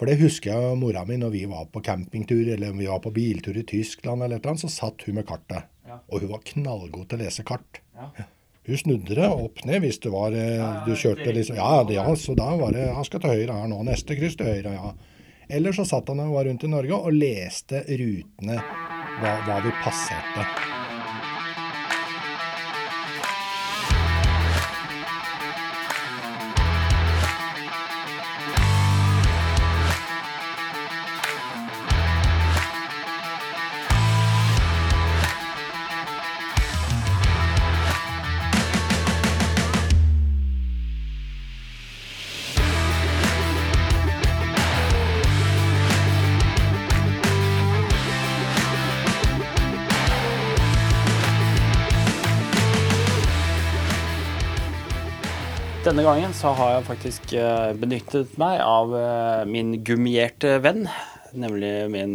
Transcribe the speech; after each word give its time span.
For 0.00 0.08
det 0.08 0.16
husker 0.16 0.54
jeg 0.54 0.76
mora 0.80 1.02
mi 1.04 1.18
når 1.20 1.32
vi 1.34 1.42
var 1.44 1.66
på 1.68 1.82
campingtur 1.84 2.46
eller 2.54 2.72
vi 2.72 2.86
var 2.88 3.02
på 3.04 3.12
biltur 3.12 3.58
i 3.60 3.66
Tyskland, 3.68 4.22
eller 4.24 4.38
et 4.38 4.46
eller 4.46 4.54
annet, 4.54 4.62
så 4.64 4.72
satt 4.72 5.04
hun 5.04 5.18
med 5.18 5.26
kartet. 5.28 5.68
Ja. 5.84 5.98
Og 6.08 6.24
hun 6.24 6.30
var 6.32 6.46
knallgod 6.48 7.10
til 7.10 7.20
å 7.20 7.26
lese 7.26 7.44
kart. 7.44 7.82
Ja. 7.98 8.08
Hun 8.70 8.80
snudde 8.80 9.18
det 9.18 9.28
opp 9.28 9.60
ned 9.68 9.84
hvis 9.84 10.00
det 10.00 10.12
var 10.12 10.32
eh, 10.36 10.80
Du 10.86 10.92
kjørte 10.96 11.32
liksom 11.32 11.56
Ja, 11.56 11.82
det, 11.84 11.96
ja, 11.96 12.04
så 12.16 12.36
da 12.36 12.50
var 12.60 12.74
det 12.76 12.84
Han 12.92 13.06
skal 13.08 13.22
til 13.24 13.32
høyre 13.32 13.56
her 13.56 13.70
nå. 13.72 13.80
Neste 13.88 14.16
kryss 14.16 14.36
til 14.40 14.48
høyre, 14.48 14.72
ja. 14.76 14.92
Eller 15.52 15.76
så 15.76 15.84
satt 15.88 16.08
han 16.08 16.24
og 16.24 16.36
var 16.36 16.48
rundt 16.48 16.64
i 16.64 16.70
Norge 16.70 16.96
og 16.96 17.16
leste 17.16 17.82
rutene, 17.84 18.60
hva, 19.20 19.32
hva 19.48 19.62
vi 19.66 19.74
passerte. 19.82 20.79
Denne 56.00 56.14
gangen 56.14 56.32
så 56.32 56.54
har 56.56 56.70
jeg 56.72 56.84
faktisk 56.86 57.32
eh, 57.36 57.74
benyttet 57.76 58.38
meg 58.40 58.62
av 58.64 58.94
eh, 58.96 59.40
min 59.44 59.74
gummierte 59.84 60.54
venn, 60.64 60.86
nemlig 61.36 61.72
min 61.92 62.14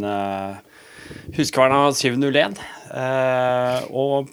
Huskverna 1.36 1.92
701. 1.94 2.56
eh, 2.90 3.84
og 3.94 4.32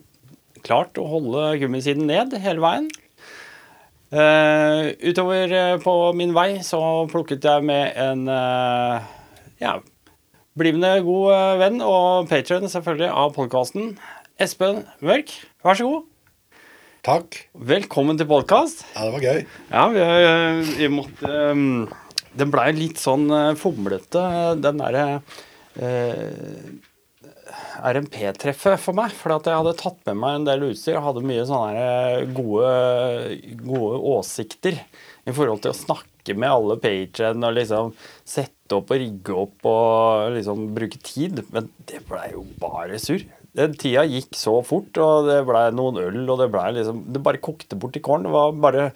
klart 0.65 0.97
å 0.97 1.05
holde 1.11 1.43
gummisiden 1.61 2.09
ned 2.09 2.33
hele 2.41 2.65
veien. 2.65 2.87
Eh, 4.09 4.89
utover 5.05 5.53
eh, 5.53 5.75
på 5.85 5.97
min 6.17 6.33
vei 6.33 6.63
så 6.65 6.81
plukket 7.13 7.45
jeg 7.45 7.67
med 7.69 7.93
en 8.07 8.25
eh, 8.33 9.11
ja, 9.61 9.75
blivende 10.57 10.95
god 11.05 11.29
eh, 11.37 11.51
venn 11.67 11.85
og 11.85 12.33
patron 12.33 12.73
selvfølgelig 12.73 13.13
av 13.13 13.37
podkasten. 13.37 13.93
Espen 14.41 14.87
Mørk, 15.05 15.37
vær 15.61 15.77
så 15.77 15.91
god. 15.93 16.09
Takk. 17.03 17.35
Velkommen 17.59 18.15
til 18.15 18.29
podkast. 18.31 18.85
Ja, 18.95 19.09
det 19.09 19.13
var 19.17 19.25
gøy. 19.27 19.41
Ja, 19.73 19.81
vi, 19.91 20.03
eh, 20.07 20.69
vi 20.79 20.87
måtte 20.93 21.33
um, 21.51 21.65
Den 22.39 22.53
blei 22.53 22.69
litt 22.77 23.03
sånn 23.03 23.25
uh, 23.27 23.57
fomlete, 23.59 24.23
den 24.63 24.79
derre 24.79 25.07
uh, 25.83 26.69
RMP-treffet 27.91 28.79
for 28.79 28.95
meg. 28.95 29.11
For 29.19 29.35
at 29.35 29.51
jeg 29.51 29.59
hadde 29.59 29.75
tatt 29.83 29.99
med 30.13 30.21
meg 30.23 30.39
en 30.39 30.47
del 30.47 30.69
utstyr 30.69 31.01
og 31.01 31.09
hadde 31.09 31.27
mye 31.27 31.49
sånne 31.51 31.91
gode, 32.39 32.71
gode 33.67 34.01
åsikter 34.15 34.79
i 34.79 35.35
forhold 35.35 35.67
til 35.67 35.75
å 35.75 35.81
snakke 35.83 36.39
med 36.39 36.55
alle 36.55 36.79
pagene 36.87 37.51
og 37.51 37.59
liksom 37.59 37.95
sette 38.23 38.79
opp 38.79 38.95
og 38.95 39.03
rigge 39.03 39.41
opp 39.43 39.73
og 39.75 40.39
liksom 40.39 40.69
bruke 40.79 41.03
tid. 41.03 41.43
Men 41.51 41.67
det 41.91 42.07
blei 42.07 42.31
jo 42.37 42.47
bare 42.63 43.03
surr. 43.03 43.27
Den 43.57 43.75
tida 43.77 44.05
gikk 44.09 44.37
så 44.39 44.55
fort, 44.65 44.97
og 45.03 45.27
det 45.29 45.43
blei 45.49 45.67
noen 45.77 45.99
øl, 46.01 46.23
og 46.25 46.39
det 46.41 46.49
blei 46.55 46.71
liksom 46.79 47.03
Det 47.13 47.21
bare 47.25 47.41
kokte 47.43 47.77
bort 47.77 47.99
i 47.99 48.03
kålen. 48.05 48.25
Det 48.29 48.33
var 48.33 48.55
bare 48.65 48.87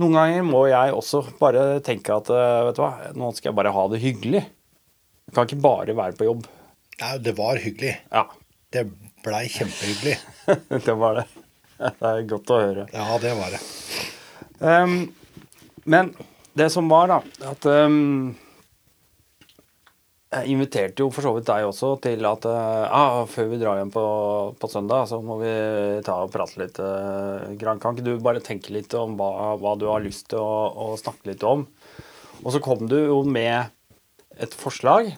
Noen 0.00 0.14
ganger 0.14 0.44
må 0.46 0.64
jeg 0.70 0.94
også 0.94 1.24
bare 1.40 1.62
tenke 1.82 2.14
at 2.14 2.28
eh, 2.30 2.60
vet 2.68 2.76
du 2.78 2.82
hva, 2.84 2.90
nå 3.18 3.30
skal 3.34 3.50
jeg 3.50 3.56
bare 3.58 3.72
ha 3.74 3.86
det 3.90 3.98
hyggelig. 4.04 4.42
Jeg 5.26 5.34
kan 5.34 5.48
ikke 5.48 5.64
bare 5.64 5.96
være 5.98 6.14
på 6.18 6.28
jobb. 6.28 6.44
Nei, 7.00 7.16
det 7.26 7.34
var 7.38 7.58
hyggelig. 7.58 7.96
Ja, 8.12 8.22
Det 8.70 8.84
blei 9.24 9.48
kjempehyggelig. 9.50 10.14
det 10.86 10.94
var 11.00 11.18
det. 11.18 11.26
Det 11.80 12.12
er 12.12 12.28
godt 12.30 12.52
å 12.54 12.60
høre. 12.60 12.86
Ja, 12.94 13.18
det 13.18 13.34
var 13.38 13.56
det. 13.56 13.60
Um, 14.62 14.96
men 15.90 16.12
det 16.54 16.70
som 16.70 16.90
var, 16.92 17.10
da, 17.10 17.18
at 17.50 17.66
ehm, 17.70 18.36
Jeg 20.30 20.52
inviterte 20.52 21.02
jo 21.02 21.08
for 21.10 21.26
så 21.26 21.32
vidt 21.34 21.48
deg 21.48 21.64
også 21.66 21.96
til 22.04 22.26
at 22.28 22.44
eh, 22.46 22.92
ah, 22.94 23.24
før 23.26 23.48
vi 23.50 23.58
drar 23.58 23.80
hjem 23.80 23.90
på, 23.90 24.04
på 24.62 24.70
søndag, 24.70 25.08
så 25.10 25.18
må 25.26 25.40
vi 25.40 25.50
ta 26.06 26.20
og 26.22 26.30
prate 26.30 26.60
litt. 26.60 26.78
Kan 27.58 27.80
ikke 27.80 28.06
du 28.06 28.12
bare 28.22 28.42
tenke 28.44 28.70
litt 28.76 28.94
om 28.94 29.16
hva, 29.18 29.56
hva 29.58 29.74
du 29.80 29.88
har 29.90 30.04
lyst 30.04 30.28
til 30.30 30.38
å, 30.38 30.92
å 30.94 30.94
snakke 31.00 31.32
litt 31.32 31.42
om? 31.42 31.66
Og 32.44 32.54
så 32.54 32.62
kom 32.62 32.86
du 32.86 32.94
jo 33.00 33.24
med 33.26 33.74
et 34.38 34.54
forslag 34.54 35.10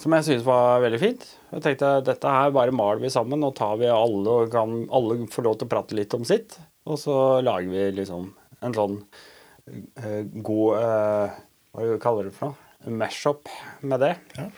som 0.00 0.14
jeg 0.16 0.26
synes 0.26 0.46
var 0.46 0.82
veldig 0.84 1.00
fint. 1.00 1.22
Jeg 1.54 1.64
tenkte 1.64 1.92
dette 2.04 2.34
her 2.36 2.52
bare 2.54 2.74
maler 2.74 3.00
vi 3.02 3.12
sammen, 3.12 3.44
og 3.46 3.54
tar 3.56 3.78
vi 3.80 3.88
alle 3.88 4.40
og 4.40 4.52
kan 4.52 4.82
alle 4.92 5.22
få 5.32 5.46
lov 5.46 5.58
til 5.60 5.68
å 5.68 5.72
prate 5.72 5.96
litt 5.96 6.16
om 6.16 6.26
sitt. 6.28 6.58
Og 6.90 6.98
så 7.00 7.16
lager 7.44 7.70
vi 7.70 7.86
liksom 8.00 8.28
en 8.64 8.76
sånn 8.76 8.98
uh, 9.00 10.22
god 10.44 10.82
uh, 10.82 11.40
Hva 11.74 11.96
kaller 12.02 12.26
du 12.26 12.32
det 12.32 12.36
for 12.36 12.50
noe? 12.50 12.63
Mash-up 12.86 13.48
med 13.82 14.00
det. 14.00 14.16
Ja. 14.36 14.50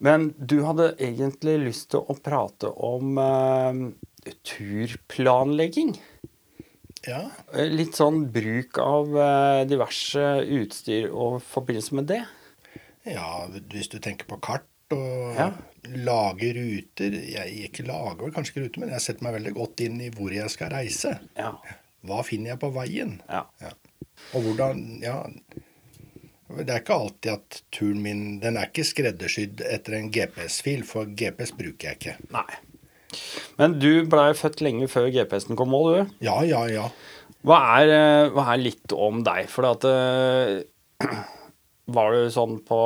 Men 0.00 0.34
du 0.36 0.58
hadde 0.66 0.90
egentlig 1.00 1.58
lyst 1.64 1.90
til 1.94 2.02
å 2.04 2.16
prate 2.20 2.68
om 2.84 3.16
eh, 3.22 3.78
turplanlegging. 4.44 5.94
Ja. 7.06 7.22
Eh, 7.54 7.68
Litt 7.70 7.96
sånn 7.98 8.26
bruk 8.34 8.78
av 8.82 9.12
eh, 9.16 9.62
diverse 9.70 10.24
utstyr 10.58 11.08
og 11.12 11.38
forbindelse 11.46 11.94
med 12.00 12.08
det. 12.10 12.22
ja, 13.06 13.46
hvis 13.70 13.88
du 13.92 13.98
tenker 14.02 14.26
på 14.26 14.40
kart 14.42 14.66
og 14.94 15.34
Ja. 15.38 15.52
lage 15.86 16.52
ruter 16.54 17.10
Jeg 17.26 17.70
ikke 17.70 17.86
lager 17.86 18.30
kanskje 18.34 18.52
ikke 18.52 18.64
ruter, 18.66 18.80
men 18.80 18.90
jeg 18.90 19.00
setter 19.04 19.22
meg 19.26 19.34
veldig 19.38 19.54
godt 19.54 19.80
inn 19.86 20.00
i 20.00 20.10
hvor 20.10 20.30
jeg 20.34 20.50
skal 20.50 20.70
reise. 20.74 21.18
Ja. 21.38 21.52
Hva 22.06 22.22
finner 22.26 22.52
jeg 22.54 22.60
på 22.62 22.72
veien? 22.74 23.20
ja. 23.30 23.44
Og 24.34 24.42
hvordan 24.42 25.00
Ja. 25.02 25.24
Det 26.48 26.70
er 26.70 26.78
ikke 26.82 26.94
alltid 26.94 27.30
at 27.32 27.56
turen 27.74 27.98
min 28.04 28.20
Den 28.42 28.56
er 28.60 28.68
ikke 28.70 28.84
skreddersydd 28.86 29.64
etter 29.66 29.96
en 29.98 30.10
GPS-fil, 30.14 30.84
for 30.86 31.08
GPS 31.18 31.50
bruker 31.58 31.90
jeg 31.90 31.98
ikke. 31.98 32.14
Nei. 32.34 32.46
Men 33.58 33.78
du 33.82 34.04
blei 34.10 34.28
født 34.36 34.60
lenge 34.62 34.86
før 34.92 35.08
GPS-en 35.14 35.56
kom 35.58 35.74
òg, 35.74 35.88
du. 35.94 36.14
Ja, 36.26 36.36
ja, 36.46 36.62
ja. 36.70 36.86
Hva 37.46 37.58
er, 37.80 37.90
eh, 37.94 38.30
hva 38.34 38.44
er 38.54 38.62
litt 38.62 38.92
om 38.94 39.22
deg? 39.26 39.48
For 39.50 39.66
at 39.72 39.86
eh, 39.90 40.62
Var 41.96 42.14
du 42.16 42.30
sånn 42.34 42.56
på 42.66 42.76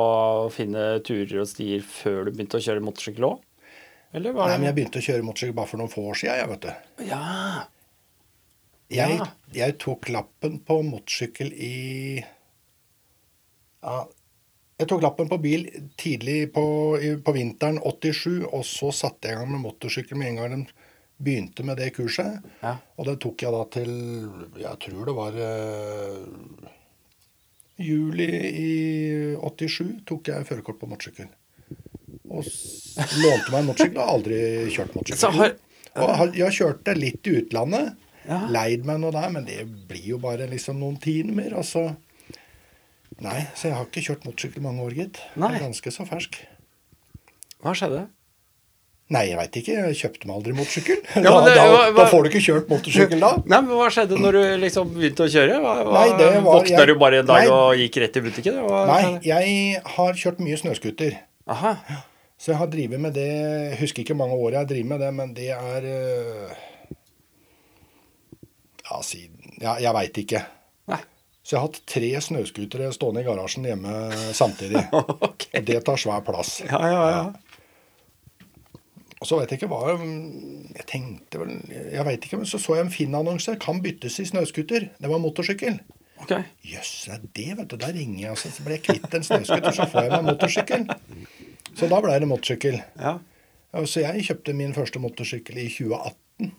å 0.45 0.49
finne 0.53 0.99
turer 1.01 1.39
og 1.41 1.47
stier 1.49 1.81
før 1.81 2.27
du 2.27 2.35
begynte 2.35 2.59
å 2.59 2.61
kjøre 2.61 2.83
motorsykkel 2.85 3.25
òg? 3.31 3.39
Eller 4.13 4.35
var 4.35 4.51
Nei, 4.51 4.57
men 4.59 4.67
jeg 4.69 4.75
begynte 4.77 5.01
å 5.01 5.05
kjøre 5.07 5.25
motorsykkel 5.25 5.55
bare 5.57 5.69
for 5.71 5.81
noen 5.81 5.89
få 5.89 6.03
år 6.11 6.19
siden, 6.19 6.37
jeg, 6.37 6.49
vet 6.51 6.67
du. 6.67 7.05
Ja. 7.09 7.21
Jeg, 8.91 9.15
Ja. 9.17 9.27
jeg 9.55 9.77
tok 9.81 10.09
lappen 10.13 10.59
på 10.67 10.77
motorsykkel 10.85 11.49
i 11.55 11.73
ja, 13.81 14.01
Jeg 14.81 14.89
tok 14.89 15.03
lappen 15.03 15.29
på 15.29 15.37
bil 15.37 15.67
tidlig 15.99 16.53
på, 16.55 16.63
på 17.25 17.33
vinteren 17.35 17.77
87, 17.83 18.47
og 18.49 18.63
så 18.65 18.89
satte 18.95 19.29
jeg 19.29 19.37
i 19.37 19.41
gang 19.41 19.51
med 19.51 19.61
motorsykkel 19.61 20.17
med 20.17 20.31
en 20.31 20.39
gang 20.39 20.55
de 20.55 20.87
begynte 21.21 21.63
med 21.63 21.77
det 21.77 21.91
kurset. 21.93 22.41
Ja. 22.63 22.77
Og 22.97 23.05
det 23.05 23.19
tok 23.21 23.43
jeg 23.45 23.53
da 23.53 23.61
til 23.75 23.91
Jeg 24.57 24.79
tror 24.81 25.05
det 25.05 25.15
var 25.17 25.37
uh, 25.37 26.71
juli 27.81 28.29
i 28.49 28.71
87 29.37 30.01
tok 30.09 30.31
jeg 30.31 30.47
førerkort 30.49 30.81
på 30.81 30.89
motorsykkel. 30.89 31.29
Og 32.31 32.45
lånte 33.21 33.51
meg 33.51 33.59
en 33.59 33.69
motorsykkel 33.69 33.99
og 33.99 34.05
har 34.05 34.15
aldri 34.15 34.39
kjørt 34.73 34.95
motorsykkel. 34.97 35.59
Og 36.01 36.37
jeg 36.37 36.55
kjørte 36.55 36.95
litt 36.95 37.27
i 37.27 37.35
utlandet. 37.41 37.97
Ja. 38.27 38.43
Leid 38.53 38.85
meg 38.85 39.01
noe 39.01 39.13
der, 39.15 39.31
men 39.33 39.47
det 39.47 39.63
blir 39.89 40.13
jo 40.13 40.21
bare 40.21 40.47
liksom 40.49 40.79
noen 40.79 40.99
timer. 41.01 41.57
Og 41.59 41.65
så 41.67 41.89
Nei, 43.21 43.41
så 43.53 43.67
jeg 43.69 43.75
har 43.77 43.85
ikke 43.85 44.01
kjørt 44.07 44.23
motorsykkel 44.25 44.63
mange 44.65 44.81
år, 44.81 44.95
gitt. 44.97 45.19
Jeg 45.35 45.43
er 45.55 45.61
ganske 45.67 45.91
så 45.93 46.05
fersk. 46.09 46.39
Hva 47.61 47.73
skjedde? 47.77 48.07
Nei, 49.11 49.25
jeg 49.27 49.35
veit 49.37 49.57
ikke. 49.59 49.73
Jeg 49.75 49.97
kjøpte 49.99 50.27
meg 50.29 50.35
aldri 50.39 50.53
motorsykkel. 50.55 51.01
Ja, 51.19 51.21
da, 51.35 51.39
det- 51.45 51.55
da, 51.59 51.65
hva- 51.67 51.95
da 51.97 52.05
får 52.09 52.23
du 52.23 52.29
ikke 52.31 52.41
kjørt 52.45 52.69
motorsykkel 52.71 53.19
da. 53.21 53.31
Nei, 53.51 53.59
men 53.67 53.75
Hva 53.77 53.89
skjedde 53.93 54.17
når 54.23 54.37
du 54.37 54.43
liksom 54.63 54.93
begynte 54.95 55.25
å 55.27 55.31
kjøre? 55.33 55.57
Hva, 55.61 55.73
Nei, 55.91 56.05
det 56.17 56.29
var- 56.37 56.45
Våkna 56.47 56.77
jeg- 56.79 56.87
du 56.87 56.95
bare 57.03 57.19
en 57.21 57.27
dag 57.29 57.43
Nei. 57.43 57.51
og 57.57 57.75
gikk 57.83 57.99
rett 58.05 58.17
i 58.17 58.23
butikken? 58.29 58.61
Hva 58.65 58.79
Nei, 58.87 59.03
jeg 59.27 59.83
har 59.97 60.13
kjørt 60.23 60.39
mye 60.41 60.57
snøscooter. 60.63 61.19
Aha. 61.51 61.75
Så 62.41 62.53
jeg 62.55 62.57
har 62.57 62.69
drevet 62.73 62.97
med 63.03 63.13
det 63.13 63.27
Jeg 63.29 63.77
husker 63.83 64.01
ikke 64.01 64.15
mange 64.17 64.33
år 64.33 64.55
jeg 64.55 64.61
har 64.63 64.69
drevet 64.71 64.89
med 64.89 64.99
det, 65.03 65.09
men 65.13 65.33
det 65.37 65.49
er 65.53 65.85
øh, 65.91 66.55
Ja, 68.89 69.01
siden 69.05 69.59
Ja, 69.61 69.75
jeg 69.77 69.93
veit 69.93 70.17
ikke. 70.23 70.41
Så 71.41 71.55
jeg 71.55 71.59
har 71.59 71.69
hatt 71.69 71.79
tre 71.89 72.09
snøscootere 72.21 72.91
stående 72.93 73.23
i 73.23 73.25
garasjen 73.25 73.65
hjemme 73.65 73.93
samtidig. 74.37 74.83
okay. 75.29 75.63
Det 75.65 75.79
tar 75.87 75.97
svær 76.01 76.21
plass. 76.25 76.59
Ja, 76.67 76.81
ja, 76.85 77.07
ja. 77.15 77.23
Og 79.21 79.29
så 79.29 79.37
vet 79.37 79.51
jeg 79.53 79.59
ikke 79.59 79.69
hva 79.69 79.93
Jeg 79.93 80.85
tenkte 80.89 81.41
vel 81.43 81.51
Jeg 81.69 82.05
veit 82.07 82.23
ikke, 82.25 82.39
men 82.41 82.49
så 82.49 82.57
så 82.61 82.79
jeg 82.79 82.87
en 82.87 82.93
fin 82.93 83.17
annonse. 83.17 83.57
Kan 83.61 83.81
byttes 83.83 84.19
i 84.21 84.27
snøscooter. 84.29 84.87
Det 84.97 85.11
var 85.11 85.21
motorsykkel. 85.21 85.81
Jøss, 86.65 86.93
det 87.07 87.13
er 87.17 87.27
det, 87.33 87.49
vet 87.57 87.73
du. 87.73 87.77
Da 87.81 87.89
ringer 87.93 88.27
jeg, 88.27 88.31
og 88.35 88.39
så 88.41 88.65
blir 88.65 88.77
jeg 88.77 88.85
kvitt 88.85 89.17
en 89.17 89.25
snøscooter, 89.25 89.73
så 89.73 89.87
får 89.89 90.05
jeg 90.05 90.11
meg 90.13 90.27
motorsykkel. 90.29 90.85
Så 91.77 91.89
da 91.89 92.01
ble 92.03 92.17
det 92.21 92.29
motorsykkel. 92.29 92.77
Ja. 93.01 93.15
Ja, 93.71 93.85
Så 93.87 94.03
jeg 94.03 94.25
kjøpte 94.27 94.53
min 94.57 94.75
første 94.75 95.01
motorsykkel 95.01 95.57
i 95.63 95.69
2018. 95.71 96.51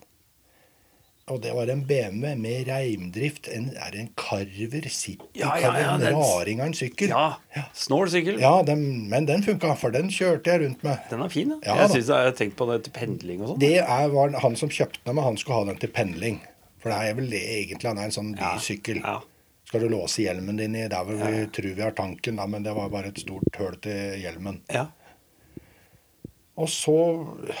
Og 1.31 1.37
det 1.39 1.53
var 1.55 1.69
en 1.71 1.85
BMW 1.87 2.33
med 2.35 2.67
reimdrift. 2.67 3.47
En, 3.47 3.69
er 3.79 3.93
det 3.93 3.99
en 4.01 4.09
Carver 4.19 4.87
City? 4.91 5.23
Ja, 5.39 5.53
ja, 5.61 5.69
ja, 5.79 5.93
en 5.95 6.03
raring 6.17 6.59
av 6.59 6.67
en 6.67 6.73
sykkel. 6.75 7.13
ja. 7.13 7.63
Snål 7.73 8.09
sykkel. 8.11 8.41
Ja, 8.43 8.57
den, 8.67 8.83
men 9.09 9.25
den 9.29 9.43
funka, 9.45 9.71
for 9.79 9.93
den 9.95 10.09
kjørte 10.11 10.51
jeg 10.51 10.65
rundt 10.65 10.83
med. 10.83 10.99
Den 11.09 11.23
er 11.23 11.31
fin, 11.31 11.53
da. 11.53 11.59
Ja, 11.63 11.77
jeg 11.85 11.93
syns 11.93 12.09
jeg 12.11 12.27
har 12.27 12.35
tenkt 12.35 12.57
på 12.59 12.67
det 12.71 12.81
til 12.89 12.95
pendling 12.97 13.39
og 13.45 13.53
sånn. 13.53 13.61
Det 13.63 13.77
er, 13.79 14.09
var 14.11 14.35
han 14.43 14.57
som 14.59 14.71
kjøpte 14.73 14.99
den, 15.05 15.15
men 15.15 15.23
han 15.29 15.39
skulle 15.39 15.61
ha 15.61 15.69
den 15.71 15.79
til 15.79 15.93
pendling. 15.95 16.41
For 16.83 16.91
det 16.91 16.97
er 17.13 17.15
vel 17.21 17.29
det 17.31 17.39
egentlig 17.53 17.87
han 17.93 18.01
er 18.03 18.09
en 18.11 18.17
sånn 18.17 18.33
Ja, 18.35 18.57
bysykkel. 18.57 18.99
ja. 19.05 19.21
Skal 19.71 19.85
du 19.87 19.93
låse 19.95 20.21
hjelmen 20.25 20.59
din 20.59 20.75
i 20.75 20.83
der 20.91 21.07
hvor 21.07 21.15
vi 21.23 21.45
tror 21.55 21.71
vi 21.79 21.81
har 21.81 21.95
tanken, 21.97 22.35
da, 22.37 22.43
men 22.51 22.67
det 22.67 22.75
var 22.75 22.91
bare 22.93 23.09
et 23.13 23.23
stort 23.23 23.55
høl 23.57 23.79
til 23.81 24.19
hjelmen. 24.21 24.59
Ja. 24.69 24.89
Og 26.59 26.67
så 26.69 26.93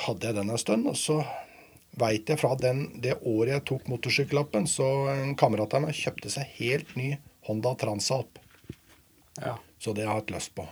hadde 0.03 0.27
jeg 0.27 0.35
den 0.37 0.51
en 0.53 0.59
stund, 0.61 0.85
og 0.91 0.99
så 0.99 1.21
veit 1.99 2.29
jeg 2.29 2.39
fra 2.41 2.55
den, 2.59 2.85
det 3.03 3.19
året 3.21 3.53
jeg 3.53 3.65
tok 3.69 3.89
motorsykkellappen, 3.91 4.65
så 4.69 4.87
en 5.13 5.35
kamerat 5.39 5.75
av 5.77 5.83
meg 5.85 5.97
kjøpte 5.97 6.31
seg 6.33 6.49
helt 6.57 6.95
ny 6.99 7.11
Honda 7.49 7.75
Transalp. 7.79 8.39
ja. 9.41 9.57
Så 9.83 9.91
det 9.91 10.05
har 10.07 10.13
jeg 10.15 10.21
hatt 10.21 10.31
lyst 10.31 10.53
på. 10.55 10.63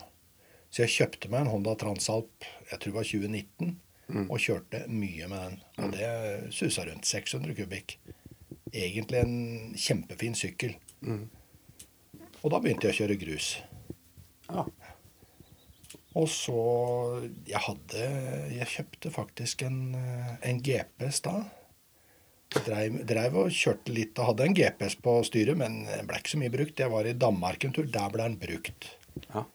Så 0.71 0.85
jeg 0.85 0.93
kjøpte 0.93 1.27
meg 1.33 1.41
en 1.43 1.49
Honda 1.51 1.73
Transalp, 1.75 2.45
jeg 2.69 2.79
tror 2.79 2.93
det 2.93 2.95
var 2.95 3.07
2019, 3.09 3.73
og 4.31 4.39
kjørte 4.39 4.79
mye 4.87 5.27
med 5.27 5.41
den. 5.43 5.57
Og 5.83 5.91
det 5.97 6.07
susa 6.55 6.85
rundt 6.87 7.05
600 7.07 7.53
kubikk. 7.57 7.97
Egentlig 8.71 9.19
en 9.19 9.35
kjempefin 9.75 10.35
sykkel. 10.35 10.77
Og 12.41 12.47
da 12.53 12.59
begynte 12.63 12.87
jeg 12.87 12.95
å 12.95 12.99
kjøre 13.01 13.19
grus. 13.19 13.49
ja. 14.49 14.63
Og 16.19 16.27
så 16.27 16.61
Jeg 17.47 17.61
hadde 17.67 18.07
Jeg 18.51 18.67
kjøpte 18.75 19.11
faktisk 19.15 19.63
en, 19.67 19.95
eh, 19.95 20.33
en 20.49 20.61
GPS 20.63 21.21
da. 21.27 21.37
Dreiv, 22.51 22.97
dreiv 23.07 23.37
og 23.45 23.53
kjørte 23.55 23.93
litt 23.95 24.19
og 24.19 24.33
hadde 24.33 24.49
en 24.49 24.55
GPS 24.57 24.97
på 24.99 25.13
styret, 25.23 25.55
men 25.55 25.85
den 25.87 26.09
ble 26.09 26.19
ikke 26.19 26.33
så 26.33 26.39
mye 26.41 26.51
brukt. 26.51 26.81
Jeg 26.83 26.91
var 26.91 27.07
i 27.07 27.15
Danmark 27.15 27.63
en 27.63 27.71
tur. 27.71 27.87
Der 27.87 28.11
ble 28.11 28.27
den 28.27 28.39
brukt. 28.41 28.89
ja. 29.33 29.45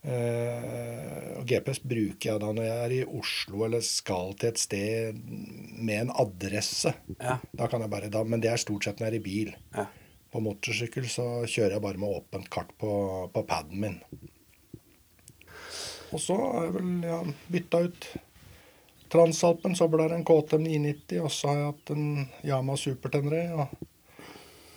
Eh, 0.00 1.36
og 1.36 1.44
GPS 1.44 1.82
bruker 1.84 2.30
jeg 2.30 2.40
da 2.40 2.50
når 2.56 2.64
jeg 2.64 2.84
er 2.84 2.92
i 2.94 3.00
Oslo 3.18 3.66
eller 3.66 3.82
skal 3.84 4.32
til 4.40 4.48
et 4.48 4.60
sted 4.60 5.18
med 5.20 6.06
en 6.06 6.12
adresse. 6.22 6.94
Ja. 7.18 7.36
Da 7.56 7.68
kan 7.68 7.84
jeg 7.84 7.92
bare, 7.92 8.08
da, 8.12 8.24
Men 8.24 8.40
det 8.40 8.48
er 8.52 8.60
stort 8.60 8.84
sett 8.84 9.00
når 9.00 9.10
jeg 9.10 9.12
er 9.12 9.20
i 9.20 9.24
bil. 9.24 9.52
Ja. 9.76 9.86
På 10.30 10.40
motorsykkel 10.44 11.08
så 11.10 11.26
kjører 11.44 11.76
jeg 11.76 11.84
bare 11.84 12.00
med 12.00 12.16
åpent 12.20 12.48
kart 12.52 12.72
på, 12.80 12.92
på 13.34 13.44
paden 13.48 13.80
min. 13.82 13.98
Og 16.10 16.20
så 16.22 16.36
har 16.40 16.66
jeg 16.66 16.74
vel 16.78 16.90
ja, 17.06 17.20
bytta 17.52 17.84
ut 17.86 18.10
Transalpen, 19.10 19.74
så 19.74 19.88
ble 19.90 20.06
det 20.06 20.20
en 20.20 20.26
KTM 20.26 20.66
990, 20.68 21.22
og 21.24 21.32
så 21.34 21.48
har 21.50 21.56
jeg 21.56 21.70
hatt 21.72 21.92
en 21.96 22.04
Yama 22.46 22.76
Super 22.78 23.10
1000. 23.10 23.56
Og, 23.58 23.88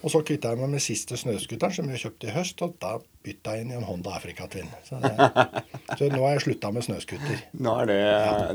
og 0.03 0.11
så 0.11 0.21
kvitta 0.25 0.53
jeg 0.53 0.59
meg 0.63 0.71
med 0.73 0.83
siste 0.83 1.19
snøscooteren, 1.21 1.75
som 1.77 1.91
jeg 1.93 2.01
kjøpte 2.01 2.31
i 2.31 2.33
høst, 2.33 2.63
og 2.65 2.73
da 2.81 2.95
bytta 3.23 3.53
jeg 3.53 3.67
inn 3.67 3.75
i 3.75 3.77
en 3.77 3.85
Honda 3.85 4.15
Africa 4.17 4.49
Twin. 4.49 4.71
Så, 4.87 4.97
det, 5.03 5.13
så 5.99 6.09
nå 6.09 6.23
har 6.25 6.33
jeg 6.33 6.45
slutta 6.47 6.73
med 6.73 6.87
snøscooter. 6.87 7.45
Nå 7.61 7.75
er 7.83 7.91
det, 7.91 8.01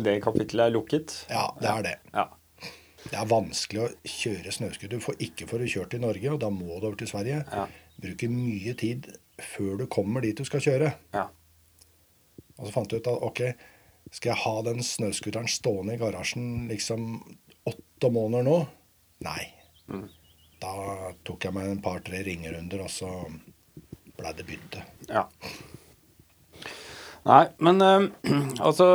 det 0.08 0.16
kapittelet 0.26 0.66
er 0.66 0.74
lukket. 0.74 1.14
Ja, 1.30 1.46
det 1.62 1.70
er 1.76 1.86
det. 1.86 1.96
Ja. 2.16 2.26
Det 3.08 3.14
er 3.14 3.30
vanskelig 3.30 3.84
å 3.84 3.88
kjøre 4.02 4.58
snøscooter, 4.58 5.00
for 5.04 5.22
ikke 5.22 5.46
for 5.48 5.62
å 5.62 5.70
kjøre 5.70 5.94
til 5.94 6.02
Norge, 6.02 6.34
og 6.34 6.42
da 6.42 6.50
må 6.50 6.74
du 6.74 6.90
over 6.90 6.98
til 6.98 7.10
Sverige. 7.14 7.44
Ja. 7.54 7.68
Bruker 8.02 8.34
mye 8.34 8.74
tid 8.78 9.12
før 9.38 9.78
du 9.78 9.86
kommer 9.86 10.26
dit 10.26 10.34
du 10.34 10.42
skal 10.46 10.62
kjøre. 10.64 10.90
Ja. 11.14 11.28
Og 12.58 12.66
så 12.66 12.74
fant 12.74 12.92
jeg 12.92 13.02
ut 13.02 13.10
at 13.10 13.26
ok, 13.28 13.42
skal 14.10 14.32
jeg 14.32 14.42
ha 14.42 14.54
den 14.66 14.82
snøscooteren 14.84 15.50
stående 15.50 15.94
i 15.94 16.00
garasjen 16.00 16.66
liksom 16.70 17.20
åtte 17.68 18.10
måneder 18.12 18.46
nå? 18.46 18.58
Nei. 19.26 19.42
Da 20.58 20.74
tok 21.26 21.44
jeg 21.46 21.54
meg 21.54 21.70
en 21.70 21.82
par-tre 21.82 22.22
ringerunder, 22.26 22.82
og 22.82 22.90
så 22.90 23.10
ble 24.18 24.32
det 24.34 24.46
bytte. 24.48 24.82
Ja. 25.10 25.24
Nei, 27.28 27.44
men 27.62 27.82
øh, 27.84 28.08
altså 28.66 28.86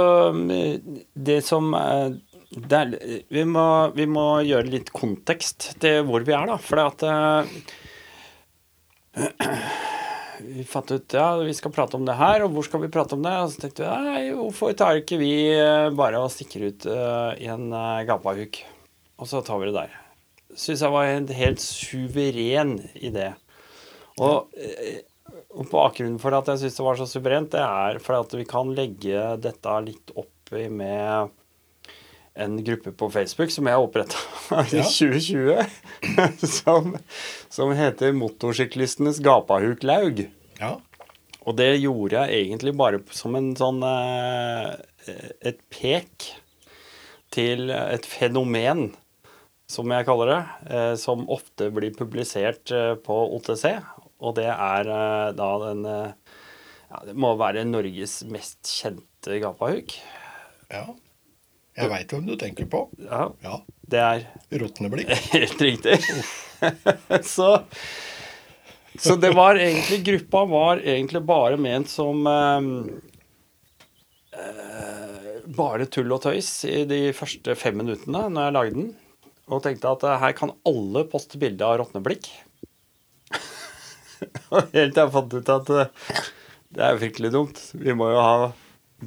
Det 1.13 1.43
som 1.45 1.73
øh, 1.77 2.15
det 2.53 2.77
er, 2.77 2.91
vi, 3.33 3.43
må, 3.49 3.89
vi 3.97 4.05
må 4.05 4.41
gjøre 4.45 4.69
litt 4.69 4.91
kontekst 4.93 5.71
til 5.81 6.03
hvor 6.05 6.21
vi 6.25 6.35
er, 6.37 6.45
da. 6.51 6.57
For 6.61 6.77
det 6.77 6.85
at 6.91 7.01
eh, 7.09 7.43
Vi 10.43 10.65
fant 10.67 10.91
ut 10.91 11.15
ja, 11.15 11.27
vi 11.39 11.53
skal 11.55 11.73
prate 11.75 11.97
om 11.97 12.05
det 12.07 12.17
her, 12.19 12.45
og 12.45 12.53
hvor 12.55 12.67
skal 12.67 12.83
vi 12.83 12.91
prate 12.91 13.17
om 13.17 13.23
det? 13.25 13.33
Og 13.43 13.53
så 13.53 13.63
tenkte 13.63 13.85
vi 13.85 14.07
nei, 14.07 14.23
hvorfor 14.37 14.75
tar 14.77 14.99
ikke 15.01 15.19
vi 15.21 15.33
eh, 15.55 15.89
bare 15.95 16.21
og 16.21 16.31
stikker 16.33 16.67
ut 16.69 16.87
uh, 16.89 17.31
i 17.39 17.47
en 17.51 17.69
uh, 17.71 18.03
gapahuk? 18.07 18.59
Og 19.21 19.29
så 19.29 19.43
tar 19.45 19.61
vi 19.61 19.69
det 19.69 19.77
der. 19.77 19.95
Syns 20.53 20.83
jeg 20.85 20.93
var 20.93 21.09
en 21.09 21.31
helt 21.33 21.63
suveren 21.63 22.77
idé. 22.99 23.31
Og 24.21 24.53
eh, 24.59 25.01
og 25.53 25.69
bakgrunnen 25.69 26.17
for 26.21 26.33
at 26.33 26.49
jeg 26.49 26.63
syns 26.63 26.77
det 26.79 26.85
var 26.85 26.97
så 26.97 27.05
suverent, 27.09 27.53
det 27.53 27.61
er 27.61 27.99
fordi 28.01 28.25
at 28.25 28.35
vi 28.39 28.45
kan 28.49 28.71
legge 28.73 29.25
dette 29.41 29.75
litt 29.85 30.13
opp 30.17 30.53
med 30.53 31.33
en 32.35 32.55
gruppe 32.65 32.91
på 32.97 33.09
Facebook 33.13 33.51
som 33.53 33.67
jeg 33.69 33.77
oppretta 33.83 34.17
i 34.73 34.79
Ja. 34.79 34.85
2020, 34.87 35.65
som, 36.63 36.95
som 37.53 37.73
heter 37.77 38.15
Motorsyklistenes 38.17 39.19
gapahuk-laug. 39.23 40.23
Ja. 40.59 40.77
Og 41.43 41.57
det 41.59 41.73
gjorde 41.83 42.23
jeg 42.23 42.47
egentlig 42.47 42.73
bare 42.79 43.01
som 43.11 43.35
en 43.35 43.51
sånn 43.59 43.81
eh, 43.83 44.69
Et 45.43 45.59
pek 45.73 46.29
til 47.33 47.69
et 47.73 48.05
fenomen, 48.07 48.93
som 49.67 49.89
jeg 49.91 50.05
kaller 50.07 50.29
det, 50.31 50.41
eh, 50.71 50.93
som 51.01 51.25
ofte 51.33 51.67
blir 51.75 51.91
publisert 51.97 52.71
eh, 52.71 52.93
på 52.95 53.17
OTC. 53.35 53.65
Og 54.23 54.37
det 54.37 54.47
er 54.47 54.87
da 55.35 55.47
den 55.65 55.81
ja, 55.83 56.99
Det 57.09 57.15
må 57.19 57.33
være 57.35 57.65
Norges 57.67 58.21
mest 58.31 58.69
kjente 58.71 59.41
gapahuk. 59.43 59.97
ja. 60.71 60.85
Jeg 61.73 61.89
veit 61.89 62.11
hvem 62.13 62.25
du 62.27 62.35
tenker 62.37 62.67
på. 62.69 62.83
Ja, 63.01 63.27
Ja. 63.41 63.55
det 63.89 63.99
er 64.01 64.25
Rotneblikk. 64.61 65.09
Helt 65.33 65.61
riktig. 65.61 65.97
så, 67.35 67.47
så 68.99 69.15
det 69.17 69.33
var 69.33 69.57
egentlig 69.57 70.03
Gruppa 70.05 70.43
var 70.51 70.83
egentlig 70.83 71.23
bare 71.25 71.57
ment 71.57 71.89
som 71.89 72.21
eh, 72.29 72.69
eh, 74.37 75.31
bare 75.57 75.89
tull 75.91 76.13
og 76.13 76.21
tøys 76.27 76.51
i 76.69 76.83
de 76.89 77.01
første 77.17 77.57
fem 77.59 77.81
minuttene 77.81 78.27
når 78.29 78.47
jeg 78.47 78.57
lagde 78.59 78.77
den. 78.77 78.91
Og 79.51 79.63
tenkte 79.65 79.91
at 79.97 80.05
eh, 80.07 80.19
her 80.21 80.37
kan 80.37 80.53
alle 80.69 81.07
poste 81.11 81.41
bilde 81.41 81.65
av 81.67 81.79
råtneblikk. 81.81 82.29
Og 84.53 84.69
helt 84.71 84.93
til 84.95 85.01
jeg 85.01 85.11
fant 85.17 85.33
ut 85.35 85.49
at 85.57 85.73
eh, 85.73 86.21
det 86.73 86.85
er 86.85 86.93
jo 86.95 87.01
fryktelig 87.03 87.33
dumt. 87.33 87.59
Vi 87.81 87.93
må 87.97 88.07
jo 88.13 88.21
ha 88.21 88.37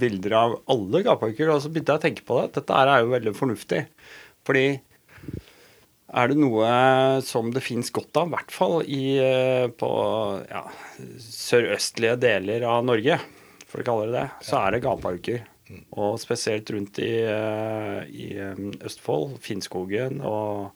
bilder 0.00 0.36
av 0.38 0.58
alle 0.72 1.02
gapahuker. 1.06 1.50
Og 1.52 1.62
så 1.64 1.70
begynte 1.72 1.94
jeg 1.94 2.02
å 2.02 2.06
tenke 2.06 2.26
på 2.26 2.40
det. 2.40 2.52
Dette 2.58 2.82
er 2.82 2.92
jo 3.00 3.12
veldig 3.14 3.34
fornuftig. 3.36 3.82
Fordi 4.46 4.66
er 6.16 6.30
det 6.30 6.38
noe 6.38 6.68
som 7.26 7.50
det 7.52 7.64
fins 7.66 7.90
godt 7.94 8.16
av, 8.20 8.28
i 8.28 8.34
hvert 8.36 8.54
fall 8.54 8.76
i, 8.86 9.02
eh, 9.18 9.66
på 9.68 9.90
ja, 10.46 10.62
sørøstlige 11.20 12.14
deler 12.22 12.64
av 12.70 12.86
Norge, 12.86 13.18
for 13.66 13.82
å 13.82 13.86
kalle 13.88 14.06
det 14.08 14.20
det, 14.20 14.26
så 14.46 14.60
er 14.62 14.76
det 14.76 14.84
gapahuker. 14.86 15.44
Og 15.98 16.20
spesielt 16.22 16.70
rundt 16.70 17.00
i, 17.02 17.10
eh, 17.26 18.00
i 18.06 18.28
eh, 18.38 18.60
Østfold, 18.86 19.40
Finnskogen 19.42 20.22
og, 20.22 20.70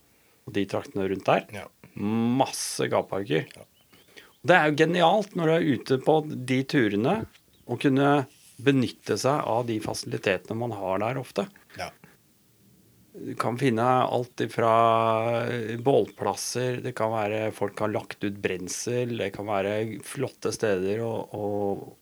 og 0.47 0.57
de 0.57 0.67
traktene 0.67 1.07
rundt 1.13 1.31
der. 1.31 1.47
Ja. 1.55 1.69
Masse 1.95 2.91
gapahuker. 2.91 3.47
Det 4.41 4.57
er 4.57 4.71
jo 4.71 4.79
genialt 4.83 5.37
når 5.37 5.47
du 5.47 5.55
er 5.55 5.71
ute 5.77 6.01
på 6.03 6.17
de 6.27 6.61
turene 6.67 7.17
å 7.71 7.79
kunne 7.79 8.11
benytte 8.65 9.17
seg 9.21 9.43
av 9.49 9.67
de 9.69 9.79
fasilitetene 9.85 10.59
man 10.61 10.75
har 10.77 11.03
der 11.03 11.21
ofte. 11.21 11.47
Ja. 11.79 11.91
Du 13.11 13.35
kan 13.35 13.57
finne 13.59 13.85
alt 14.07 14.41
fra 14.53 14.73
bålplasser, 15.83 16.79
det 16.85 16.93
kan 16.97 17.11
være 17.13 17.51
folk 17.53 17.81
har 17.83 17.91
lagt 17.91 18.23
ut 18.23 18.39
brensel, 18.41 19.17
det 19.19 19.33
kan 19.35 19.49
være 19.51 19.73
flotte 20.07 20.53
steder 20.55 21.03
å, 21.03 21.11
å, 21.35 21.49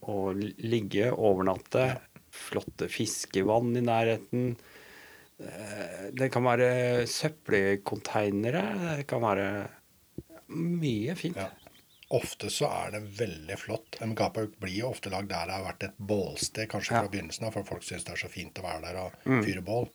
å 0.05 0.19
ligge, 0.37 1.09
overnatte, 1.17 1.87
flotte 2.29 2.91
fiskevann 2.93 3.73
i 3.81 3.85
nærheten. 3.89 4.53
Eh, 5.41 6.05
Det 6.13 6.29
kan 6.35 6.45
være 6.45 7.07
søppelkonteinere, 7.09 8.65
det 9.01 9.09
kan 9.09 9.25
være 9.25 9.49
mye 10.49 11.17
fint. 11.19 11.41
Ja. 11.41 11.68
Ofte 12.17 12.49
så 12.49 12.65
er 12.73 12.95
det 12.95 13.01
veldig 13.19 13.57
flott. 13.61 13.99
En 14.01 14.15
gapauk 14.17 14.55
blir 14.63 14.79
jo 14.79 14.89
ofte 14.95 15.11
lagd 15.13 15.29
der 15.29 15.45
det 15.51 15.57
har 15.59 15.65
vært 15.67 15.83
et 15.91 15.99
bålsted, 16.01 16.69
kanskje 16.73 16.95
Ja. 16.95 17.03
fra 17.03 17.11
begynnelsen 17.13 17.45
av, 17.47 17.53
for 17.53 17.65
folk 17.69 17.83
syns 17.85 18.05
det 18.07 18.15
er 18.15 18.23
så 18.23 18.31
fint 18.33 18.57
å 18.57 18.65
være 18.65 18.81
der 18.87 18.97
og 19.03 19.45
fyre 19.45 19.61
bål. 19.67 19.89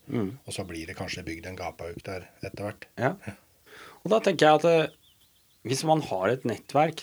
Og 0.46 0.54
så 0.54 0.66
blir 0.70 0.86
det 0.86 0.96
kanskje 1.00 1.24
bygd 1.26 1.48
en 1.50 1.56
gapauk 1.58 2.04
der 2.06 2.28
etter 2.44 2.64
hvert. 2.68 2.86
Ja. 3.02 3.16
Og 4.06 4.12
da 4.14 4.20
tenker 4.20 4.46
jeg 4.46 4.60
at 4.62 4.66
eh, 4.70 4.94
hvis 5.66 5.84
man 5.90 6.02
har 6.06 6.28
et 6.30 6.46
nettverk, 6.46 7.02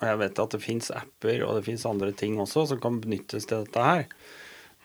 og 0.00 0.06
jeg 0.08 0.18
vet 0.24 0.38
at 0.42 0.50
det 0.50 0.62
fins 0.62 0.90
apper 0.90 1.42
og 1.46 1.54
det 1.58 1.64
fins 1.66 1.86
andre 1.86 2.10
ting 2.12 2.36
også 2.42 2.66
som 2.72 2.80
kan 2.80 2.98
benyttes 3.02 3.46
til 3.46 3.62
dette 3.64 3.78
her, 3.84 4.06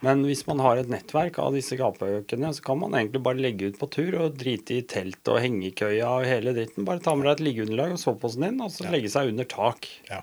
men 0.03 0.25
hvis 0.27 0.43
man 0.49 0.59
har 0.63 0.79
et 0.79 0.89
nettverk 0.91 1.37
av 1.39 1.55
disse 1.55 1.77
gapeøkene, 1.79 2.51
så 2.55 2.65
kan 2.65 2.81
man 2.81 2.95
egentlig 2.97 3.21
bare 3.23 3.39
legge 3.39 3.71
ut 3.71 3.79
på 3.79 3.87
tur 3.93 4.17
og 4.19 4.37
drite 4.39 4.77
i 4.81 4.85
telt 4.89 5.31
og 5.31 5.39
hengekøya 5.43 6.09
og 6.19 6.27
hele 6.27 6.53
dritten. 6.57 6.83
Bare 6.87 7.03
ta 7.03 7.15
med 7.15 7.29
deg 7.29 7.37
et 7.37 7.45
liggeunderlag 7.47 7.95
og 7.95 8.01
soveposen 8.01 8.43
din, 8.47 8.59
og 8.63 8.73
så 8.75 8.89
legge 8.91 9.11
seg 9.13 9.31
under 9.31 9.47
tak. 9.47 9.87
Ja. 10.09 10.19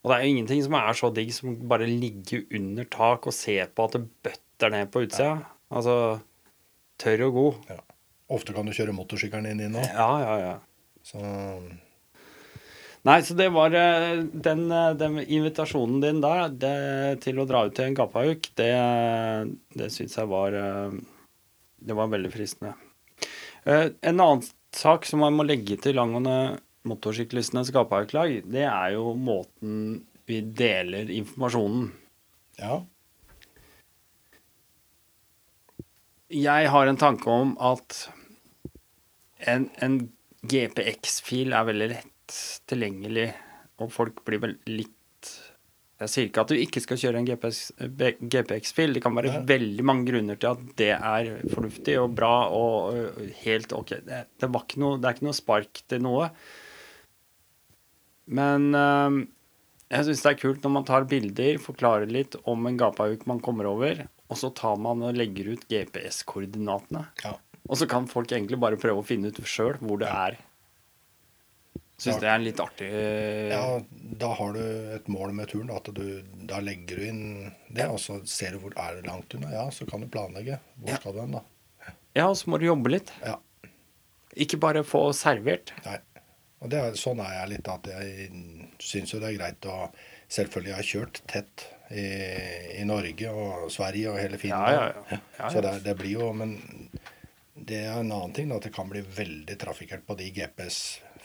Og 0.00 0.10
det 0.10 0.16
er 0.16 0.24
jo 0.24 0.32
ingenting 0.32 0.62
som 0.64 0.78
er 0.78 0.96
så 0.96 1.10
digg 1.12 1.34
som 1.36 1.58
bare 1.68 1.90
ligge 1.90 2.44
under 2.56 2.88
tak 2.88 3.28
og 3.28 3.36
se 3.36 3.58
på 3.68 3.88
at 3.88 3.98
det 3.98 4.06
bøtter 4.24 4.72
ned 4.72 4.88
på 4.94 5.04
utsida. 5.04 5.34
Altså 5.68 5.98
tørr 7.02 7.28
og 7.28 7.36
god. 7.36 7.60
ja. 7.74 7.82
Ofte 8.28 8.52
kan 8.52 8.68
du 8.68 8.74
kjøre 8.76 8.92
motorsykkelen 8.92 9.46
din 9.48 9.62
i 9.64 9.68
nå. 9.72 9.82
Ja, 9.88 10.08
ja, 10.20 10.32
ja. 10.42 10.56
Så 11.06 11.20
Nei, 13.08 13.22
så 13.24 13.32
det 13.38 13.46
var 13.54 13.72
eh, 13.72 14.18
den, 14.32 14.66
eh, 14.72 14.90
den 15.00 15.16
invitasjonen 15.22 16.02
din 16.02 16.18
der 16.20 16.50
det, 16.52 16.72
til 17.24 17.38
å 17.40 17.46
dra 17.48 17.62
ut 17.64 17.76
til 17.76 17.86
en 17.88 17.96
gapauk, 17.96 18.50
det, 18.60 18.72
det 19.80 19.88
syns 19.94 20.18
jeg 20.18 20.28
var 20.28 20.56
eh, 20.58 20.98
Det 21.88 21.96
var 21.96 22.10
veldig 22.12 22.30
fristende. 22.34 22.74
En 23.64 24.20
annen 24.20 24.42
sak 24.74 25.06
som 25.08 25.22
man 25.22 25.36
må 25.38 25.46
legge 25.46 25.76
til 25.80 26.00
angående 26.00 26.58
motorsyklistenes 26.88 27.70
gapauklag, 27.74 28.42
det 28.48 28.66
er 28.66 28.94
jo 28.96 29.12
måten 29.14 30.02
vi 30.28 30.42
deler 30.42 31.10
informasjonen. 31.12 31.90
ja. 32.60 32.82
Jeg 36.28 36.68
har 36.68 36.86
en 36.90 37.00
tanke 37.00 37.32
om 37.32 37.54
at 37.56 38.02
en, 39.48 39.70
en 39.80 39.94
GPX-fil 40.44 41.54
er 41.56 41.68
veldig 41.70 41.92
lett 41.94 42.14
tilgjengelig, 42.68 43.30
og 43.82 43.92
folk 43.94 44.24
blir 44.26 44.42
vel 44.42 44.56
litt 44.70 44.94
Jeg 45.98 46.10
sier 46.12 46.28
ikke 46.28 46.42
at 46.44 46.52
du 46.52 46.60
ikke 46.62 46.80
skal 46.82 46.98
kjøre 47.00 47.18
en 47.18 47.26
GPX-fil. 47.26 48.92
Det 48.94 49.02
kan 49.02 49.16
være 49.16 49.32
ja. 49.32 49.40
veldig 49.46 49.86
mange 49.86 50.06
grunner 50.06 50.38
til 50.38 50.52
at 50.52 50.60
det 50.78 50.92
er 50.94 51.30
fornuftig 51.50 51.96
og 51.98 52.12
bra 52.14 52.34
og 52.54 53.18
helt 53.40 53.74
ok. 53.74 53.96
Det, 54.06 54.20
det, 54.38 54.50
var 54.54 54.62
ikke 54.62 54.82
noe, 54.84 55.00
det 55.02 55.08
er 55.08 55.16
ikke 55.16 55.26
noe 55.26 55.38
spark 55.40 55.82
til 55.90 56.04
noe. 56.06 56.28
Men 58.30 58.68
øh, 58.78 59.18
jeg 59.90 60.06
syns 60.06 60.22
det 60.22 60.30
er 60.30 60.40
kult 60.44 60.62
når 60.62 60.74
man 60.76 60.86
tar 60.86 61.08
bilder, 61.10 61.58
forklarer 61.64 62.14
litt 62.14 62.38
om 62.46 62.70
en 62.70 62.78
gapauk 62.78 63.26
man 63.26 63.42
kommer 63.42 63.66
over, 63.66 64.04
og 64.28 64.38
så 64.38 64.52
tar 64.54 64.78
man 64.78 65.02
og 65.02 65.18
legger 65.18 65.54
ut 65.54 65.66
GPS-koordinatene. 65.66 67.06
ja. 67.24 67.34
Og 67.68 67.76
så 67.76 67.88
kan 67.88 68.06
folk 68.08 68.32
egentlig 68.32 68.56
bare 68.60 68.78
prøve 68.80 69.02
å 69.02 69.06
finne 69.06 69.28
ut 69.28 69.40
sjøl 69.44 69.76
hvor 69.82 70.00
det 70.00 70.08
er. 70.08 70.38
Syns 71.98 72.20
det 72.22 72.28
er 72.30 72.36
en 72.38 72.44
litt 72.46 72.60
artig 72.62 72.88
Ja, 73.50 73.80
da 74.20 74.28
har 74.38 74.52
du 74.54 74.60
et 74.94 75.08
mål 75.10 75.32
med 75.34 75.50
turen. 75.50 75.70
At 75.74 75.88
du, 75.96 76.04
da 76.46 76.60
legger 76.62 77.00
du 77.00 77.06
inn 77.08 77.22
det, 77.74 77.88
og 77.90 77.98
så 77.98 78.20
ser 78.30 78.54
du 78.54 78.60
hvor 78.62 78.76
er 78.78 79.00
det 79.00 79.08
langt 79.08 79.34
unna. 79.34 79.50
Ja, 79.50 79.64
så 79.74 79.86
kan 79.88 80.04
du 80.04 80.06
planlegge. 80.06 80.60
Hvor 80.78 80.92
Ja. 80.94 81.00
skal 81.02 81.16
du 81.16 81.20
hen, 81.24 81.34
da? 81.40 81.42
Ja, 82.14 82.28
og 82.28 82.36
så 82.38 82.50
må 82.50 82.58
du 82.62 82.66
jobbe 82.68 82.92
litt. 82.94 83.10
Ja. 83.26 83.34
Ikke 84.38 84.60
bare 84.62 84.84
få 84.86 85.08
servert. 85.16 85.72
Nei. 85.86 85.98
Og 86.62 86.70
det 86.70 86.78
er, 86.82 86.94
sånn 86.98 87.20
er 87.22 87.34
jeg 87.40 87.50
litt, 87.56 87.68
at 87.70 87.86
jeg 87.86 88.30
syns 88.82 89.12
jo 89.14 89.20
det 89.22 89.32
er 89.34 89.38
greit 89.40 89.68
å 89.70 89.90
Selvfølgelig 90.28 90.74
jeg 90.74 90.84
kjørt 90.90 91.18
tett 91.30 91.62
i, 91.88 92.02
i 92.82 92.84
Norge 92.84 93.30
og 93.32 93.70
Sverige 93.72 94.10
og 94.12 94.18
hele 94.20 94.36
Finland. 94.36 94.98
ja, 95.38 95.48
Så 95.48 95.62
det, 95.64 95.70
det 95.86 95.94
blir 95.96 96.18
jo 96.18 96.26
Men 96.36 96.58
det 97.56 97.78
er 97.86 97.94
en 98.02 98.12
annen 98.12 98.34
ting, 98.36 98.50
da, 98.50 98.58
at 98.60 98.66
det 98.68 98.74
kan 98.76 98.90
bli 98.90 99.00
veldig 99.00 99.56
trafikkert 99.58 100.04
på 100.06 100.18
de 100.20 100.28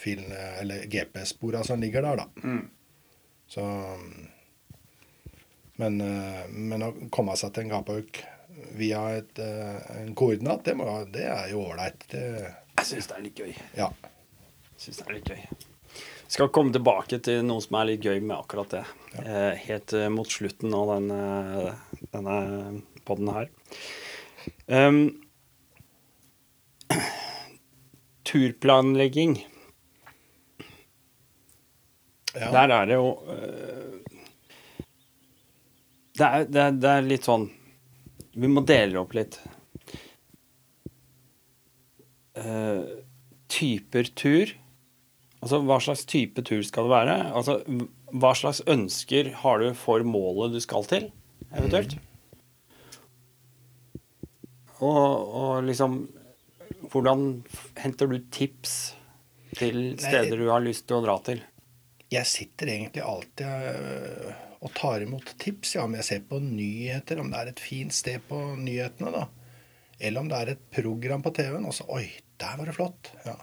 GPS-filene, 0.03 0.60
eller 0.62 0.86
GPS-spora 0.86 1.63
som 1.63 1.81
ligger 1.81 2.01
der, 2.01 2.15
da. 2.17 2.29
Mm. 2.43 2.69
Så 3.48 3.63
men, 5.75 6.01
eh, 6.01 6.48
men 6.50 6.83
å 6.83 6.93
komme 7.10 7.36
seg 7.38 7.53
til 7.53 7.65
en 7.65 7.74
gapauk 7.74 8.24
via 8.77 9.01
et, 9.17 9.39
eh, 9.39 10.01
en 10.01 10.15
koordinat, 10.15 10.63
det, 10.65 10.75
må, 10.75 10.86
det 11.12 11.25
er 11.25 11.50
jo 11.51 11.63
ålreit. 11.65 12.05
Jeg 12.13 12.86
syns 12.86 13.07
det 13.10 13.15
er 13.17 13.24
litt 13.24 13.39
gøy. 13.39 13.53
Ja. 13.77 13.89
Syns 14.77 15.00
det 15.00 15.07
er 15.07 15.17
litt 15.17 15.29
gøy. 15.29 15.41
Skal 16.33 16.50
komme 16.50 16.74
tilbake 16.74 17.19
til 17.22 17.43
noe 17.45 17.62
som 17.62 17.77
er 17.77 17.91
litt 17.91 18.05
gøy 18.05 18.22
med 18.22 18.38
akkurat 18.38 18.72
det. 18.74 18.86
Ja. 19.13 19.50
helt 19.67 19.93
eh, 19.93 20.10
mot 20.10 20.29
slutten 20.29 20.74
av 20.74 20.93
den, 20.95 21.12
eh, 21.13 21.74
denne 22.13 22.38
podden 23.05 23.29
her. 23.33 23.50
Um, 24.67 25.22
turplanlegging. 28.29 29.38
Ja. 32.33 32.49
Der 32.51 32.73
er 32.73 32.89
det 32.89 32.97
jo 32.97 33.09
øh, 33.29 33.99
det, 36.17 36.25
er, 36.25 36.45
det, 36.45 36.61
er, 36.61 36.77
det 36.77 36.91
er 36.91 37.05
litt 37.05 37.27
sånn 37.27 37.47
Vi 38.33 38.49
må 38.49 38.63
dele 38.65 39.01
opp 39.01 39.13
litt. 39.13 39.37
Uh, 42.33 42.81
typer 43.53 44.09
tur. 44.17 44.53
Altså 45.43 45.59
hva 45.61 45.77
slags 45.83 46.05
type 46.09 46.41
tur 46.47 46.63
skal 46.65 46.87
det 46.87 46.93
være? 46.95 47.17
Altså 47.37 47.59
hva 48.13 48.31
slags 48.37 48.63
ønsker 48.69 49.29
har 49.43 49.61
du 49.61 49.69
for 49.77 50.05
målet 50.07 50.55
du 50.55 50.59
skal 50.63 50.85
til, 50.89 51.07
eventuelt? 51.51 51.97
Og, 54.81 54.89
og 54.89 55.63
liksom 55.69 56.03
Hvordan 56.93 57.21
henter 57.79 58.09
du 58.11 58.17
tips 58.33 58.73
til 59.55 59.95
steder 59.97 60.35
du 60.37 60.49
har 60.51 60.61
lyst 60.61 60.83
til 60.89 60.99
å 60.99 61.05
dra 61.05 61.15
til? 61.25 61.39
Jeg 62.13 62.29
sitter 62.29 62.70
egentlig 62.70 63.01
alltid 63.01 63.48
øh, 63.48 64.34
og 64.63 64.74
tar 64.77 65.03
imot 65.03 65.34
tips. 65.41 65.75
Ja, 65.77 65.86
om 65.88 65.96
jeg 65.98 66.05
ser 66.08 66.25
på 66.29 66.39
nyheter, 66.43 67.22
om 67.22 67.32
det 67.32 67.39
er 67.39 67.53
et 67.53 67.63
fint 67.63 67.96
sted 67.96 68.22
på 68.29 68.39
nyhetene, 68.60 69.12
da. 69.15 69.25
Eller 70.03 70.22
om 70.22 70.29
det 70.29 70.39
er 70.39 70.53
et 70.53 70.67
program 70.74 71.24
på 71.24 71.34
TV-en, 71.36 71.65
og 71.70 71.75
så 71.77 71.88
Oi, 71.96 72.05
der 72.41 72.60
var 72.60 72.70
det 72.70 72.75
flott. 72.77 73.12
Ja. 73.25 73.38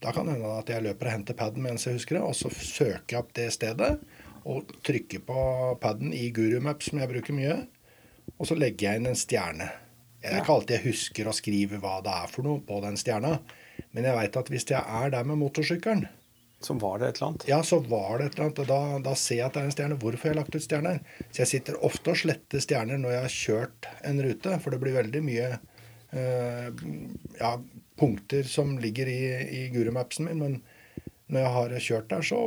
Da 0.00 0.14
kan 0.16 0.26
det 0.26 0.38
hende 0.38 0.52
at 0.56 0.70
jeg 0.72 0.84
løper 0.86 1.10
og 1.10 1.12
henter 1.12 1.36
paden 1.36 1.64
mens 1.64 1.84
jeg 1.84 1.98
husker 1.98 2.16
det, 2.16 2.24
og 2.24 2.36
så 2.36 2.48
søker 2.50 3.16
jeg 3.16 3.20
opp 3.20 3.34
det 3.36 3.50
stedet. 3.52 3.92
Og 4.48 4.70
trykker 4.86 5.20
på 5.26 5.40
paden 5.82 6.14
i 6.16 6.30
Gurumap, 6.32 6.82
som 6.82 7.02
jeg 7.02 7.10
bruker 7.10 7.36
mye. 7.36 7.58
Og 8.38 8.48
så 8.48 8.56
legger 8.56 8.88
jeg 8.88 9.00
inn 9.00 9.10
en 9.10 9.18
stjerne. 9.18 9.68
Det 10.20 10.30
er 10.30 10.40
ikke 10.40 10.54
alltid 10.56 10.76
jeg 10.78 10.86
husker 10.88 11.28
å 11.28 11.36
skrive 11.36 11.80
hva 11.80 11.98
det 12.04 12.12
er 12.12 12.32
for 12.32 12.44
noe 12.48 12.62
på 12.64 12.80
den 12.84 12.96
stjerna. 13.00 13.36
Men 13.92 14.08
jeg 14.08 14.16
veit 14.16 14.38
at 14.40 14.50
hvis 14.52 14.66
jeg 14.68 14.80
er 14.80 15.12
der 15.12 15.28
med 15.28 15.40
motorsykkelen, 15.40 16.06
Så 16.60 16.74
var 16.76 16.98
det 17.00 17.08
et 17.08 17.18
eller 17.18 17.26
annet. 17.30 17.44
ja, 17.48 17.58
så 17.64 17.78
var 17.80 18.18
det 18.18 18.24
et 18.26 18.34
eller 18.34 18.46
annet, 18.50 18.58
og 18.60 18.66
da, 18.68 18.80
da 19.10 19.14
ser 19.16 19.38
jeg 19.38 19.46
at 19.46 19.54
det 19.56 19.60
er 19.62 19.68
en 19.70 19.74
stjerne. 19.74 19.98
Hvorfor 20.02 20.28
har 20.28 20.34
jeg 20.34 20.40
lagt 20.42 20.56
ut 20.56 20.64
stjerner? 20.64 20.98
Så 21.30 21.42
jeg 21.42 21.50
sitter 21.54 21.78
ofte 21.88 22.12
og 22.12 22.20
sletter 22.20 22.60
stjerner 22.60 23.00
når 23.00 23.14
jeg 23.14 23.22
har 23.24 23.36
kjørt 23.36 23.88
en 24.10 24.20
rute, 24.26 24.58
for 24.60 24.74
det 24.74 24.80
blir 24.82 24.98
veldig 24.98 25.22
mye 25.24 25.46
eh, 25.54 26.82
ja, 27.40 27.54
punkter 28.00 28.44
som 28.48 28.76
ligger 28.82 29.08
i, 29.08 29.22
i 29.56 29.62
Gurumapsen 29.72 30.28
min. 30.28 30.42
Men 30.44 30.60
når 31.32 31.46
jeg 31.46 31.54
har 31.56 31.74
kjørt 31.86 32.12
der, 32.12 32.28
så 32.28 32.42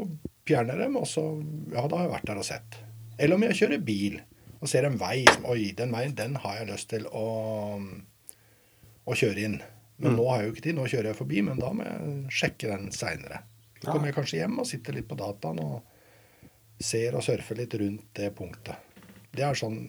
fjerner 0.45 0.77
jeg 0.77 0.85
dem, 0.85 0.99
og 1.01 1.09
så 1.09 1.25
Ja, 1.73 1.87
da 1.87 1.97
har 1.97 2.05
jeg 2.05 2.13
vært 2.13 2.29
der 2.29 2.41
og 2.43 2.47
sett. 2.47 2.79
Eller 3.17 3.39
om 3.39 3.45
jeg 3.47 3.57
kjører 3.63 3.85
bil 3.85 4.19
og 4.63 4.69
ser 4.71 4.85
en 4.87 4.99
vei 5.01 5.23
som 5.27 5.47
Oi, 5.51 5.71
den 5.75 5.91
veien, 5.91 6.13
den 6.15 6.37
har 6.39 6.61
jeg 6.61 6.69
lyst 6.69 6.91
til 6.93 7.09
å, 7.09 7.25
å 9.03 9.17
kjøre 9.17 9.47
inn. 9.47 9.57
Men 10.03 10.15
nå 10.17 10.27
har 10.29 10.41
jeg 10.41 10.47
jo 10.47 10.53
ikke 10.53 10.63
tid. 10.67 10.77
Nå 10.77 10.85
kjører 10.89 11.09
jeg 11.11 11.19
forbi, 11.19 11.41
men 11.45 11.59
da 11.61 11.71
må 11.75 11.85
jeg 11.87 12.13
sjekke 12.33 12.69
den 12.71 12.87
seinere. 12.95 13.43
Så 13.83 13.91
kommer 13.91 14.09
jeg 14.09 14.15
kanskje 14.15 14.39
hjem 14.39 14.59
og 14.63 14.67
sitter 14.69 14.95
litt 14.95 15.09
på 15.09 15.17
dataen 15.19 15.59
og 15.59 15.81
ser 16.83 17.15
og 17.17 17.23
surfer 17.25 17.59
litt 17.59 17.75
rundt 17.79 18.05
det 18.15 18.29
punktet. 18.37 18.75
Det 19.33 19.43
er 19.43 19.57
sånn, 19.57 19.87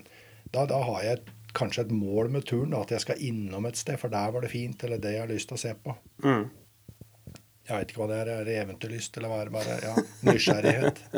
Da, 0.54 0.66
da 0.70 0.78
har 0.86 1.02
jeg 1.02 1.18
et, 1.18 1.30
kanskje 1.54 1.84
et 1.84 1.94
mål 1.94 2.28
med 2.30 2.44
turen, 2.46 2.70
da, 2.70 2.82
at 2.82 2.90
jeg 2.94 3.02
skal 3.02 3.22
innom 3.22 3.66
et 3.66 3.78
sted, 3.78 3.98
for 3.98 4.10
der 4.10 4.30
var 4.34 4.44
det 4.44 4.52
fint, 4.52 4.84
eller 4.86 4.98
det 5.02 5.14
jeg 5.14 5.24
har 5.24 5.30
lyst 5.30 5.48
til 5.50 5.58
å 5.58 5.62
se 5.62 5.72
på. 5.74 5.94
Mm. 6.22 6.44
Jeg 7.64 7.72
veit 7.72 7.90
ikke 7.90 8.02
hva 8.02 8.08
det 8.10 8.18
er. 8.20 8.30
Er 8.34 8.46
det 8.46 8.54
eventyrlyst, 8.60 9.16
eller 9.18 9.32
hva 9.32 9.38
er 9.40 9.50
det 9.50 9.54
bare? 9.54 9.74
Ja, 9.82 9.94
nysgjerrighet. 10.28 10.98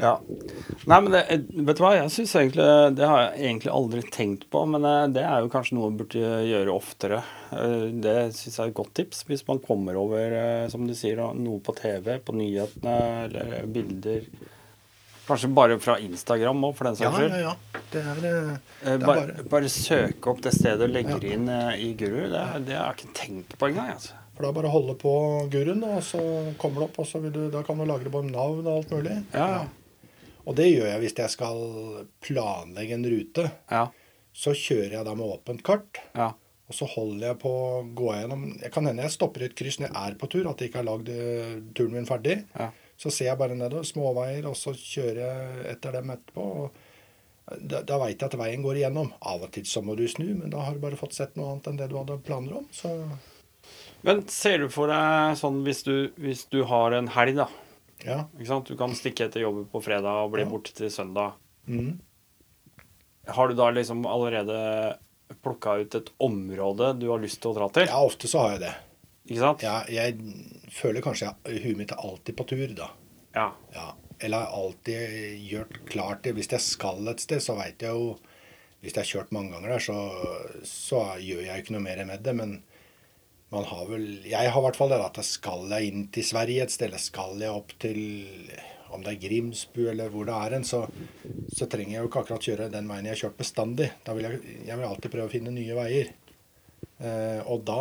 Ja. 0.00 0.16
Nei, 0.90 0.98
men 1.04 1.12
det, 1.14 1.20
vet 1.54 1.78
du 1.78 1.82
hva, 1.84 1.92
jeg 1.96 2.10
synes 2.10 2.32
egentlig 2.36 2.64
Det 2.96 3.06
har 3.08 3.20
jeg 3.22 3.44
egentlig 3.46 3.70
aldri 3.72 4.02
tenkt 4.12 4.48
på, 4.50 4.64
men 4.68 4.84
eh, 4.88 5.04
det 5.14 5.22
er 5.22 5.44
jo 5.44 5.52
kanskje 5.52 5.76
noe 5.78 5.90
man 5.90 5.98
burde 6.00 6.32
gjøre 6.48 6.74
oftere. 6.74 7.20
Eh, 7.52 7.86
Det 8.04 8.16
syns 8.34 8.56
jeg 8.58 8.64
er 8.64 8.72
et 8.72 8.78
godt 8.80 8.94
tips. 8.98 9.22
Hvis 9.28 9.46
man 9.48 9.62
kommer 9.62 9.96
over, 10.00 10.34
eh, 10.40 10.66
som 10.72 10.86
du 10.88 10.94
sier, 10.98 11.22
noe 11.38 11.60
på 11.64 11.76
TV, 11.78 12.18
på 12.26 12.34
nyhetene, 12.36 12.98
eller 13.28 13.64
bilder 13.70 14.26
Kanskje 15.24 15.48
bare 15.56 15.78
fra 15.80 15.94
Instagram 16.04 16.58
òg, 16.68 16.74
for 16.76 16.84
den 16.84 16.98
Ja, 17.00 17.10
skyld. 17.14 17.30
ja, 17.32 17.38
ja, 17.38 17.52
ja. 17.54 17.80
Det 17.94 18.00
er, 18.02 18.18
det 18.20 18.32
er 18.90 18.98
Bare, 19.06 19.22
bare 19.38 19.44
bare 19.48 19.70
søke 19.72 20.28
opp 20.34 20.42
det 20.44 20.52
stedet 20.52 20.84
og 20.84 20.92
legge 20.92 21.16
det 21.22 21.30
inn 21.38 21.46
i 21.48 21.94
Guru. 21.96 22.26
Det, 22.28 22.42
det 22.66 22.76
har 22.76 22.90
jeg 22.92 22.98
ikke 22.98 23.14
tenkt 23.16 23.54
på 23.56 23.70
engang. 23.70 23.94
Altså. 23.94 24.12
For 24.36 24.44
da 24.44 24.50
bare 24.52 24.68
holde 24.74 24.96
på 25.00 25.14
guruen, 25.48 25.80
og 25.86 26.02
så 26.04 26.20
kommer 26.60 26.82
det 26.82 26.88
opp, 26.90 26.98
og 26.98 27.06
så 27.08 27.22
du, 27.24 27.38
da 27.54 27.62
kan 27.64 27.78
du 27.80 27.86
lagre 27.88 28.10
både 28.12 28.32
navn 28.34 28.66
og 28.66 28.82
alt 28.82 28.92
mulig. 28.92 29.16
Ja, 29.32 29.48
Ja. 29.54 29.64
Og 30.44 30.56
det 30.58 30.70
gjør 30.70 30.88
jeg 30.90 31.02
hvis 31.02 31.18
jeg 31.18 31.32
skal 31.32 31.60
planlegge 32.24 32.96
en 32.98 33.06
rute. 33.08 33.44
Ja. 33.72 33.86
Så 34.34 34.54
kjører 34.58 34.98
jeg 34.98 35.06
da 35.06 35.14
med 35.16 35.30
åpent 35.30 35.62
kart. 35.66 36.00
Ja. 36.16 36.32
Og 36.64 36.76
så 36.76 36.88
holder 36.88 37.28
jeg 37.28 37.38
på 37.42 37.50
å 37.52 37.82
gå 37.92 38.06
gjennom 38.14 38.46
Jeg 38.56 38.72
kan 38.72 38.86
hende 38.88 39.04
jeg 39.04 39.12
stopper 39.12 39.42
i 39.44 39.48
et 39.50 39.56
kryss 39.58 39.76
når 39.82 39.90
jeg 39.90 40.00
er 40.00 40.16
på 40.20 40.28
tur, 40.32 40.48
at 40.48 40.62
jeg 40.62 40.70
ikke 40.70 40.80
har 40.80 40.88
lagd 40.88 41.10
eh, 41.12 41.58
turen 41.76 41.98
min 41.98 42.08
ferdig. 42.08 42.38
Ja. 42.56 42.70
Så 43.00 43.12
ser 43.12 43.32
jeg 43.32 43.40
bare 43.40 43.56
nedover, 43.58 43.84
småveier, 43.86 44.46
og 44.48 44.56
så 44.56 44.72
kjører 44.78 45.20
jeg 45.20 45.64
etter 45.74 45.96
dem 45.98 46.12
etterpå. 46.14 46.48
og 46.64 47.56
Da, 47.60 47.82
da 47.84 47.98
veit 48.00 48.16
jeg 48.16 48.30
at 48.30 48.38
veien 48.40 48.62
går 48.64 48.80
igjennom. 48.80 49.12
Av 49.20 49.42
og 49.44 49.50
til 49.52 49.66
så 49.68 49.82
må 49.84 49.96
du 49.98 50.06
snu, 50.08 50.30
men 50.38 50.52
da 50.54 50.62
har 50.64 50.76
du 50.76 50.80
bare 50.80 50.96
fått 50.96 51.16
sett 51.16 51.34
noe 51.36 51.52
annet 51.52 51.68
enn 51.68 51.80
det 51.82 51.90
du 51.92 51.98
hadde 51.98 52.16
planer 52.24 52.60
om. 52.62 52.68
Så 52.72 52.92
Men 54.06 54.24
ser 54.32 54.64
du 54.64 54.70
for 54.72 54.88
deg 54.92 55.36
sånn 55.40 55.60
hvis 55.66 55.84
du, 55.84 55.94
hvis 56.20 56.46
du 56.52 56.62
har 56.70 56.96
en 56.96 57.10
helg, 57.12 57.42
da. 57.42 57.48
Ja. 58.04 58.24
Du 58.68 58.76
kan 58.76 58.94
stikke 58.96 59.26
etter 59.28 59.40
jobb 59.44 59.64
på 59.72 59.80
fredag 59.84 60.24
og 60.26 60.32
bli 60.34 60.44
Ja. 60.44 60.50
borte 60.50 60.74
til 60.76 60.90
søndag. 60.92 61.32
Mm. 61.66 61.98
Har 63.26 63.48
du 63.48 63.54
da 63.56 63.70
liksom 63.72 64.04
allerede 64.06 64.98
plukka 65.42 65.78
ut 65.80 65.94
et 65.96 66.10
område 66.20 66.92
du 67.00 67.08
har 67.10 67.18
lyst 67.22 67.40
til 67.40 67.50
å 67.52 67.56
dra 67.56 67.68
til? 67.72 67.86
ja, 67.88 68.00
ofte 68.04 68.28
så 68.28 68.42
har 68.44 68.50
jeg 68.56 68.60
det. 68.66 68.74
Ikke 69.30 69.40
sant? 69.40 69.62
Ja, 69.64 69.78
jeg 69.88 70.18
føler 70.70 71.00
kanskje 71.04 71.30
at 71.32 71.48
huet 71.48 71.78
mitt 71.80 71.92
er 71.94 72.02
alltid 72.04 72.36
på 72.36 72.44
tur, 72.50 72.66
da. 72.76 72.90
Ja. 73.34 73.46
Ja. 73.72 73.86
Eller 74.20 74.44
har 74.44 74.52
alltid 74.60 75.40
gjort 75.48 75.80
klart 75.88 76.22
det. 76.22 76.34
Hvis 76.36 76.50
jeg 76.52 76.60
skal 76.60 77.08
et 77.08 77.20
sted, 77.24 77.40
så 77.42 77.56
veit 77.58 77.80
jeg 77.82 77.90
jo 77.90 78.18
Hvis 78.84 78.92
jeg 78.92 79.00
har 79.00 79.08
kjørt 79.08 79.30
mange 79.32 79.50
ganger 79.54 79.70
der, 79.72 79.80
så, 79.80 79.94
så 80.68 80.98
gjør 81.16 81.40
jeg 81.40 81.54
jo 81.56 81.62
ikke 81.62 81.72
noe 81.72 81.80
mer 81.86 82.04
med 82.04 82.20
det. 82.22 82.34
Men 82.36 82.50
man 83.54 83.66
har 83.70 83.84
vel 83.88 84.06
Jeg 84.26 84.50
har 84.50 84.60
i 84.60 84.64
hvert 84.66 84.78
fall 84.78 84.92
det 84.92 85.00
at 85.04 85.20
skal 85.26 85.68
jeg 85.72 85.90
inn 85.90 86.08
til 86.14 86.26
Sverige 86.26 86.66
et 86.66 86.74
sted, 86.74 86.90
eller 86.90 87.02
skal 87.02 87.40
jeg 87.42 87.54
opp 87.54 87.74
til 87.82 88.00
om 88.94 89.02
det 89.02 89.14
er 89.14 89.22
Grimsbu 89.24 89.80
eller 89.90 90.10
hvor 90.12 90.26
det 90.28 90.34
er 90.34 90.54
en, 90.58 90.66
så, 90.66 90.84
så 91.50 91.66
trenger 91.70 91.96
jeg 91.96 92.04
jo 92.04 92.10
ikke 92.10 92.20
akkurat 92.22 92.46
kjøre 92.46 92.68
den 92.70 92.86
veien 92.90 93.08
jeg 93.08 93.16
har 93.16 93.22
kjørt 93.24 93.40
bestandig. 93.40 93.88
Da 94.06 94.14
vil 94.14 94.28
jeg, 94.28 94.40
jeg 94.68 94.78
vil 94.78 94.86
alltid 94.86 95.14
prøve 95.14 95.26
å 95.26 95.32
finne 95.32 95.54
nye 95.54 95.78
veier. 95.78 96.12
Eh, 97.02 97.40
og 97.50 97.64
da 97.66 97.80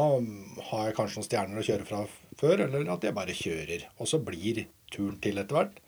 har 0.71 0.87
jeg 0.87 0.97
kanskje 0.97 1.19
noen 1.19 1.27
stjerner 1.27 1.61
å 1.61 1.65
kjøre 1.67 1.87
fra 1.87 2.01
før, 2.39 2.65
eller 2.65 2.89
at 2.95 3.05
jeg 3.05 3.15
bare 3.15 3.37
kjører. 3.37 3.87
Og 4.01 4.09
så 4.09 4.19
blir 4.25 4.63
turen 4.93 5.19
til 5.21 5.41
etter 5.41 5.59
hvert. 5.59 5.79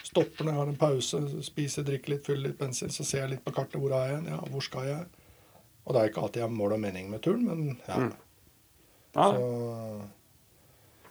Stopper 0.00 0.46
når 0.46 0.54
jeg 0.54 0.60
har 0.62 0.72
en 0.72 0.80
pause, 0.80 1.22
spiser, 1.44 1.84
drikker 1.86 2.14
litt, 2.14 2.24
fyller 2.26 2.48
litt 2.48 2.60
bensin. 2.60 2.92
Så 2.94 3.04
ser 3.04 3.26
jeg 3.26 3.34
litt 3.34 3.44
på 3.44 3.52
kartet 3.56 3.80
hvor 3.82 3.92
er 3.98 4.14
jeg 4.14 4.22
er, 4.22 4.32
ja, 4.32 4.40
hvor 4.48 4.64
skal 4.64 4.88
jeg? 4.88 5.06
Og 5.84 5.92
det 5.92 6.00
er 6.00 6.10
ikke 6.10 6.24
alltid 6.24 6.42
jeg 6.42 6.48
har 6.48 6.56
mål 6.56 6.76
og 6.76 6.82
mening 6.82 7.12
med 7.12 7.22
turen, 7.24 7.44
men 7.48 7.78
ja. 7.88 8.00
Ja. 9.16 9.28
Så 9.30 10.08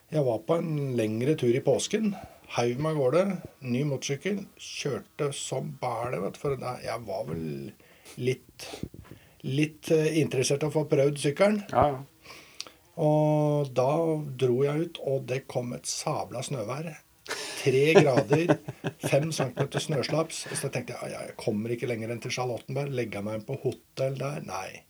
jeg 0.10 0.26
var 0.26 0.44
på 0.48 0.58
en 0.58 0.94
lengre 0.98 1.36
tur 1.38 1.54
i 1.54 1.62
påsken. 1.62 2.14
Heiv 2.56 2.80
meg 2.82 2.98
av 2.98 3.02
gårde. 3.04 3.26
Ny 3.62 3.84
motorsykkel. 3.86 4.40
Kjørte 4.58 5.30
som 5.38 5.76
bæle, 5.82 6.24
vet 6.24 6.38
du. 6.38 6.42
For 6.42 6.56
jeg 6.58 7.04
var 7.06 7.28
vel 7.28 7.44
litt, 8.18 8.70
litt 9.46 9.92
eh, 9.94 10.16
interessert 10.24 10.66
i 10.66 10.72
å 10.72 10.74
få 10.74 10.88
prøvd 10.90 11.22
sykkelen. 11.28 11.62
ja. 11.70 11.92
ja. 11.94 12.00
Og 13.00 13.70
da 13.72 13.92
dro 14.42 14.58
jeg 14.66 14.90
ut, 14.90 14.98
og 15.08 15.22
det 15.30 15.46
kom 15.48 15.72
et 15.72 15.88
sabla 15.88 16.42
snøvær. 16.44 16.90
Tre 17.30 17.84
grader, 17.96 18.54
fem 19.04 19.32
centimeter 19.36 19.84
snøslaps. 19.84 20.42
Så 20.52 20.68
jeg 20.68 20.74
tenkte 20.76 20.98
jeg 21.00 21.14
jeg 21.14 21.38
kommer 21.40 21.72
ikke 21.72 21.88
lenger 21.88 22.12
enn 22.12 22.20
til 22.24 22.34
Charlottenberg. 22.36 22.92
Legger 22.96 23.24
meg 23.24 23.40
inn 23.40 23.48
på 23.48 23.60
hotell 23.64 24.20
der? 24.20 24.44
Nei. 24.48 24.82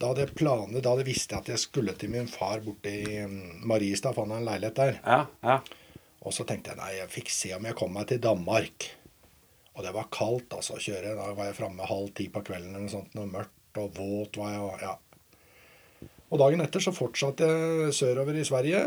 Da 0.00 0.10
hadde 0.10 0.24
jeg 0.24 0.36
planer, 0.38 0.80
da 0.80 0.94
hadde 0.94 1.04
jeg 1.04 1.10
visst 1.10 1.34
at 1.36 1.50
jeg 1.52 1.60
skulle 1.60 1.92
til 2.00 2.12
min 2.12 2.28
far 2.30 2.62
borte 2.64 2.88
i 2.88 3.18
mm, 3.28 3.60
Mariestad, 3.68 4.16
for 4.16 4.24
han 4.24 4.32
har 4.32 4.40
en 4.40 4.48
leilighet 4.48 4.80
der. 4.80 4.96
ja, 5.04 5.26
ja. 5.44 5.60
Og 6.20 6.34
så 6.36 6.44
tenkte 6.44 6.74
jeg 6.74 6.76
nei, 6.76 6.90
jeg 6.98 7.08
fikk 7.08 7.30
se 7.32 7.54
om 7.56 7.64
jeg 7.64 7.76
kom 7.78 7.94
meg 7.96 8.10
til 8.10 8.18
Danmark. 8.20 8.90
Og 9.72 9.84
det 9.86 9.92
var 9.96 10.10
kaldt 10.12 10.52
altså 10.52 10.74
å 10.76 10.82
kjøre. 10.82 11.14
Da 11.16 11.30
var 11.36 11.48
jeg 11.48 11.56
framme 11.56 11.86
halv 11.88 12.10
ti 12.16 12.26
på 12.32 12.42
kvelden 12.44 12.74
eller 12.74 12.84
noe 12.84 12.92
sånt. 12.92 13.14
Noe 13.16 13.30
mørkt 13.30 13.80
og 13.80 13.94
våt 13.96 14.36
var 14.36 14.52
jeg. 14.52 14.66
Og, 14.66 14.82
ja. 14.84 16.10
og 16.28 16.42
dagen 16.42 16.60
etter 16.60 16.84
så 16.84 16.92
fortsatte 16.92 17.48
jeg 17.48 17.96
sørover 17.96 18.36
i 18.36 18.44
Sverige. 18.44 18.82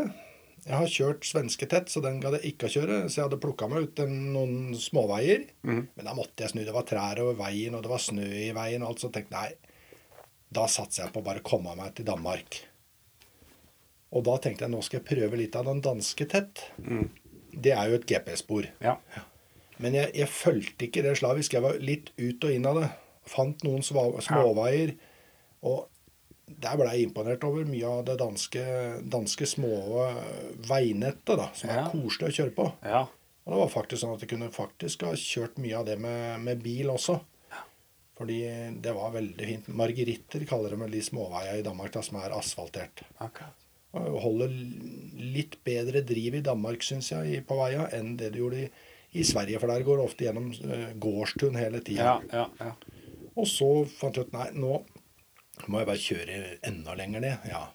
Jeg 0.64 0.78
har 0.78 0.92
kjørt 0.94 1.26
svensketett, 1.26 1.90
så 1.90 2.00
den 2.04 2.22
gadd 2.22 2.38
jeg 2.38 2.54
ikke 2.54 2.70
å 2.70 2.74
kjøre. 2.76 3.00
Så 3.08 3.18
jeg 3.18 3.26
hadde 3.26 3.40
plukka 3.42 3.66
meg 3.68 3.88
ut 3.88 4.04
en, 4.06 4.14
noen 4.36 4.78
småveier. 4.78 5.48
Men 5.66 6.06
da 6.06 6.14
måtte 6.16 6.46
jeg 6.46 6.54
snu. 6.54 6.62
Det 6.62 6.76
var 6.76 6.86
trær 6.88 7.24
over 7.24 7.34
veien, 7.42 7.74
og 7.74 7.82
det 7.82 7.90
var 7.90 8.04
snø 8.06 8.30
i 8.30 8.52
veien. 8.54 8.86
og 8.86 8.94
alt, 8.94 9.02
Så 9.02 9.10
tenkte 9.10 9.34
jeg 9.34 9.58
nei, 9.58 9.63
da 10.54 10.64
satser 10.70 11.04
jeg 11.06 11.12
på 11.14 11.20
å 11.22 11.26
bare 11.26 11.42
komme 11.44 11.74
meg 11.78 11.94
til 11.98 12.06
Danmark. 12.08 12.60
Og 14.14 14.22
da 14.28 14.36
tenkte 14.38 14.66
jeg 14.66 14.70
nå 14.74 14.80
skal 14.86 15.00
jeg 15.00 15.08
prøve 15.08 15.38
litt 15.40 15.56
av 15.58 15.66
den 15.66 15.80
danske 15.82 16.26
tett. 16.30 16.60
Det 17.54 17.72
er 17.74 17.88
jo 17.90 17.98
et 18.00 18.06
GPS-spor. 18.10 18.68
ja. 18.84 18.98
Men 19.82 19.96
jeg, 19.98 20.12
jeg 20.14 20.28
fulgte 20.30 20.86
ikke 20.86 21.02
det 21.02 21.16
slavisk. 21.18 21.56
Jeg 21.56 21.64
var 21.64 21.80
litt 21.82 22.12
ut 22.14 22.44
og 22.46 22.52
inn 22.54 22.66
av 22.70 22.76
det. 22.78 22.88
Fant 23.26 23.64
noen 23.66 23.82
småveier. 23.82 24.92
Og 25.66 25.88
der 26.46 26.76
ble 26.78 26.86
jeg 26.92 27.08
imponert 27.08 27.42
over 27.48 27.66
mye 27.66 27.88
av 27.90 28.04
det 28.06 28.14
danske, 28.20 28.62
danske 29.10 29.48
små 29.50 29.72
veinettet, 30.68 31.34
da, 31.40 31.48
som 31.58 31.70
er 31.74 31.80
Ja. 31.82 31.88
koselig 31.90 32.30
å 32.30 32.36
kjøre 32.38 32.54
på. 32.54 32.72
ja. 32.84 33.02
Og 33.46 33.52
det 33.52 33.58
var 33.60 33.68
faktisk 33.68 34.00
sånn 34.00 34.14
at 34.14 34.20
jeg 34.22 34.28
kunne 34.30 34.48
faktisk 34.54 35.02
ha 35.04 35.10
kjørt 35.12 35.58
mye 35.58 35.74
av 35.76 35.84
det 35.84 35.98
med, 36.00 36.40
med 36.40 36.62
bil 36.62 36.86
også. 36.94 37.18
Fordi 38.14 38.38
det 38.82 38.94
var 38.94 39.10
veldig 39.16 39.46
fint. 39.48 39.68
Margeritter 39.74 40.44
kaller 40.46 40.76
de 40.76 40.88
de 40.92 41.02
småveiene 41.02 41.60
i 41.60 41.66
Danmark 41.66 41.92
da, 41.96 42.02
som 42.06 42.20
er 42.20 42.34
asfaltert. 42.36 43.02
Akkurat. 43.18 43.60
Og 43.94 44.18
holder 44.24 44.50
litt 45.34 45.60
bedre 45.66 46.02
driv 46.06 46.34
i 46.38 46.42
Danmark, 46.42 46.82
syns 46.82 47.12
jeg, 47.12 47.44
på 47.46 47.58
veia 47.58 47.86
enn 47.94 48.16
det 48.18 48.32
du 48.34 48.40
gjorde 48.40 48.64
i, 48.64 48.70
i 49.18 49.22
Sverige. 49.26 49.60
For 49.62 49.70
der 49.70 49.86
går 49.86 50.00
det 50.00 50.06
ofte 50.08 50.26
gjennom 50.26 50.48
uh, 50.50 50.88
gårdstun 50.98 51.58
hele 51.58 51.82
tida. 51.86 52.16
Ja, 52.32 52.42
ja, 52.42 52.48
ja. 52.58 53.30
Og 53.34 53.46
så 53.50 53.68
fant 53.90 54.18
jeg 54.18 54.28
ut 54.28 54.34
nei, 54.34 54.48
nå 54.58 54.80
må 55.70 55.80
jeg 55.80 55.88
bare 55.90 56.02
kjøre 56.02 56.38
enda 56.66 56.98
lenger 56.98 57.22
ned. 57.22 57.48
ja. 57.50 57.68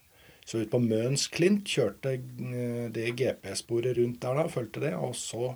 Så 0.50 0.64
ut 0.64 0.72
på 0.72 0.80
Mønsklint 0.82 1.68
kjørte 1.70 2.16
eh, 2.18 2.86
det 2.90 3.12
GPS-sporet 3.20 4.00
rundt 4.00 4.18
der, 4.24 4.40
da, 4.40 4.48
fulgte 4.50 4.82
det. 4.82 4.96
Og 4.98 5.14
så 5.18 5.54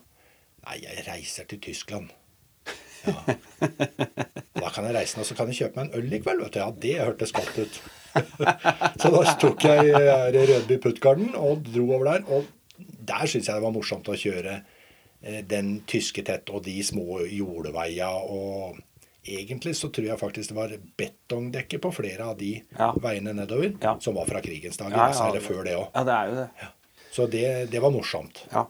Nei, 0.63 0.78
jeg 0.80 1.02
reiser 1.04 1.48
til 1.50 1.60
Tyskland. 1.60 2.12
Ja. 3.08 3.36
Da 4.54 4.70
kan 4.72 4.86
jeg 4.88 4.96
reise 4.96 5.18
nå, 5.20 5.26
så 5.28 5.36
kan 5.38 5.50
jeg 5.52 5.58
kjøpe 5.60 5.80
meg 5.82 5.89
en 5.92 6.00
øl 6.00 6.13
i 6.16 6.20
kveld, 6.24 6.44
vet 6.46 6.54
du. 6.56 6.60
Ja, 6.62 6.70
det 6.86 6.94
hørtes 7.02 7.34
godt 7.36 7.58
ut. 7.60 7.82
så 9.02 9.10
da 9.13 9.24
tok 9.42 9.66
jeg 9.66 9.89
eh, 9.98 10.28
Rødby 10.38 10.78
Puttgarden 10.84 11.34
og 11.39 11.63
dro 11.68 11.88
over 11.98 12.12
der. 12.12 12.24
Og 12.32 12.46
der 13.04 13.26
syns 13.28 13.50
jeg 13.50 13.58
det 13.60 13.66
var 13.66 13.74
morsomt 13.76 14.08
å 14.12 14.16
kjøre 14.18 14.56
eh, 14.62 15.42
den 15.50 15.80
tyske 15.89 16.24
tett 16.28 16.50
og 16.54 16.63
de 16.68 16.78
små 16.86 17.22
jordeveia 17.28 18.10
og 18.24 18.82
Egentlig 19.24 19.72
så 19.80 19.88
tror 19.88 20.04
jeg 20.10 20.20
faktisk 20.20 20.50
det 20.52 20.56
var 20.58 20.72
betongdekke 21.00 21.78
på 21.80 21.94
flere 21.96 22.26
av 22.28 22.34
de 22.42 22.58
Ja. 22.76 22.89
veiene 23.00 23.32
nedover 23.38 23.70
Ja. 23.80 23.94
som 24.04 24.18
var 24.20 24.26
fra 24.28 24.42
krigens 24.44 24.76
dager. 24.76 24.98
Ja, 24.98 24.98
ja, 24.98 25.06
altså, 25.13 25.30
eller 25.30 25.39
før 25.46 25.62
det 25.63 25.76
òg. 25.80 25.86
Ja, 25.96 26.02
det 26.04 26.13
er 26.18 26.26
jo 26.28 26.34
det. 26.42 26.68
Så 27.16 27.28
det, 27.32 27.46
det 27.72 27.80
var 27.86 27.94
morsomt. 27.96 28.42
Ja. 28.52 28.66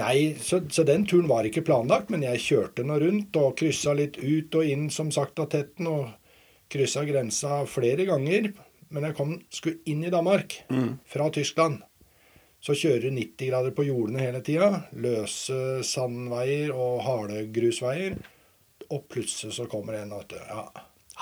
Nei, 0.00 0.34
så, 0.40 0.62
så 0.72 0.86
den 0.88 1.04
turen 1.04 1.28
var 1.28 1.44
ikke 1.44 1.64
planlagt, 1.68 2.08
men 2.12 2.24
jeg 2.24 2.40
kjørte 2.40 2.84
nå 2.88 2.96
rundt 3.02 3.36
og 3.36 3.56
kryssa 3.60 3.92
litt 3.96 4.16
ut 4.16 4.54
og 4.56 4.64
inn, 4.64 4.86
som 4.92 5.10
sagt, 5.12 5.42
av 5.42 5.50
tetten, 5.52 5.88
og 5.90 6.14
kryssa 6.72 7.04
grensa 7.04 7.62
flere 7.68 8.06
ganger. 8.08 8.52
Men 8.92 9.08
jeg 9.08 9.16
kom, 9.18 9.34
skulle 9.52 9.82
inn 9.88 10.04
i 10.04 10.12
Danmark 10.12 10.62
fra 11.08 11.28
Tyskland. 11.32 11.82
Så 12.62 12.76
kjører 12.78 13.08
du 13.08 13.16
90 13.16 13.48
grader 13.50 13.74
på 13.74 13.84
jordene 13.88 14.22
hele 14.22 14.40
tida. 14.46 14.84
Løse 14.94 15.82
sandveier 15.86 16.70
og 16.72 17.00
harde 17.02 17.42
grusveier. 17.52 18.16
Og 18.92 19.08
plutselig 19.10 19.56
så 19.56 19.66
kommer 19.70 19.98
en 19.98 20.12
og 20.14 20.28
vet 20.28 20.38
ja, 20.38 20.66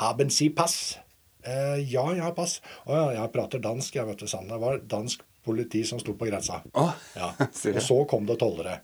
Haben 0.00 0.30
Sie 0.30 0.50
pass? 0.54 0.98
Eh, 1.42 1.80
ja, 1.88 2.04
jeg 2.12 2.22
har 2.22 2.36
pass. 2.36 2.58
Å 2.84 2.92
ja, 2.92 3.06
jeg 3.16 3.32
prater 3.34 3.62
dansk, 3.64 3.96
jeg, 3.96 4.06
vet 4.10 4.20
du, 4.20 4.28
Sanne. 4.28 4.52
Det 4.52 4.60
var 4.60 4.82
dansk 4.90 5.24
politi 5.44 5.82
som 5.88 6.00
sto 6.02 6.14
på 6.18 6.28
grensa. 6.28 6.60
Oh, 6.74 6.92
Ja. 7.16 7.32
Og 7.74 7.82
så 7.82 7.98
kom 8.10 8.26
det 8.28 8.38
tollere. 8.40 8.80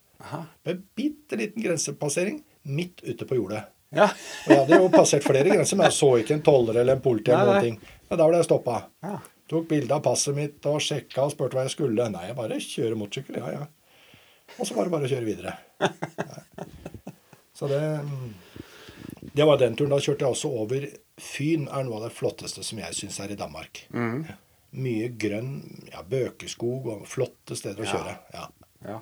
Med 0.65 0.83
bitte 0.97 1.37
liten 1.39 1.63
grensepassering 1.63 2.41
midt 2.63 3.03
ute 3.05 3.27
på 3.29 3.37
jordet. 3.39 3.63
Ja. 3.95 4.09
Og 4.47 4.51
jeg 4.51 4.59
hadde 4.65 4.79
jo 4.83 4.89
passert 4.91 5.23
flere 5.25 5.53
grenser, 5.53 5.77
men 5.79 5.87
jeg 5.87 5.95
så 5.99 6.09
ikke 6.19 6.35
en 6.35 6.43
toller 6.43 6.81
eller 6.81 6.97
en 6.99 7.03
politi. 7.05 7.31
eller 7.31 7.53
noen 7.61 7.63
ting. 7.69 7.77
Men 8.11 8.19
da 8.19 8.27
ble 8.29 8.41
jeg 8.41 8.49
stoppa. 8.49 8.81
Ja. 9.07 9.19
Tok 9.47 9.69
bilde 9.71 9.95
av 9.95 10.03
passet 10.03 10.35
mitt 10.35 10.67
og 10.67 10.81
sjekka 10.83 11.23
og 11.29 11.31
spurte 11.37 11.55
hva 11.55 11.63
jeg 11.69 11.77
skulle. 11.77 12.09
Nei, 12.11 12.25
jeg 12.27 12.37
bare 12.39 12.59
kjører 12.59 12.99
motorsykkel. 12.99 13.39
Ja, 13.39 13.53
ja. 13.61 13.67
Og 14.59 14.67
så 14.67 14.75
var 14.75 14.89
det 14.89 14.95
bare 14.97 15.07
å 15.07 15.13
kjøre 15.13 15.29
videre. 15.29 15.55
Nei. 15.83 16.67
Så 17.57 17.69
det 17.71 17.83
Det 19.37 19.45
var 19.45 19.59
den 19.61 19.77
turen. 19.77 19.91
Da 19.93 20.01
kjørte 20.01 20.25
jeg 20.27 20.33
også 20.35 20.51
over 20.65 20.87
Fyn. 21.21 21.69
er 21.69 21.85
noe 21.87 21.97
av 22.01 22.09
det 22.09 22.15
flotteste 22.17 22.65
som 22.65 22.79
jeg 22.83 22.95
syns 22.97 23.21
er 23.21 23.33
i 23.33 23.39
Danmark. 23.39 23.85
Mye 24.77 25.09
grønn 25.17 25.53
ja, 25.93 26.03
bøkeskog 26.05 26.87
og 26.93 27.07
flotte 27.09 27.57
steder 27.57 27.85
å 27.85 27.87
Ja. 27.87 27.93
kjøre. 27.93 28.17
Ja. 28.35 28.47
ja. 28.91 28.99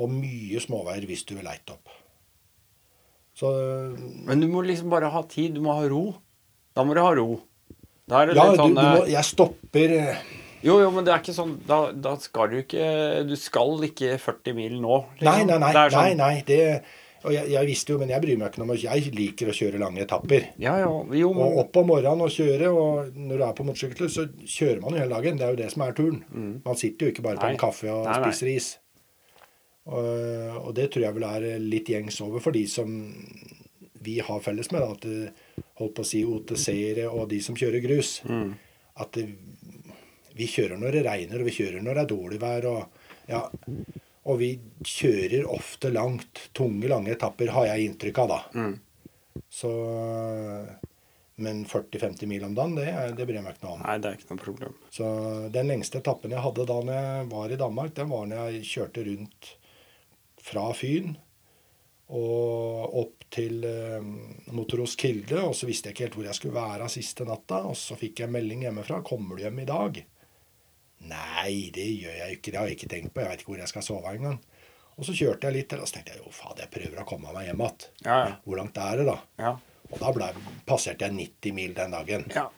Og 0.00 0.10
mye 0.10 0.60
småveier 0.62 1.06
hvis 1.06 1.24
du 1.28 1.36
vil 1.36 1.44
leite 1.46 1.74
opp. 1.76 1.88
Så 3.38 3.50
Men 4.26 4.40
du 4.42 4.48
må 4.50 4.62
liksom 4.66 4.90
bare 4.92 5.10
ha 5.12 5.22
tid. 5.30 5.54
Du 5.54 5.62
må 5.64 5.72
ha 5.78 5.86
ro. 5.88 6.02
Da 6.76 6.84
må 6.84 6.94
du 6.94 7.00
ha 7.02 7.12
ro. 7.14 7.40
Da 8.10 8.22
er 8.22 8.26
det 8.30 8.36
Ja, 8.36 8.44
litt 8.50 8.58
sånn 8.60 8.74
du 8.74 8.80
må, 8.82 9.02
eh, 9.04 9.10
jeg 9.12 9.24
stopper 9.28 9.92
eh, 9.94 10.22
Jo, 10.66 10.80
jo, 10.82 10.90
men 10.90 11.04
det 11.06 11.12
er 11.14 11.20
ikke 11.22 11.34
sånn 11.36 11.52
Da, 11.64 11.92
da 11.94 12.16
skal 12.20 12.50
du 12.50 12.56
ikke 12.58 13.22
Du 13.28 13.36
skal 13.38 13.78
ikke 13.86 14.16
40 14.18 14.56
mil 14.58 14.74
nå. 14.82 14.96
liksom. 15.20 15.28
Nei, 15.30 15.44
nei, 15.46 15.58
nei. 15.62 15.70
Det 15.76 15.84
sånn, 15.94 16.02
nei, 16.02 16.14
nei 16.18 16.42
det, 16.48 16.82
Og 17.20 17.34
jeg, 17.34 17.50
jeg 17.52 17.66
visste 17.68 17.92
jo, 17.92 17.98
men 18.00 18.08
jeg 18.08 18.22
bryr 18.24 18.38
meg 18.40 18.48
ikke 18.48 18.62
noe 18.62 18.70
om 18.72 18.78
jeg 18.80 19.10
liker 19.12 19.50
å 19.50 19.54
kjøre 19.56 19.80
lange 19.82 20.00
etapper. 20.06 20.46
Ja, 20.62 20.78
ja. 20.80 20.86
Jo, 21.18 21.30
Og 21.36 21.58
opp 21.66 21.76
om 21.76 21.90
morgenen 21.92 22.22
og 22.24 22.30
kjøre, 22.32 22.70
og 22.72 23.10
når 23.18 23.36
du 23.42 23.44
er 23.44 23.56
på 23.58 23.66
motorsykkel, 23.68 24.08
så 24.08 24.24
kjører 24.40 24.80
man 24.80 24.96
jo 24.96 25.02
hele 25.02 25.18
dagen. 25.18 25.36
Det 25.36 25.44
er 25.44 25.52
jo 25.52 25.58
det 25.60 25.68
som 25.74 25.84
er 25.84 25.92
turen. 25.98 26.22
Man 26.64 26.78
sitter 26.80 27.06
jo 27.06 27.12
ikke 27.12 27.26
bare 27.26 27.36
på 27.36 27.44
Mm. 27.44 27.50
Nei. 27.50 27.52
en 27.58 27.60
kaffe 27.60 27.90
og 27.92 28.06
Nei, 28.08 28.16
nei. 28.22 28.30
spiser 28.32 28.52
is. 28.54 28.70
Og, 29.90 30.08
og 30.64 30.74
det 30.76 30.88
tror 30.92 31.04
jeg 31.06 31.16
vel 31.16 31.28
er 31.28 31.46
litt 31.60 31.88
gjengs 31.92 32.20
over 32.24 32.40
for 32.44 32.52
de 32.56 32.64
som 32.70 32.88
vi 34.00 34.18
har 34.24 34.40
felles 34.40 34.70
med, 34.72 34.80
da, 34.80 34.92
at 34.96 35.04
det, 35.04 35.64
holdt 35.80 35.94
på 35.98 36.04
å 36.04 36.08
si 36.08 36.20
OTC-ere 36.24 37.08
og 37.12 37.26
de 37.32 37.40
som 37.44 37.56
kjører 37.58 37.82
grus. 37.84 38.14
Mm. 38.28 38.54
At 39.00 39.12
det, 39.16 39.26
vi 40.36 40.46
kjører 40.48 40.80
når 40.80 40.96
det 40.96 41.04
regner, 41.04 41.40
og 41.42 41.48
vi 41.50 41.56
kjører 41.58 41.82
når 41.84 41.98
det 41.98 42.04
er 42.06 42.12
dårlig 42.14 42.40
vær. 42.40 42.68
Og, 42.70 43.10
ja, 43.28 43.42
og 44.28 44.40
vi 44.40 44.50
kjører 44.84 45.48
ofte 45.48 45.90
langt. 45.92 46.48
Tunge, 46.56 46.88
lange 46.90 47.14
etapper, 47.14 47.52
har 47.56 47.70
jeg 47.70 47.88
inntrykk 47.88 48.22
av, 48.24 48.34
da. 48.34 48.40
Mm. 48.54 48.76
Så 49.48 49.70
Men 51.40 51.62
40-50 51.64 52.28
mil 52.28 52.42
om 52.44 52.54
dagen, 52.54 52.74
det, 52.76 52.90
det 53.16 53.24
bryr 53.24 53.38
jeg 53.38 53.44
meg 53.46 53.54
ikke 53.56 53.64
noe 53.64 53.78
om. 53.78 53.84
Nei, 53.86 53.96
det 53.96 54.10
er 54.10 54.18
ikke 54.18 54.34
noe 54.34 54.42
problem. 54.42 54.74
Så 54.92 55.06
den 55.54 55.70
lengste 55.72 56.02
etappen 56.02 56.34
jeg 56.34 56.44
hadde 56.44 56.66
da 56.68 56.76
når 56.84 56.98
jeg 56.98 57.30
var 57.30 57.54
i 57.54 57.58
Danmark, 57.62 57.94
den 57.96 58.10
var 58.12 58.28
når 58.28 58.42
jeg 58.42 58.68
kjørte 58.68 59.06
rundt 59.08 59.50
fra 60.40 60.66
Fyn 60.76 61.14
og 62.10 62.96
opp 63.00 63.26
til 63.30 63.64
eh, 63.64 64.02
Motoros 64.52 64.96
Kilde. 65.00 65.38
Og 65.46 65.54
så 65.56 65.68
visste 65.68 65.88
jeg 65.88 65.96
ikke 65.96 66.08
helt 66.08 66.18
hvor 66.18 66.28
jeg 66.28 66.38
skulle 66.38 66.58
være 66.58 66.88
siste 66.92 67.26
natta. 67.28 67.62
Og 67.70 67.76
så 67.78 67.96
fikk 67.98 68.24
jeg 68.24 68.34
melding 68.34 68.66
hjemmefra. 68.66 69.00
'Kommer 69.06 69.38
du 69.38 69.46
hjem 69.46 69.62
i 69.62 69.68
dag?' 69.68 70.02
Nei, 71.08 71.70
det 71.74 71.86
gjør 71.86 72.16
jeg 72.18 72.36
ikke. 72.36 72.52
Det 72.52 72.58
har 72.60 72.68
jeg 72.68 72.76
ikke 72.78 72.90
tenkt 72.92 73.14
på. 73.14 73.22
Jeg 73.22 73.32
veit 73.32 73.42
ikke 73.42 73.52
hvor 73.54 73.62
jeg 73.62 73.72
skal 73.72 73.84
sove 73.86 74.12
engang. 74.12 74.38
Og 75.00 75.06
så 75.08 75.14
kjørte 75.16 75.48
jeg 75.48 75.56
litt 75.56 75.68
til, 75.72 75.80
og 75.80 75.88
så 75.88 75.96
tenkte 75.96 76.12
jeg 76.12 76.20
jo 76.20 76.32
fader, 76.34 76.66
jeg 76.66 76.72
prøver 76.74 77.00
å 77.00 77.08
komme 77.08 77.32
meg 77.32 77.46
hjem 77.48 77.62
igjen. 77.64 77.84
Ja, 78.04 78.16
ja. 78.26 78.32
Hvor 78.44 78.58
langt 78.60 78.80
er 78.84 79.00
det, 79.00 79.06
da? 79.08 79.14
Ja. 79.40 79.52
Og 79.90 80.02
da 80.02 80.10
ble, 80.14 80.26
passerte 80.68 81.08
jeg 81.08 81.16
90 81.16 81.56
mil 81.56 81.76
den 81.78 81.96
dagen. 81.96 82.26
ja. 82.36 82.48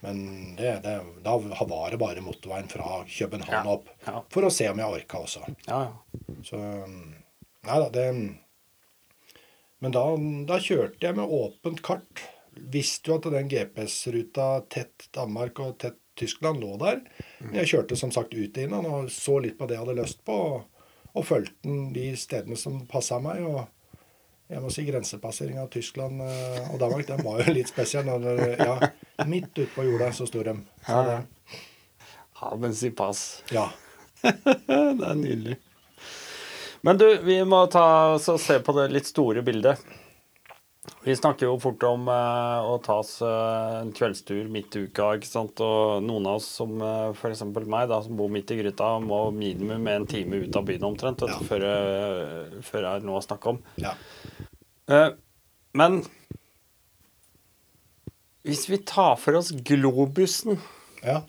Men 0.00 0.54
det, 0.56 0.70
det, 0.86 0.92
da 1.20 1.34
var 1.36 1.90
det 1.92 1.98
bare 2.00 2.22
motorveien 2.24 2.68
fra 2.72 3.02
København 3.04 3.66
opp. 3.68 3.90
For 4.32 4.46
å 4.48 4.52
se 4.52 4.70
om 4.72 4.80
jeg 4.80 5.02
orka 5.02 5.20
også. 5.20 5.42
ja, 5.68 5.80
ja. 5.90 6.36
Så 6.48 6.60
Nei 7.66 7.76
da, 7.82 7.88
det 7.90 8.06
Men 9.84 9.92
da, 9.92 10.04
da 10.48 10.58
kjørte 10.62 11.04
jeg 11.04 11.18
med 11.18 11.28
åpent 11.28 11.82
kart. 11.84 12.22
Visste 12.56 13.10
jo 13.12 13.18
at 13.18 13.28
den 13.34 13.50
GPS-ruta 13.52 14.46
tett 14.72 15.10
Danmark 15.12 15.60
og 15.60 15.76
tett 15.82 16.00
Tyskland 16.16 16.60
lå 16.62 16.74
der. 16.80 17.00
Men 17.44 17.60
jeg 17.60 17.72
kjørte 17.74 17.98
som 17.98 18.12
sagt 18.14 18.34
ut 18.34 18.58
inn 18.60 18.74
og 18.78 19.10
så 19.12 19.38
litt 19.44 19.58
på 19.58 19.68
det 19.68 19.76
jeg 19.76 19.84
hadde 19.84 20.00
lyst 20.00 20.24
på. 20.26 20.36
Og, 20.56 20.84
og 21.16 21.26
fulgte 21.28 21.56
den 21.64 21.90
de 21.96 22.10
stedene 22.18 22.58
som 22.60 22.82
passa 22.90 23.20
meg. 23.22 23.44
og 23.44 23.64
jeg 24.46 24.62
må 24.62 24.70
si 24.70 24.84
grensepassering 24.86 25.58
av 25.58 25.70
Tyskland 25.74 26.22
eh, 26.22 26.66
og 26.70 26.78
Danmark 26.78 27.08
den 27.08 27.24
var 27.26 27.40
jo 27.42 27.54
litt 27.56 27.70
spesiell. 27.72 28.06
Ja, 28.60 28.76
midt 29.26 29.50
ute 29.56 29.72
på 29.74 29.86
jorda 29.88 30.12
så 30.14 30.28
sto 30.28 30.44
de. 30.46 30.54
Så 30.86 31.02
det, 31.08 31.20
Haben 32.36 32.74
i 32.84 32.90
pass. 32.90 33.42
ja. 33.50 33.70
det 34.22 35.06
er 35.06 35.14
nydelig. 35.14 35.56
Men 36.80 36.98
du, 36.98 37.06
vi 37.22 37.40
må 37.44 37.64
ta 37.66 38.18
se 38.18 38.58
på 38.62 38.74
det 38.76 38.88
litt 38.94 39.08
store 39.08 39.42
bildet. 39.42 39.80
Vi 41.06 41.14
snakker 41.16 41.46
jo 41.46 41.58
fort 41.62 41.82
om 41.86 42.08
eh, 42.10 42.66
å 42.66 42.76
ta 42.82 42.96
oss 43.02 43.20
eh, 43.22 43.76
en 43.80 43.92
kveldstur 43.94 44.48
midt 44.50 44.74
i 44.78 44.84
uka. 44.88 45.12
ikke 45.18 45.28
sant? 45.30 45.60
Og 45.62 46.02
noen 46.02 46.26
av 46.26 46.40
oss, 46.40 46.48
som 46.58 46.74
eh, 46.82 47.12
f.eks. 47.14 47.44
meg, 47.62 47.86
da, 47.92 48.00
som 48.02 48.16
bor 48.18 48.30
midt 48.32 48.50
i 48.50 48.58
gryta, 48.58 48.88
må 49.02 49.20
minimum 49.34 49.86
en 49.92 50.06
time 50.10 50.40
ut 50.42 50.58
av 50.58 50.66
byen 50.66 50.86
omtrent 50.90 51.22
vet 51.22 51.30
Ja. 51.36 51.38
før, 51.46 51.66
eh, 51.70 52.58
før 52.66 52.82
jeg 52.88 53.00
er 53.02 53.06
noe 53.06 53.20
å 53.20 53.26
snakke 53.26 53.54
om. 53.54 53.62
ja. 53.82 53.94
Eh, 54.88 55.08
men 55.74 56.00
hvis 58.46 58.68
vi 58.70 58.78
tar 58.86 59.16
for 59.18 59.34
oss 59.36 59.50
globusen 59.50 60.60
ja. 61.02 61.20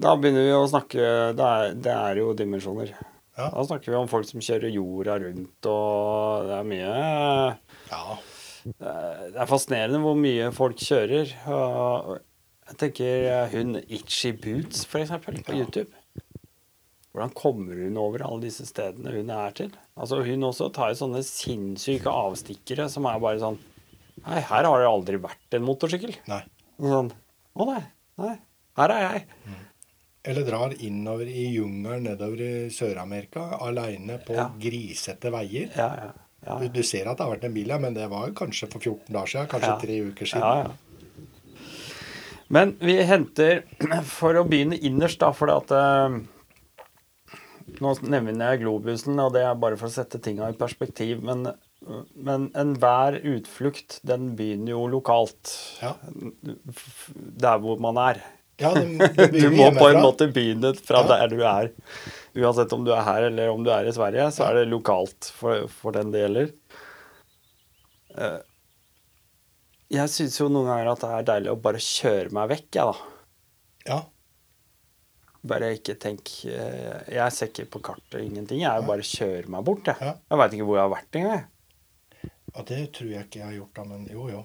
Da 0.00 0.12
begynner 0.16 0.46
vi 0.46 0.54
å 0.54 0.68
snakke 0.70 1.08
Det 1.36 1.48
er, 1.48 1.74
det 1.74 1.92
er 1.92 2.20
jo 2.22 2.32
dimensjoner. 2.38 2.92
Ja. 3.34 3.48
Da 3.50 3.64
snakker 3.66 3.90
vi 3.90 3.98
om 3.98 4.06
folk 4.10 4.28
som 4.28 4.42
kjører 4.44 4.70
jorda 4.70 5.16
rundt, 5.24 5.66
og 5.66 6.44
det 6.46 6.54
er 6.60 6.68
mye 6.70 6.92
ja. 7.90 8.02
Det 8.64 9.40
er 9.42 9.48
fascinerende 9.50 9.98
hvor 10.00 10.14
mye 10.16 10.46
folk 10.56 10.78
kjører. 10.80 11.32
Jeg 12.64 12.78
tenker 12.80 13.50
hun 13.52 13.74
Itchy 13.82 14.30
Boots, 14.40 14.86
for 14.88 15.02
eksempel, 15.02 15.36
på 15.44 15.52
Ja. 15.52 15.64
YouTube. 15.66 15.90
Hvordan 17.14 17.34
kommer 17.36 17.76
hun 17.84 17.98
over 18.00 18.24
alle 18.26 18.40
disse 18.46 18.64
stedene 18.66 19.12
hun 19.14 19.28
er 19.30 19.52
til? 19.54 19.68
Altså 19.94 20.22
Hun 20.26 20.46
også 20.48 20.70
tar 20.74 20.88
jo 20.90 20.96
sånne 21.04 21.20
sinnssyke 21.22 22.10
avstikkere 22.10 22.88
som 22.90 23.06
er 23.06 23.20
bare 23.22 23.38
sånn 23.42 23.58
Nei, 24.24 24.40
her 24.40 24.64
har 24.64 24.80
det 24.80 24.88
aldri 24.88 25.18
vært 25.20 25.54
en 25.58 25.62
motorsykkel. 25.66 26.14
Nei. 26.30 26.40
Sånn, 26.80 27.10
Å 27.58 27.66
nei, 27.68 27.82
nei, 28.18 28.32
her 28.78 28.90
er 28.94 29.02
jeg. 29.04 29.26
Eller 30.24 30.46
drar 30.46 30.72
innover 30.80 31.28
i 31.28 31.46
jungelen 31.52 32.06
nedover 32.08 32.40
i 32.40 32.52
Sør-Amerika 32.72 33.42
aleine 33.60 34.16
på 34.24 34.32
Ja. 34.38 34.46
grisete 34.60 35.30
veier. 35.34 35.68
Ja, 35.76 35.88
ja. 36.00 36.12
ja. 36.46 36.58
Du, 36.62 36.68
du 36.78 36.82
ser 36.82 37.10
at 37.10 37.18
det 37.18 37.26
har 37.26 37.34
vært 37.34 37.44
en 37.44 37.54
bil 37.56 37.70
her, 37.74 37.82
men 37.82 37.94
det 37.96 38.06
var 38.08 38.32
kanskje 38.36 38.70
for 38.72 38.80
14 38.80 39.12
dager 39.12 39.32
siden. 39.34 39.50
Kanskje 39.52 39.74
tre 39.82 39.98
uker 40.08 40.30
siden. 40.30 40.40
Ja, 40.40 40.56
ja. 40.64 40.70
Men 42.54 42.74
vi 42.80 42.96
henter 43.08 43.62
For 44.18 44.36
å 44.36 44.44
begynne 44.48 44.76
innerst, 44.84 45.20
da, 45.22 45.30
for 45.32 45.50
at 45.52 45.72
eh, 45.74 46.16
Nå 47.80 47.92
nevner 48.04 48.52
jeg 48.52 48.60
globusen, 48.62 49.16
og 49.18 49.32
det 49.34 49.42
er 49.48 49.56
bare 49.58 49.76
for 49.80 49.88
å 49.88 49.94
sette 49.94 50.20
tinga 50.22 50.50
i 50.52 50.56
perspektiv. 50.56 51.22
Men, 51.26 51.48
men 52.14 52.44
enhver 52.60 53.16
utflukt, 53.24 53.96
den 54.06 54.34
begynner 54.38 54.76
jo 54.76 54.84
lokalt. 54.92 55.50
Ja. 55.82 55.94
Der 57.44 57.58
hvor 57.64 57.80
man 57.82 57.98
er. 58.04 58.20
Ja, 58.62 58.70
det, 58.74 58.84
det 59.18 59.28
Du 59.34 59.48
må 59.56 59.70
på 59.74 59.88
en 59.90 60.00
måte 60.04 60.28
begynne 60.30 60.70
fra 60.78 61.00
Ja. 61.02 61.08
der 61.16 61.28
du 61.32 61.40
er. 61.42 61.70
Uansett 62.38 62.72
om 62.74 62.84
du 62.86 62.92
er 62.94 63.02
her 63.06 63.28
eller 63.28 63.50
om 63.52 63.62
du 63.66 63.70
er 63.74 63.86
i 63.86 63.92
Sverige, 63.94 64.28
så 64.34 64.48
er 64.48 64.60
det 64.60 64.68
lokalt 64.70 65.28
for, 65.34 65.66
for 65.70 65.94
den 65.94 66.10
det 66.14 66.22
gjelder. 66.24 66.50
Eh, 68.18 68.40
Jeg 69.94 70.08
syns 70.10 70.38
jo 70.40 70.48
noen 70.50 70.66
ganger 70.70 70.90
at 70.94 71.02
det 71.04 71.10
er 71.18 71.28
deilig 71.32 71.52
å 71.52 71.60
bare 71.62 71.82
kjøre 71.82 72.32
meg 72.34 72.50
vekk, 72.54 72.68
jeg, 72.78 72.84
da. 72.90 72.96
Ja. 73.90 73.98
Bare 75.44 75.74
ikke 75.76 75.94
tenk 76.00 76.30
eh, 76.48 77.02
Jeg 77.12 77.32
ser 77.36 77.50
ikke 77.50 77.66
på 77.74 77.82
kartet 77.90 78.22
ingenting. 78.24 78.62
Jeg 78.64 78.86
bare 78.88 79.04
kjører 79.04 79.50
meg 79.52 79.66
bort, 79.66 79.90
jeg. 79.90 80.14
Jeg 80.30 80.40
veit 80.40 80.54
ikke 80.56 80.68
hvor 80.70 80.78
jeg 80.80 80.86
har 80.86 80.94
vært 80.94 81.18
engang. 81.20 81.44
ja, 82.54 82.62
det 82.70 82.80
tror 82.96 83.10
jeg 83.12 83.26
ikke 83.28 83.42
jeg 83.42 83.46
har 83.50 83.56
gjort, 83.58 83.74
da, 83.76 83.84
men 83.90 84.06
jo, 84.10 84.28
jo. 84.32 84.42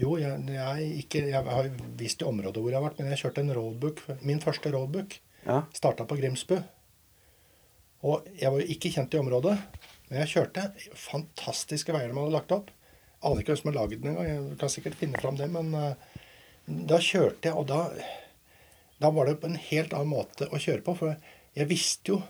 Jo, 0.00 0.14
jeg, 0.16 0.38
jeg, 0.48 0.86
ikke, 1.04 1.20
jeg 1.28 1.44
har 1.44 1.68
visst 2.00 2.22
i 2.22 2.28
området 2.28 2.62
hvor 2.62 2.72
jeg 2.72 2.78
har 2.80 2.86
vært, 2.86 3.00
men 3.02 3.10
jeg 3.12 3.20
kjørte 3.26 3.42
en 3.44 3.52
roadbook. 3.58 4.00
Min 4.24 4.40
første 4.40 4.72
roadbook 4.72 5.18
Ja. 5.44 5.62
starta 5.74 6.06
på 6.08 6.16
Grimsbu. 6.16 6.56
Og 8.02 8.26
jeg 8.38 8.50
var 8.50 8.62
jo 8.62 8.66
ikke 8.74 8.90
kjent 8.94 9.14
i 9.14 9.18
området, 9.20 9.56
men 10.08 10.20
jeg 10.22 10.30
kjørte 10.32 10.64
fantastiske 10.98 11.92
veier 11.94 12.10
de 12.10 12.16
hadde 12.18 12.34
lagt 12.34 12.54
opp. 12.54 12.70
Aner 13.22 13.42
ikke 13.42 13.52
hvem 13.52 13.60
som 13.60 13.70
har 13.70 13.76
laget 13.80 14.02
den 14.02 14.10
engang. 14.14 14.30
Jeg 14.30 14.58
kan 14.58 14.72
sikkert 14.72 14.98
finne 14.98 15.20
fram 15.22 15.36
det, 15.38 15.46
men 15.54 15.70
uh, 15.74 15.94
da 16.88 16.98
kjørte 16.98 17.50
jeg, 17.50 17.54
og 17.58 17.68
da, 17.70 17.84
da 19.02 19.10
var 19.14 19.28
det 19.30 19.36
på 19.42 19.50
en 19.50 19.58
helt 19.68 19.94
annen 19.94 20.10
måte 20.10 20.48
å 20.50 20.58
kjøre 20.62 20.82
på. 20.86 20.96
For 20.98 21.14
jeg 21.58 21.68
visste 21.70 22.16
jo 22.16 22.22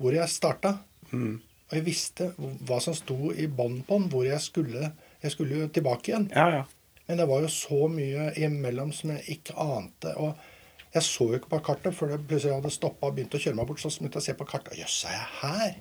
hvor 0.00 0.16
jeg 0.16 0.28
starta. 0.32 0.78
Og 1.12 1.72
jeg 1.74 1.84
visste 1.86 2.32
hva 2.38 2.80
som 2.82 2.94
sto 2.94 3.30
i 3.34 3.46
bånn 3.50 3.80
på 3.86 3.96
den, 4.00 4.08
hvor 4.10 4.26
jeg 4.26 4.42
skulle. 4.42 4.90
Jeg 5.22 5.32
skulle 5.34 5.62
jo 5.64 5.68
tilbake 5.74 6.10
igjen. 6.12 6.26
Ja, 6.34 6.48
ja. 6.60 6.64
Men 7.06 7.20
det 7.20 7.26
var 7.30 7.42
jo 7.44 7.50
så 7.52 7.86
mye 7.90 8.30
imellom 8.42 8.92
som 8.94 9.12
jeg 9.14 9.38
ikke 9.38 9.56
ante. 9.62 10.14
Og 10.18 10.94
jeg 10.96 11.04
så 11.06 11.28
jo 11.30 11.38
ikke 11.38 11.52
på 11.52 11.60
kartet 11.68 11.94
før 11.94 12.14
det 12.14 12.22
plutselig 12.26 12.56
hadde 12.56 12.72
stoppa 12.74 13.10
og 13.10 13.18
begynt 13.18 13.36
å 13.36 13.42
kjøre 13.42 13.58
meg 13.58 13.68
bort. 13.68 13.82
Så 13.82 13.92
begynte 13.94 14.18
jeg 14.18 14.24
å 14.24 14.28
se 14.30 14.38
på 14.38 14.48
kartet. 14.48 14.78
Jøss, 14.80 15.02
er 15.06 15.14
jeg 15.18 15.28
her? 15.42 15.76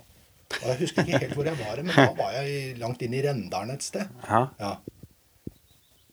Og 0.60 0.68
jeg 0.70 0.82
husker 0.84 1.06
ikke 1.08 1.24
helt 1.24 1.38
hvor 1.38 1.48
jeg 1.50 1.58
var, 1.58 1.82
men 1.82 1.96
da 1.98 2.12
var 2.18 2.36
jeg 2.38 2.76
langt 2.78 3.02
inn 3.02 3.16
i 3.18 3.24
Rendalen 3.26 3.74
et 3.74 3.86
sted. 3.86 4.12
ja. 4.30 4.46
Ja. 4.62 4.76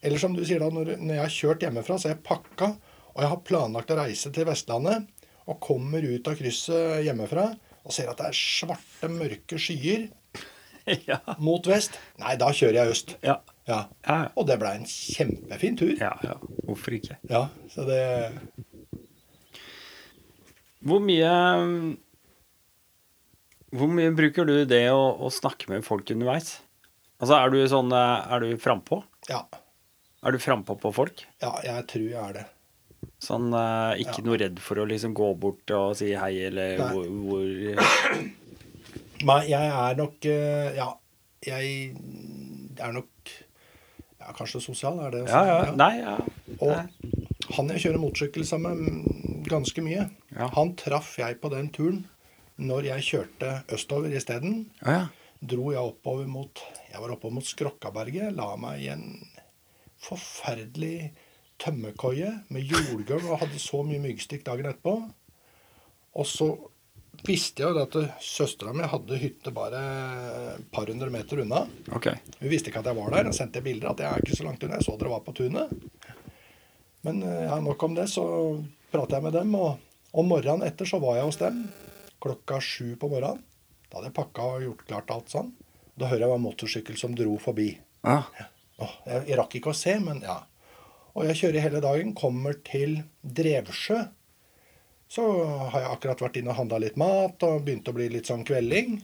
Eller 0.02 0.18
som 0.18 0.32
du 0.34 0.40
sier 0.42 0.58
da, 0.58 0.66
når, 0.74 0.96
når 0.98 1.14
jeg 1.14 1.22
har 1.22 1.34
kjørt 1.36 1.62
hjemmefra, 1.62 1.94
så 1.94 2.08
er 2.08 2.16
jeg 2.16 2.24
pakka, 2.26 2.72
og 3.12 3.20
jeg 3.22 3.30
har 3.30 3.42
planlagt 3.46 3.92
å 3.94 3.98
reise 4.00 4.32
til 4.34 4.48
Vestlandet, 4.48 5.06
og 5.46 5.60
kommer 5.62 6.02
ut 6.02 6.26
av 6.30 6.34
krysset 6.38 7.04
hjemmefra 7.06 7.44
og 7.82 7.94
ser 7.94 8.10
at 8.10 8.18
det 8.18 8.28
er 8.30 8.36
svarte, 8.38 9.10
mørke 9.10 9.58
skyer 9.58 10.08
ja. 11.10 11.18
mot 11.42 11.66
vest. 11.70 11.98
Nei, 12.22 12.34
da 12.40 12.50
kjører 12.54 12.80
jeg 12.80 12.96
øst. 12.96 13.14
Ja. 13.26 13.40
Ja. 13.68 13.84
Og 14.34 14.46
det 14.48 14.56
blei 14.58 14.72
en 14.80 14.86
kjempefin 14.90 15.76
tur. 15.78 15.92
ja, 16.00 16.12
ja. 16.26 16.34
Hvorfor 16.66 16.96
ikke? 16.98 17.18
Ja, 17.30 17.44
så 17.70 17.84
det 17.86 18.00
Hvor 20.82 20.98
mye 21.04 21.32
Hvor 23.72 23.88
mye 23.92 24.10
bruker 24.18 24.48
du 24.48 24.56
det 24.68 24.82
å, 24.92 25.02
å 25.22 25.30
snakke 25.32 25.70
med 25.72 25.84
folk 25.86 26.10
underveis? 26.14 26.56
Altså, 27.22 27.36
er 27.38 27.52
du 27.54 27.60
sånn 27.70 27.92
eh, 27.94 28.32
Er 28.34 28.42
du 28.42 28.56
frampå? 28.60 29.02
Ja. 29.30 29.44
Er 30.26 30.34
du 30.34 30.40
frampå 30.42 30.74
på 30.82 30.90
folk? 30.94 31.22
Ja, 31.42 31.54
jeg 31.66 31.86
tror 31.90 32.08
jeg 32.08 32.18
er 32.18 32.36
det. 32.40 32.44
Sånn 33.22 33.48
eh, 33.54 34.02
ikke 34.02 34.18
Ja. 34.20 34.26
noe 34.26 34.40
redd 34.42 34.58
for 34.62 34.82
å 34.82 34.88
liksom 34.90 35.14
gå 35.14 35.30
bort 35.38 35.70
og 35.78 35.94
si 35.98 36.10
hei, 36.18 36.32
eller 36.50 36.78
Nei. 36.82 36.90
hvor, 36.90 37.06
hvor 37.28 37.46
Nei, 39.22 39.40
jeg 39.52 39.70
er 39.70 39.98
nok 40.02 40.26
eh, 40.26 40.68
Ja, 40.80 40.88
jeg 41.46 41.94
er 42.82 42.94
nok 42.98 43.08
Kanskje 44.36 44.60
sosial, 44.64 44.98
er 45.06 45.10
det 45.14 45.22
å 45.24 45.26
si? 45.28 45.32
Ja, 45.32 45.58
ja. 45.64 45.72
Nei, 45.76 45.98
ja. 46.00 46.16
Og 46.62 47.54
han 47.56 47.68
jeg 47.74 47.82
kjører 47.86 48.00
motorsykkel 48.02 48.44
sammen 48.48 48.82
med 48.86 49.48
ganske 49.50 49.82
mye, 49.84 50.08
Ja. 50.36 50.48
han 50.54 50.74
traff 50.76 51.16
jeg 51.18 51.40
på 51.40 51.50
den 51.52 51.68
turen 51.74 52.04
når 52.58 52.84
jeg 52.90 53.06
kjørte 53.08 53.50
østover 53.74 54.12
isteden. 54.16 54.66
Ja, 54.84 54.92
ja. 54.92 55.06
Dro 55.42 55.72
jeg 55.72 55.82
oppover 55.82 56.28
mot 56.30 56.60
Jeg 56.92 57.00
var 57.02 57.10
oppover 57.16 57.34
mot 57.34 57.44
Skrokkaberget. 57.44 58.36
La 58.36 58.52
meg 58.56 58.82
i 58.84 58.88
en 58.92 59.26
forferdelig 60.02 61.12
tømmerkoie 61.62 62.30
med 62.52 62.62
jordgulv 62.70 63.28
og 63.32 63.40
hadde 63.42 63.58
så 63.62 63.82
mye 63.86 64.00
myggstikk 64.02 64.44
dagen 64.46 64.66
etterpå. 64.70 64.94
Og 66.14 66.26
så 66.28 66.48
visste 67.26 67.62
jeg 67.62 67.74
jo 67.74 67.82
at 67.82 67.96
søstera 68.24 68.72
mi 68.74 68.86
hadde 68.88 69.18
hytte 69.20 69.52
bare 69.54 69.82
et 70.56 70.66
par 70.74 70.88
hundre 70.90 71.10
meter 71.12 71.42
unna. 71.44 71.62
Okay. 71.92 72.18
Hun 72.40 72.50
visste 72.50 72.72
ikke 72.72 72.82
at 72.82 72.90
jeg 72.90 72.98
var 72.98 73.14
der, 73.14 73.28
Hun 73.28 73.36
sendte 73.36 73.62
bilder 73.64 73.92
at 73.92 74.02
jeg 74.02 74.10
er 74.10 74.24
ikke 74.24 74.38
så 74.38 74.46
langt 74.48 74.64
unna. 74.64 74.80
Jeg 74.80 74.88
så 74.88 74.96
dere 74.98 75.12
var 75.12 75.24
på 75.26 75.36
tunet. 75.36 75.72
Men 77.06 77.22
eh, 77.22 77.44
ja, 77.46 77.60
nok 77.60 77.82
om 77.82 77.96
det. 77.98 78.08
Så 78.10 78.24
pratet 78.92 79.18
jeg 79.18 79.26
med 79.26 79.36
dem, 79.36 79.54
og 79.58 79.78
om 80.12 80.28
morgenen 80.28 80.66
etter 80.66 80.88
så 80.88 81.00
var 81.02 81.18
jeg 81.18 81.28
hos 81.30 81.40
dem 81.40 81.64
klokka 82.22 82.60
sju 82.62 82.94
på 83.00 83.10
morgenen. 83.10 83.42
Da 83.88 83.98
hadde 83.98 84.08
jeg 84.08 84.16
pakka 84.16 84.48
og 84.54 84.64
gjort 84.66 84.86
klart 84.88 85.12
alt 85.12 85.32
sånn. 85.34 85.52
Da 85.98 86.08
hører 86.08 86.26
jeg 86.26 86.38
en 86.38 86.46
motorsykkel 86.46 86.96
som 86.96 87.14
dro 87.16 87.36
forbi. 87.42 87.74
Ja. 88.06 88.22
Åh, 88.80 88.94
jeg, 89.06 89.26
jeg 89.28 89.38
rakk 89.38 89.56
ikke 89.58 89.74
å 89.74 89.76
se, 89.76 89.98
men 90.00 90.22
ja. 90.24 90.38
Og 91.12 91.26
jeg 91.28 91.38
kjører 91.42 91.66
hele 91.66 91.82
dagen, 91.84 92.14
kommer 92.16 92.56
til 92.64 93.02
Drevsjø. 93.20 93.98
Så 95.12 95.24
har 95.44 95.82
jeg 95.82 95.90
akkurat 95.92 96.22
vært 96.24 96.38
inne 96.40 96.54
og 96.54 96.60
handla 96.62 96.78
litt 96.80 96.98
mat 97.00 97.42
og 97.44 97.64
begynt 97.66 97.88
å 97.90 97.96
bli 97.96 98.08
litt 98.14 98.30
sånn 98.30 98.46
kvelding. 98.48 98.96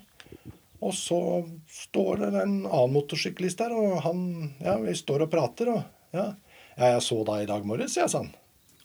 Og 0.81 0.95
så 0.95 1.21
står 1.69 2.23
det 2.23 2.29
en 2.31 2.55
annen 2.65 2.95
motorsyklist 2.95 3.61
der, 3.61 3.75
og 3.77 3.99
han 4.07 4.21
Ja, 4.63 4.79
vi 4.81 4.95
står 4.97 5.27
og 5.27 5.33
prater, 5.33 5.73
og 5.75 6.17
ja. 6.17 6.31
Ja, 6.79 6.93
jeg 6.95 7.03
så 7.05 7.19
deg 7.27 7.43
i 7.45 7.51
dag 7.51 7.67
morges, 7.67 7.97
jeg 7.99 8.09
sånn. 8.13 8.31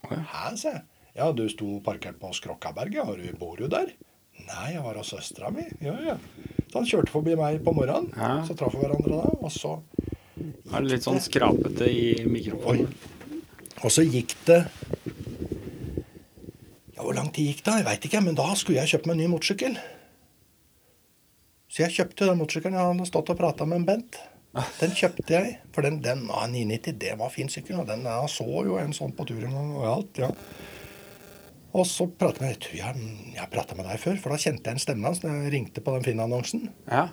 Ja. 0.09 0.17
Hæ, 0.33 0.47
sier 0.57 0.79
jeg. 0.79 0.83
Ja, 1.13 1.29
du 1.31 1.45
sto 1.51 1.77
parkert 1.85 2.17
på 2.19 2.31
Skrokkaberget. 2.33 3.05
Har 3.05 3.21
du, 3.21 3.27
bor 3.37 3.59
jo 3.61 3.69
der? 3.69 3.93
Nei, 4.47 4.73
jeg 4.73 4.81
var 4.81 4.97
hos 4.97 5.11
søstera 5.13 5.51
mi. 5.53 5.67
Ja, 5.85 5.93
ja. 6.01 6.15
Så 6.71 6.79
han 6.79 6.89
kjørte 6.89 7.13
forbi 7.13 7.37
meg 7.37 7.61
på 7.63 7.75
morgenen. 7.77 8.09
Ja. 8.17 8.39
Så 8.47 8.57
traff 8.57 8.73
vi 8.73 8.81
hverandre 8.81 9.21
da. 9.21 9.35
Og 9.37 9.53
så 9.53 9.77
Er 10.41 10.81
det 10.81 10.89
litt 10.89 11.05
sånn 11.05 11.21
skrapete 11.21 11.85
i 11.85 12.25
mikrofonen? 12.25 12.89
Og 13.83 13.93
så 13.93 14.01
gikk 14.07 14.33
det 14.47 14.63
hvor 17.03 17.17
lang 17.17 17.31
tid 17.35 17.51
gikk 17.51 17.63
det? 17.65 17.79
Jeg 17.81 17.87
veit 17.87 18.07
ikke, 18.09 18.21
men 18.25 18.37
da 18.39 18.47
skulle 18.59 18.81
jeg 18.81 18.95
kjøpe 18.95 19.09
meg 19.09 19.17
en 19.17 19.23
ny 19.23 19.31
motorsykkel. 19.33 19.79
Så 21.73 21.83
jeg 21.85 21.95
kjøpte 21.95 22.29
den 22.29 22.37
motorsykkelen. 22.39 22.77
Jeg 22.77 22.91
hadde 22.91 23.09
stått 23.09 23.31
og 23.33 23.39
prata 23.39 23.65
med 23.65 23.81
en 23.81 23.87
Bent. 23.87 24.19
Den 24.77 24.91
kjøpte 24.93 25.33
jeg, 25.33 25.55
for 25.73 25.85
den, 25.85 25.97
den 26.05 26.27
A990 26.29 26.99
det 27.01 27.15
var 27.17 27.31
fin 27.33 27.49
sykkel. 27.49 27.79
Og 27.81 27.87
den 27.89 28.05
jeg 28.05 28.29
så 28.29 28.45
jo 28.45 28.77
en 28.77 28.93
sånn 28.93 29.15
på 29.17 29.25
tur 29.29 29.41
en 29.41 29.55
gang 29.57 29.71
og 29.79 29.87
alt. 29.89 30.21
ja. 30.21 30.29
Og 31.73 31.87
så 31.89 32.05
pratet 32.05 32.43
jeg, 32.45 32.83
jeg, 32.83 33.05
jeg 33.33 33.49
prata 33.49 33.73
med 33.73 33.87
deg 33.89 33.97
før, 33.97 34.19
for 34.21 34.29
da 34.29 34.37
kjente 34.37 34.69
jeg 34.69 34.77
en 34.77 34.83
stemme 34.83 35.09
hans 35.09 35.23
når 35.23 35.39
jeg 35.39 35.53
ringte 35.55 35.81
på 35.81 35.95
den 35.95 36.05
Finn-annonsen. 36.05 36.67
Ja. 36.85 37.07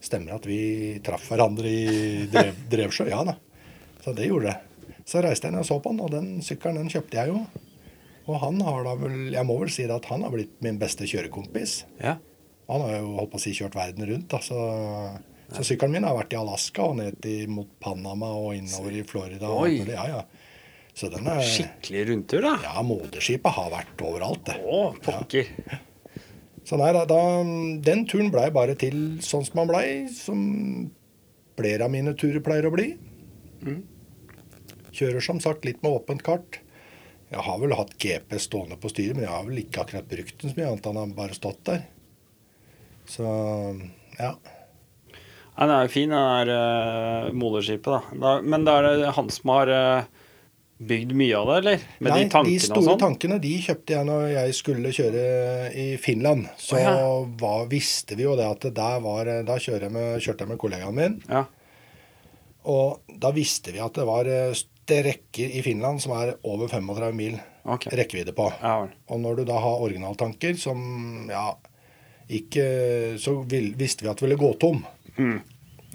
Stemmer 0.00 0.36
at 0.36 0.46
vi 0.46 0.60
traff 1.04 1.26
hverandre 1.26 1.66
i 1.66 2.28
drev, 2.30 2.60
Drevsjø? 2.72 3.08
Ja 3.10 3.24
da. 3.26 3.34
Så 4.04 4.14
det 4.14 4.30
gjorde 4.30 4.52
det. 4.52 5.02
Så 5.10 5.24
reiste 5.24 5.50
jeg 5.50 5.56
ned 5.56 5.64
og 5.64 5.66
så 5.66 5.80
på 5.82 5.90
den, 5.90 6.04
og 6.06 6.14
den 6.14 6.30
sykkelen 6.46 6.78
den 6.78 6.92
kjøpte 6.92 7.18
jeg 7.18 7.32
jo. 7.32 7.42
Og 8.28 8.36
han 8.42 8.60
har 8.62 8.84
da 8.84 8.92
vel 9.00 9.32
Jeg 9.32 9.46
må 9.48 9.56
vel 9.62 9.70
si 9.72 9.86
det 9.88 9.94
at 9.96 10.04
han 10.10 10.22
har 10.26 10.30
blitt 10.34 10.52
min 10.64 10.78
beste 10.80 11.06
kjørekompis. 11.08 11.84
ja. 12.02 12.18
Han 12.70 12.84
har 12.86 13.00
jo 13.00 13.16
holdt 13.16 13.32
på 13.32 13.38
å 13.40 13.42
si 13.42 13.50
kjørt 13.56 13.74
verden 13.74 14.06
rundt. 14.06 14.28
da, 14.30 14.38
Så, 14.38 14.54
så 15.50 15.64
sykkelen 15.66 15.96
min 15.96 16.04
har 16.06 16.14
vært 16.14 16.36
i 16.36 16.38
Alaska 16.38 16.84
og 16.86 17.00
ned 17.00 17.16
til, 17.24 17.48
mot 17.50 17.66
Panama 17.82 18.28
og 18.38 18.52
innover 18.54 18.94
i 18.94 19.02
Florida. 19.02 19.48
Oi. 19.50 19.80
Og. 19.82 19.88
Ja, 19.90 20.04
ja. 20.06 20.20
Så 20.94 21.10
den 21.10 21.26
er 21.26 21.42
Skikkelig 21.42 22.04
rundtur, 22.12 22.44
da. 22.46 22.52
Ja, 22.62 22.84
moderskipet 22.86 23.56
har 23.56 23.72
vært 23.74 24.04
overalt, 24.06 24.44
det. 24.46 24.54
Å, 24.62 24.84
pokker. 25.02 25.50
Så 26.62 26.78
nei, 26.78 26.92
da, 26.94 27.02
da, 27.10 27.18
den 27.90 28.06
turen 28.06 28.30
blei 28.30 28.46
bare 28.54 28.76
til 28.78 29.18
sånn 29.26 29.42
som 29.48 29.64
han 29.64 29.70
blei, 29.72 29.86
som 30.14 30.40
flere 31.58 31.88
av 31.88 31.90
mine 31.90 32.14
turer 32.14 32.38
pleier 32.46 32.70
å 32.70 32.74
bli. 32.76 32.92
Kjører 34.94 35.22
som 35.26 35.42
sagt 35.42 35.66
litt 35.66 35.82
med 35.82 35.90
åpent 35.98 36.22
kart. 36.26 36.60
Jeg 37.30 37.46
har 37.46 37.58
vel 37.62 37.76
hatt 37.78 37.92
GPS 38.02 38.48
stående 38.48 38.78
på 38.80 38.90
styret, 38.90 39.14
men 39.14 39.26
jeg 39.28 39.32
har 39.32 39.44
vel 39.46 39.60
ikke 39.62 39.84
akkurat 39.84 40.08
brukt 40.10 40.40
den 40.40 40.50
så 40.50 40.56
mye, 40.56 40.70
annet 40.72 40.86
enn 40.90 40.96
han 40.98 41.12
har 41.12 41.18
bare 41.18 41.36
stått 41.36 41.60
der. 41.68 41.84
Så 43.10 43.26
ja. 44.18 44.32
Nei, 45.60 45.66
den 45.66 45.74
er 45.74 45.84
jo 45.84 45.92
fin, 45.92 46.14
den 46.14 46.48
der 46.48 46.50
uh, 47.28 47.28
moderskipet, 47.36 47.90
da. 47.92 48.00
da. 48.24 48.32
Men 48.42 48.66
da 48.66 48.78
er 48.80 48.88
det 48.88 49.12
han 49.14 49.30
som 49.34 49.52
har 49.52 49.70
eh, 49.74 50.08
bygd 50.90 51.12
mye 51.20 51.36
av 51.36 51.50
det, 51.50 51.56
eller? 51.60 51.86
Med 51.98 52.14
Nei, 52.14 52.18
de 52.22 52.32
tankene 52.32 52.56
de 52.56 52.64
store 52.64 52.86
sånn? 52.86 53.00
tankene 53.02 53.38
de 53.42 53.52
kjøpte 53.66 53.94
jeg 53.94 54.08
når 54.08 54.26
jeg 54.32 54.56
skulle 54.56 54.94
kjøre 54.96 55.24
i 55.84 55.86
Finland. 56.02 56.48
Så 56.58 56.78
oh, 56.78 56.82
ja. 56.82 56.96
var, 57.42 57.66
visste 57.70 58.18
vi 58.18 58.26
jo 58.26 58.34
det 58.40 58.48
at 58.48 58.66
det 58.66 58.74
der 58.78 59.04
var 59.04 59.30
Da 59.46 59.58
jeg 59.60 59.92
med, 59.92 60.18
kjørte 60.24 60.46
jeg 60.46 60.52
med 60.54 60.62
kollegaen 60.64 60.96
min. 60.96 61.18
Ja. 61.28 61.44
Og 62.70 63.16
da 63.20 63.30
visste 63.36 63.74
vi 63.76 63.84
at 63.84 64.00
det 64.00 64.08
var 64.08 64.28
eh, 64.92 65.02
rekker 65.06 65.56
i 65.58 65.62
Finland 65.66 66.02
som 66.02 66.12
er 66.18 66.34
over 66.48 66.68
35 66.68 67.14
mil 67.16 67.38
okay. 67.64 67.92
rekkevidde 67.96 68.34
på. 68.36 68.48
Ja. 68.62 68.76
Og 69.10 69.20
når 69.22 69.40
du 69.40 69.44
da 69.50 69.58
har 69.62 69.82
originaltanker 69.86 70.56
som 70.60 71.28
ja, 71.30 71.48
ikke 72.30 72.64
Så 73.18 73.40
vil, 73.50 73.72
visste 73.74 74.04
vi 74.04 74.10
at 74.10 74.20
det 74.20 74.28
ville 74.28 74.38
gå 74.38 74.52
tom. 74.62 74.84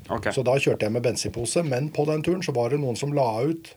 Ok. 0.10 0.28
Så 0.36 0.44
da 0.46 0.58
kjørte 0.60 0.86
jeg 0.86 0.94
med 0.94 1.06
bensinpose. 1.06 1.64
Men 1.64 1.88
på 1.96 2.04
den 2.10 2.22
turen 2.26 2.44
så 2.44 2.52
var 2.56 2.70
det 2.74 2.82
noen 2.84 2.98
som 3.00 3.14
la 3.16 3.30
ut 3.48 3.72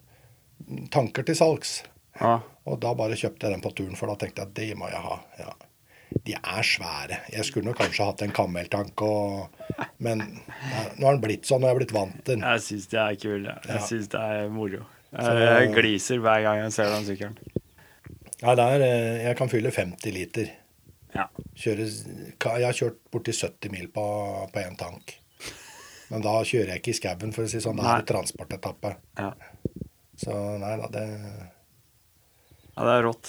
tanker 0.90 1.22
til 1.28 1.38
salgs. 1.38 1.78
Ja. 2.18 2.40
Og 2.66 2.80
da 2.82 2.92
bare 2.98 3.16
kjøpte 3.16 3.46
jeg 3.46 3.54
den 3.54 3.62
på 3.64 3.70
turen, 3.78 3.96
for 3.96 4.10
da 4.10 4.18
tenkte 4.18 4.42
jeg 4.42 4.50
at 4.50 4.56
det 4.58 4.76
må 4.76 4.90
jeg 4.90 5.00
ha. 5.06 5.16
Ja. 5.38 5.54
De 6.24 6.34
er 6.34 6.64
svære. 6.66 7.20
Jeg 7.32 7.44
skulle 7.46 7.68
nok 7.68 7.78
kanskje 7.80 8.06
hatt 8.08 8.22
en 8.24 8.32
kameltank 8.34 9.00
og 9.04 9.54
Men 10.02 10.22
ja, 10.24 10.82
nå 10.98 11.06
har 11.06 11.14
den 11.16 11.22
blitt 11.22 11.46
sånn, 11.46 11.62
og 11.62 11.68
jeg 11.68 11.76
er 11.76 11.80
blitt 11.82 11.94
vant 11.94 12.16
til 12.24 12.34
den. 12.38 12.44
Jeg 12.48 12.64
syns 12.64 12.86
det 12.90 13.00
er 13.02 13.18
kult. 13.22 13.48
Jeg 13.68 13.76
Ja. 13.76 13.86
syns 13.86 14.08
det 14.12 14.20
er 14.20 14.48
moro. 14.50 14.82
Jeg, 15.12 15.38
jeg 15.40 15.70
gliser 15.72 16.20
hver 16.20 16.42
gang 16.44 16.58
jeg 16.66 16.72
ser 16.74 16.90
den 16.92 17.06
sykkelen. 17.06 17.38
Ja, 18.42 18.54
det 18.54 18.64
er, 18.64 18.82
eh, 18.84 19.22
jeg 19.24 19.36
kan 19.38 19.50
fylle 19.50 19.72
50 19.74 20.12
liter. 20.14 20.50
Ja. 21.14 21.24
Kjøre, 21.58 21.86
jeg 21.88 22.66
har 22.68 22.76
kjørt 22.76 22.98
borti 23.10 23.32
70 23.34 23.72
mil 23.72 23.88
på 23.94 24.04
én 24.60 24.76
tank. 24.78 25.16
Men 26.08 26.22
da 26.24 26.36
kjører 26.46 26.74
jeg 26.74 26.82
ikke 26.82 26.92
i 26.92 26.98
skauen, 27.00 27.32
for 27.36 27.44
å 27.44 27.50
si 27.50 27.60
sånn. 27.60 27.80
Da 27.80 27.96
er 27.96 28.04
det 28.04 28.10
transportetappe. 28.12 28.96
ja. 29.20 29.32
Så 30.18 30.34
nei 30.58 30.72
da, 30.80 30.88
det 30.90 31.02
Ja, 32.74 32.82
det 32.82 32.94
er 32.96 33.04
rått. 33.06 33.28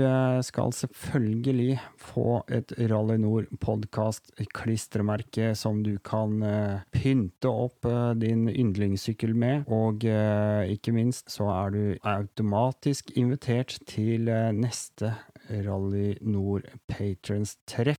eh, 0.00 0.40
skal 0.44 0.72
selvfølgelig 0.76 1.76
få 2.00 2.42
et 2.52 2.72
Rally 2.90 3.18
Nord 3.20 3.50
podkast-klistremerke 3.62 5.52
som 5.58 5.82
du 5.84 5.96
kan 6.04 6.42
eh, 6.46 6.84
pynte 6.94 7.50
opp 7.50 7.88
eh, 7.88 8.12
din 8.20 8.48
yndlingssykkel 8.48 9.34
med, 9.36 9.66
og 9.72 10.04
ikke 10.04 10.92
minst 10.94 11.30
så 11.32 11.48
er 11.52 11.74
du 11.74 11.82
automatisk 12.06 13.12
invitert 13.16 13.78
til 13.88 14.30
neste 14.56 15.14
Rally 15.50 16.16
Nord 16.20 16.68
Patrons-treff. 16.88 17.98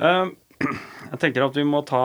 Eh, 0.00 0.26
Jeg 1.12 1.20
tenker 1.22 1.46
at 1.46 1.58
vi 1.58 1.64
må 1.66 1.84
ta 1.86 2.02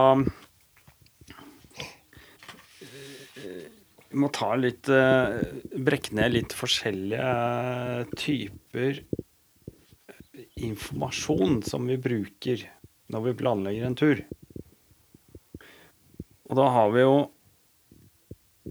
Vi 4.09 4.17
må 4.17 4.29
ta 4.33 4.51
litt 4.57 4.89
eh, 4.89 5.39
Brekke 5.77 6.15
ned 6.17 6.33
litt 6.35 6.53
forskjellige 6.57 8.09
typer 8.17 9.03
informasjon 10.59 11.61
som 11.63 11.85
vi 11.87 11.95
bruker 12.01 12.65
når 13.09 13.25
vi 13.25 13.35
planlegger 13.39 13.85
en 13.87 13.97
tur. 13.97 14.21
Og 16.49 16.57
da 16.57 16.65
har 16.73 16.89
vi 16.93 17.05
jo 17.05 17.13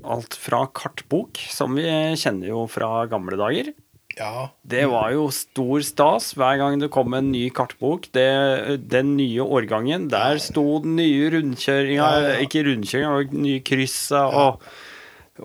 alt 0.05 0.37
fra 0.39 0.61
kartbok, 0.75 1.41
som 1.51 1.79
vi 1.79 1.87
kjenner 2.19 2.51
jo 2.51 2.67
fra 2.71 3.07
gamle 3.11 3.39
dager. 3.41 3.73
Ja. 4.19 4.49
Det 4.67 4.85
var 4.91 5.13
jo 5.15 5.29
stor 5.35 5.85
stas 5.87 6.33
hver 6.39 6.59
gang 6.61 6.81
det 6.83 6.91
kom 6.95 7.15
en 7.15 7.31
ny 7.33 7.47
kartbok. 7.55 8.11
Det, 8.15 8.27
den 8.91 9.15
nye 9.19 9.45
årgangen, 9.47 10.09
der 10.13 10.41
sto 10.43 10.65
den 10.85 10.99
nye 10.99 11.31
rundkjøringa 11.35 12.03
Ja, 12.03 12.27
ja. 12.27 12.37
Ikke 12.45 12.65
rundkjøringa, 12.67 13.15
men 13.15 13.47
nye 13.47 13.63
krysset 13.65 14.19
og, 14.19 14.65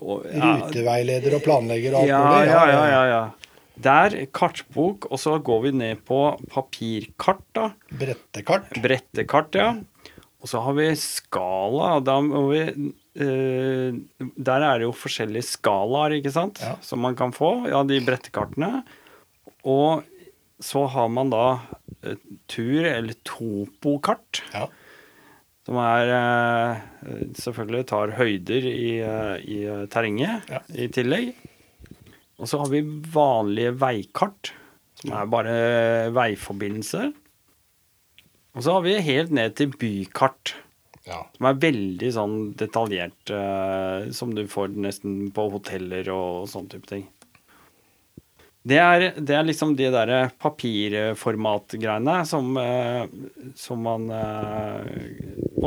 og 0.02 0.26
ja, 0.32 0.56
Ruteveileder 0.64 1.38
og 1.38 1.46
planlegger 1.46 1.96
og 1.96 2.04
alt 2.04 2.12
ja, 2.12 2.26
mulig. 2.26 2.50
ja, 2.50 2.66
ja, 2.74 2.84
ja, 2.90 3.04
ja. 3.14 3.24
Der 3.84 4.18
kartbok, 4.30 5.08
og 5.10 5.18
så 5.22 5.40
går 5.42 5.64
vi 5.64 5.72
ned 5.80 6.04
på 6.06 6.20
papirkart, 6.54 7.42
da. 7.58 7.72
Brettekart. 7.90 8.70
Brettekart, 8.84 9.58
ja. 9.58 9.72
Og 10.44 10.52
så 10.52 10.62
har 10.62 10.76
vi 10.78 10.92
skala. 11.00 11.96
Da 12.06 12.20
må 12.22 12.44
vi 12.52 12.62
eh, 13.16 13.94
Der 14.38 14.62
er 14.66 14.80
det 14.80 14.88
jo 14.88 14.94
forskjellige 14.96 15.44
skalaer, 15.46 16.18
ikke 16.20 16.32
sant, 16.34 16.60
Ja. 16.64 16.76
som 16.82 17.00
man 17.00 17.16
kan 17.16 17.32
få. 17.32 17.68
Ja, 17.70 17.84
de 17.84 18.00
brettekartene. 18.06 18.84
Og 19.66 20.04
så 20.64 20.86
har 20.90 21.08
man 21.10 21.30
da 21.30 21.60
uh, 22.06 22.16
tur- 22.48 22.86
eller 22.88 23.14
topokart, 23.24 24.42
Ja. 24.54 24.68
som 25.66 25.76
er 25.78 26.12
uh, 26.14 26.82
Selvfølgelig 27.36 27.86
tar 27.88 28.12
høyder 28.18 28.66
i, 28.68 29.00
i 29.00 29.88
terrenget 29.92 30.50
Ja. 30.50 30.60
i 30.74 30.88
tillegg. 30.88 31.34
Og 32.40 32.48
så 32.48 32.60
har 32.60 32.70
vi 32.72 32.82
vanlige 33.14 33.74
veikart, 33.78 34.52
som 35.00 35.12
er 35.16 35.26
bare 35.30 35.58
veiforbindelser. 36.16 37.12
Og 38.56 38.64
så 38.64 38.74
har 38.76 38.82
vi 38.86 38.98
helt 39.02 39.32
ned 39.32 39.56
til 39.56 39.72
bykart, 39.80 40.54
ja. 41.08 41.24
som 41.38 41.50
er 41.50 41.60
veldig 41.64 42.12
sånn 42.16 42.38
detaljert, 42.60 43.34
uh, 43.34 44.10
som 44.16 44.34
du 44.36 44.46
får 44.50 44.76
nesten 44.80 45.28
på 45.36 45.50
hoteller 45.54 46.10
og 46.14 46.48
sånn 46.52 46.70
type 46.72 46.90
ting. 46.90 47.06
Det 48.64 48.78
er, 48.80 49.10
det 49.20 49.36
er 49.36 49.44
liksom 49.44 49.74
de 49.76 49.90
derre 49.92 50.30
papirformatgreiene 50.40 52.22
som, 52.28 52.54
uh, 52.56 53.04
som 53.60 53.82
man 53.84 54.08
uh, 54.08 54.86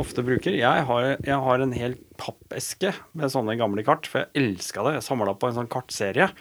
ofte 0.01 0.25
bruker. 0.25 0.57
Jeg 0.57 0.87
har, 0.89 1.09
jeg 1.21 1.41
har 1.45 1.61
en 1.61 1.75
hel 1.77 1.97
pappeske 2.17 2.95
med 3.13 3.33
sånne 3.33 3.57
gamle 3.59 3.85
kart, 3.85 4.09
for 4.09 4.25
jeg 4.25 4.41
elska 4.41 4.87
det. 4.87 4.95
Jeg 4.97 5.05
samla 5.11 5.37
på 5.37 5.51
en 5.51 5.59
sånn 5.59 5.69
kartserie. 5.69 6.31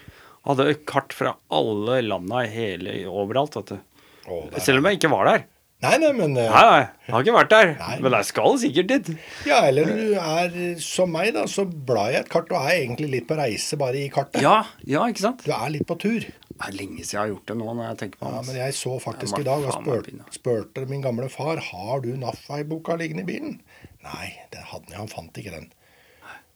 Hadde 0.46 0.70
kart 0.88 1.12
fra 1.16 1.34
alle 1.52 2.00
landa 2.06 2.46
hele, 2.48 3.02
overalt, 3.10 3.58
vet 3.58 3.74
du. 3.74 4.00
Oh, 4.26 4.46
Selv 4.62 4.80
om 4.80 4.88
jeg 4.88 4.98
ikke 4.98 5.12
var 5.12 5.28
der. 5.28 5.44
Nei, 5.86 5.96
nei, 6.02 6.10
men 6.18 6.34
eh, 6.40 6.48
Nei, 6.50 6.62
nei, 6.66 6.80
jeg 7.06 7.14
har 7.14 7.24
ikke 7.24 7.34
vært 7.36 7.52
der. 7.54 7.70
Nei. 7.80 7.96
Men 8.04 8.16
jeg 8.18 8.28
skal 8.28 8.58
sikkert 8.62 8.90
dit. 8.90 9.10
Ja, 9.48 9.60
eller 9.68 9.86
du 9.92 10.16
er 10.18 10.56
som 10.82 11.12
meg, 11.14 11.30
da. 11.36 11.44
Så 11.50 11.64
blar 11.66 12.10
jeg 12.14 12.24
et 12.24 12.32
kart 12.32 12.50
og 12.50 12.58
er 12.58 12.74
egentlig 12.80 13.10
litt 13.12 13.28
på 13.30 13.38
reise 13.38 13.78
bare 13.80 14.00
i 14.02 14.08
kartet. 14.12 14.42
Ja, 14.44 14.58
ja, 14.88 15.04
ikke 15.12 15.24
sant? 15.28 15.46
Du 15.46 15.54
er 15.54 15.70
litt 15.76 15.86
på 15.88 15.98
tur. 16.02 16.26
Det 16.56 16.64
er 16.70 16.76
lenge 16.78 17.02
siden 17.04 17.12
jeg 17.18 17.20
har 17.20 17.32
gjort 17.34 17.50
det 17.52 17.56
nå, 17.60 17.66
når 17.76 17.88
jeg 17.90 17.98
tenker 18.02 18.20
på 18.22 18.28
Ja, 18.32 18.36
det. 18.40 18.46
men 18.48 18.56
jeg 18.62 18.74
så 18.78 18.92
faktisk 19.06 19.36
Jeg 19.36 19.44
i 19.44 19.48
dag 19.50 19.64
og 19.68 19.74
spurte, 19.76 20.14
spurte 20.32 20.86
min 20.88 21.02
gamle 21.04 21.26
far 21.28 21.60
har 21.70 22.00
du 22.00 22.14
Naffei-boka 22.16 22.96
liggende 22.96 23.26
i 23.26 23.28
bilen. 23.28 23.58
Nei, 24.06 24.30
den 24.54 24.64
hadde 24.70 24.94
han. 24.96 25.02
Han 25.04 25.12
fant 25.12 25.36
ikke 25.42 25.52
den. 25.52 25.68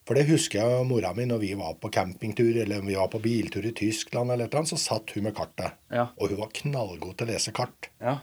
For 0.08 0.16
det 0.18 0.24
husker 0.26 0.58
jeg 0.64 0.86
mora 0.88 1.12
mi 1.14 1.22
når 1.28 1.38
vi 1.44 1.50
var 1.54 1.76
på 1.78 1.90
campingtur 1.94 2.56
eller 2.64 2.80
vi 2.82 2.96
var 2.98 3.10
på 3.12 3.20
biltur 3.22 3.66
i 3.68 3.74
Tyskland, 3.76 4.32
eller 4.32 4.48
et 4.48 4.54
eller 4.54 4.64
annet, 4.64 4.72
så 4.72 4.80
satt 4.80 5.12
hun 5.14 5.28
med 5.28 5.36
kartet. 5.36 5.76
Ja. 5.92 6.08
Og 6.18 6.32
hun 6.32 6.40
var 6.40 6.50
knallgod 6.56 7.12
til 7.20 7.28
å 7.28 7.30
lese 7.30 7.52
kart. 7.54 7.90
Ja. 8.02 8.16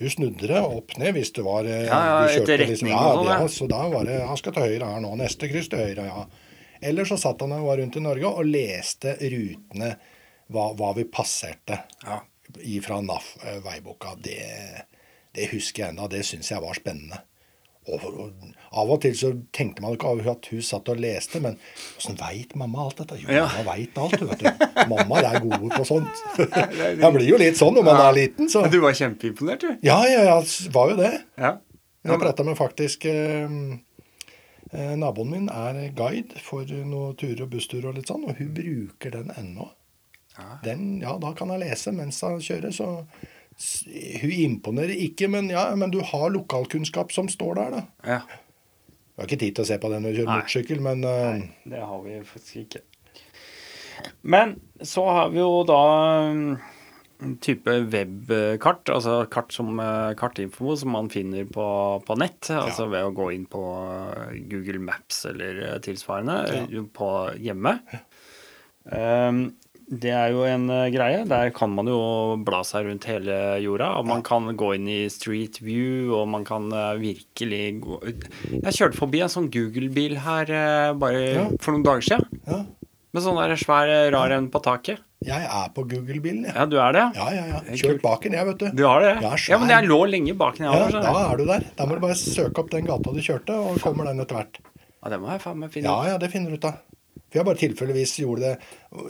Hun 0.00 0.10
snudde 0.10 0.48
det 0.50 0.58
opp 0.60 0.96
ned 0.98 1.14
hvis 1.14 1.30
det 1.36 1.44
var 1.46 1.64
eh, 1.70 1.84
Ja, 1.86 1.98
ja, 2.06 2.14
du 2.26 2.32
kjørte 2.34 2.54
etter 2.56 2.66
liksom- 2.66 2.88
sånn, 2.88 3.24
ja, 3.28 3.38
ja. 3.38 3.46
Så 3.48 3.68
da 3.70 3.82
var 3.88 4.04
det 4.08 4.16
Han 4.26 4.36
skal 4.40 4.52
til 4.56 4.62
høyre 4.62 4.88
her 4.94 5.00
nå. 5.04 5.12
Neste 5.20 5.48
kryss 5.52 5.68
til 5.70 5.78
høyre, 5.78 6.06
ja. 6.08 6.24
Eller 6.82 7.04
så 7.08 7.16
satt 7.20 7.40
han 7.40 7.52
og 7.52 7.66
var 7.68 7.78
rundt 7.78 7.96
i 7.96 8.00
Norge 8.02 8.26
og 8.26 8.44
leste 8.44 9.14
rutene, 9.22 9.94
hva, 10.50 10.74
hva 10.76 10.90
vi 10.96 11.04
passerte 11.04 11.78
Ja. 12.04 12.18
fra 12.82 12.98
NAF-veiboka. 13.00 14.16
Det, 14.20 14.84
det 15.32 15.48
husker 15.52 15.84
jeg 15.86 15.94
ennå. 15.94 16.08
Det 16.10 16.24
syns 16.26 16.50
jeg 16.50 16.60
var 16.60 16.74
spennende. 16.74 17.22
Og, 17.84 18.04
Av 18.74 18.88
og 18.90 19.00
til 19.04 19.12
så 19.14 19.28
tenkte 19.54 19.82
man 19.84 19.92
ikke 19.94 20.08
over 20.08 20.30
at 20.32 20.46
hun 20.50 20.62
satt 20.64 20.88
og 20.88 20.96
leste, 21.02 21.38
men 21.44 21.58
åssen 21.98 22.16
veit 22.18 22.54
mamma 22.58 22.86
alt 22.86 22.96
dette? 23.02 23.18
Jo, 23.20 23.28
Ja. 23.30 23.44
mamma 23.44 23.74
veit 23.76 23.98
alt, 24.00 24.16
vet 24.24 24.40
du. 24.40 24.48
Mamma 24.88 25.20
er 25.20 25.40
gode 25.44 25.68
på 25.76 25.84
sånt. 25.84 26.22
Jeg 27.02 27.12
blir 27.14 27.28
jo 27.28 27.36
litt 27.38 27.60
sånn 27.60 27.76
når 27.76 27.84
man 27.90 28.00
er 28.06 28.16
liten, 28.16 28.48
så 28.48 28.64
Du 28.72 28.80
var 28.80 28.96
kjempeimponert, 28.96 29.60
du. 29.60 29.76
Ja, 29.86 30.00
ja, 30.08 30.24
ja, 30.30 30.38
var 30.72 30.90
jo 30.94 30.96
det. 31.02 31.12
Ja. 31.38 31.52
Jeg 32.04 32.20
prata 32.20 32.44
med 32.44 32.56
faktisk 32.58 33.04
eh, 33.08 33.48
eh, 34.72 34.96
Naboen 35.00 35.30
min 35.30 35.46
er 35.52 35.78
guide 35.96 36.40
for 36.44 36.64
noen 36.68 37.14
turer 37.20 37.44
og 37.46 37.52
bussturer 37.54 37.88
og 37.92 37.96
litt 38.00 38.10
sånn, 38.10 38.24
og 38.28 38.36
hun 38.40 38.50
bruker 38.56 39.14
den 39.14 39.30
ennå. 39.38 39.68
Ja. 40.34 40.58
Den, 40.64 40.98
ja, 41.04 41.14
da 41.22 41.30
kan 41.36 41.52
jeg 41.54 41.62
lese 41.62 41.92
mens 41.94 42.18
jeg 42.24 42.42
kjører, 42.48 42.72
så 42.74 42.88
hun 43.54 44.32
imponerer 44.34 44.96
ikke, 45.06 45.28
men 45.30 45.50
ja, 45.52 45.68
men 45.78 45.92
du 45.94 46.00
har 46.02 46.32
lokalkunnskap 46.34 47.12
som 47.14 47.30
står 47.30 47.60
der, 47.60 47.76
da. 47.78 47.84
ja. 48.16 48.40
Du 49.14 49.22
har 49.22 49.28
ikke 49.28 49.44
tid 49.44 49.54
til 49.54 49.62
å 49.62 49.68
se 49.68 49.76
på 49.78 49.88
den 49.92 50.02
når 50.02 50.10
du 50.10 50.16
kjører 50.18 50.30
Nei. 50.32 50.36
motorsykkel, 50.42 50.80
men 50.82 51.04
eh, 51.06 51.42
Det 51.70 51.82
har 51.86 52.00
vi 52.02 52.16
faktisk 52.26 52.56
ikke. 52.64 52.80
Men 54.26 54.56
så 54.82 55.04
har 55.06 55.28
vi 55.30 55.38
jo 55.38 55.60
da 55.68 55.82
mm, 56.34 56.48
en 57.22 57.36
type 57.44 57.76
webkart, 57.92 58.90
altså 58.90 59.20
kart 59.30 59.54
som 59.54 59.78
eh, 59.78 60.16
kartinfo 60.18 60.74
som 60.80 60.96
man 60.96 61.12
finner 61.14 61.46
på, 61.46 61.68
på 62.02 62.16
nett. 62.18 62.50
Altså 62.58 62.88
ved 62.90 63.06
å 63.06 63.14
gå 63.14 63.28
inn 63.36 63.46
på 63.46 63.62
eh, 63.84 64.34
Google 64.50 64.82
Maps 64.82 65.22
eller 65.30 65.78
tilsvarende 65.86 66.66
ja. 66.74 66.84
på 66.98 67.12
hjemme. 67.38 67.78
Um, 68.90 69.46
det 69.90 70.10
er 70.16 70.30
jo 70.32 70.44
en 70.48 70.68
eh, 70.72 70.86
greie. 70.94 71.24
Der 71.28 71.50
kan 71.54 71.70
man 71.74 71.86
jo 71.90 71.98
bla 72.44 72.62
seg 72.64 72.86
rundt 72.88 73.04
hele 73.08 73.34
jorda. 73.62 73.90
Og 74.00 74.06
man 74.08 74.22
kan 74.26 74.48
gå 74.56 74.70
inn 74.78 74.88
i 74.88 75.00
Street 75.12 75.60
View, 75.62 76.14
og 76.16 76.28
man 76.32 76.44
kan 76.48 76.70
eh, 76.72 76.94
virkelig 77.02 77.62
gå 77.84 77.98
Jeg 78.06 78.72
kjørte 78.78 78.96
forbi 79.00 79.20
en 79.24 79.32
sånn 79.32 79.50
Google-bil 79.52 80.16
her 80.24 80.50
eh, 80.50 80.92
bare 80.98 81.20
Ja. 81.34 81.44
for 81.60 81.72
noen 81.76 81.84
dager 81.86 82.08
siden. 82.12 82.40
ja. 82.48 82.64
Med 83.14 83.22
sånn 83.22 83.36
der 83.38 83.52
svær, 83.54 83.86
rar 84.10 84.32
en 84.34 84.48
på 84.50 84.58
taket. 84.58 84.98
Jeg 85.22 85.44
er 85.46 85.68
på 85.70 85.84
Google-bilen, 85.86 86.48
jeg. 86.48 86.54
Ja, 86.56 86.64
du 86.66 86.74
er 86.82 86.96
det? 86.96 87.04
Ja, 87.14 87.28
ja, 87.30 87.44
ja. 87.52 87.60
Kjørt 87.78 88.00
baken 88.02 88.02
bak 88.02 88.24
den, 88.26 88.32
jeg, 88.34 88.46
vet 88.48 88.58
du. 88.58 88.64
Du 88.74 88.82
har 88.88 89.04
det? 89.04 89.12
Ja, 89.22 89.36
Ja, 89.52 89.58
men 89.62 89.70
jeg 89.70 89.86
lå 89.86 89.98
lenge 90.10 90.34
bak 90.36 90.58
den. 90.58 90.66
Ja, 90.66 90.80
Ja, 90.90 90.98
da 91.04 91.12
er 91.30 91.36
du 91.38 91.44
der. 91.46 91.62
Da 91.78 91.86
må 91.86 91.94
du 91.94 92.02
bare 92.02 92.16
søke 92.18 92.58
opp 92.64 92.72
den 92.74 92.88
gata 92.90 93.12
du 93.14 93.20
kjørte, 93.22 93.54
og 93.54 93.78
kommer 93.84 94.10
den 94.10 94.18
etter 94.24 94.40
hvert. 94.40 94.58
ja, 94.58 95.12
det 95.14 95.20
må 95.22 95.30
jeg 95.30 95.40
faen 95.46 95.60
meg 95.62 95.70
finne 95.70 95.86
Ja, 95.92 95.94
ut. 96.02 96.08
ja, 96.10 96.18
det 96.18 96.32
finner 96.34 96.50
du 96.50 96.56
ut 96.58 96.64
av. 96.72 96.82
For 97.34 97.40
jeg 97.40 97.46
bare 97.48 97.58
tilfeldigvis 97.58 98.12
gjorde 98.22 98.46
det 98.46 98.50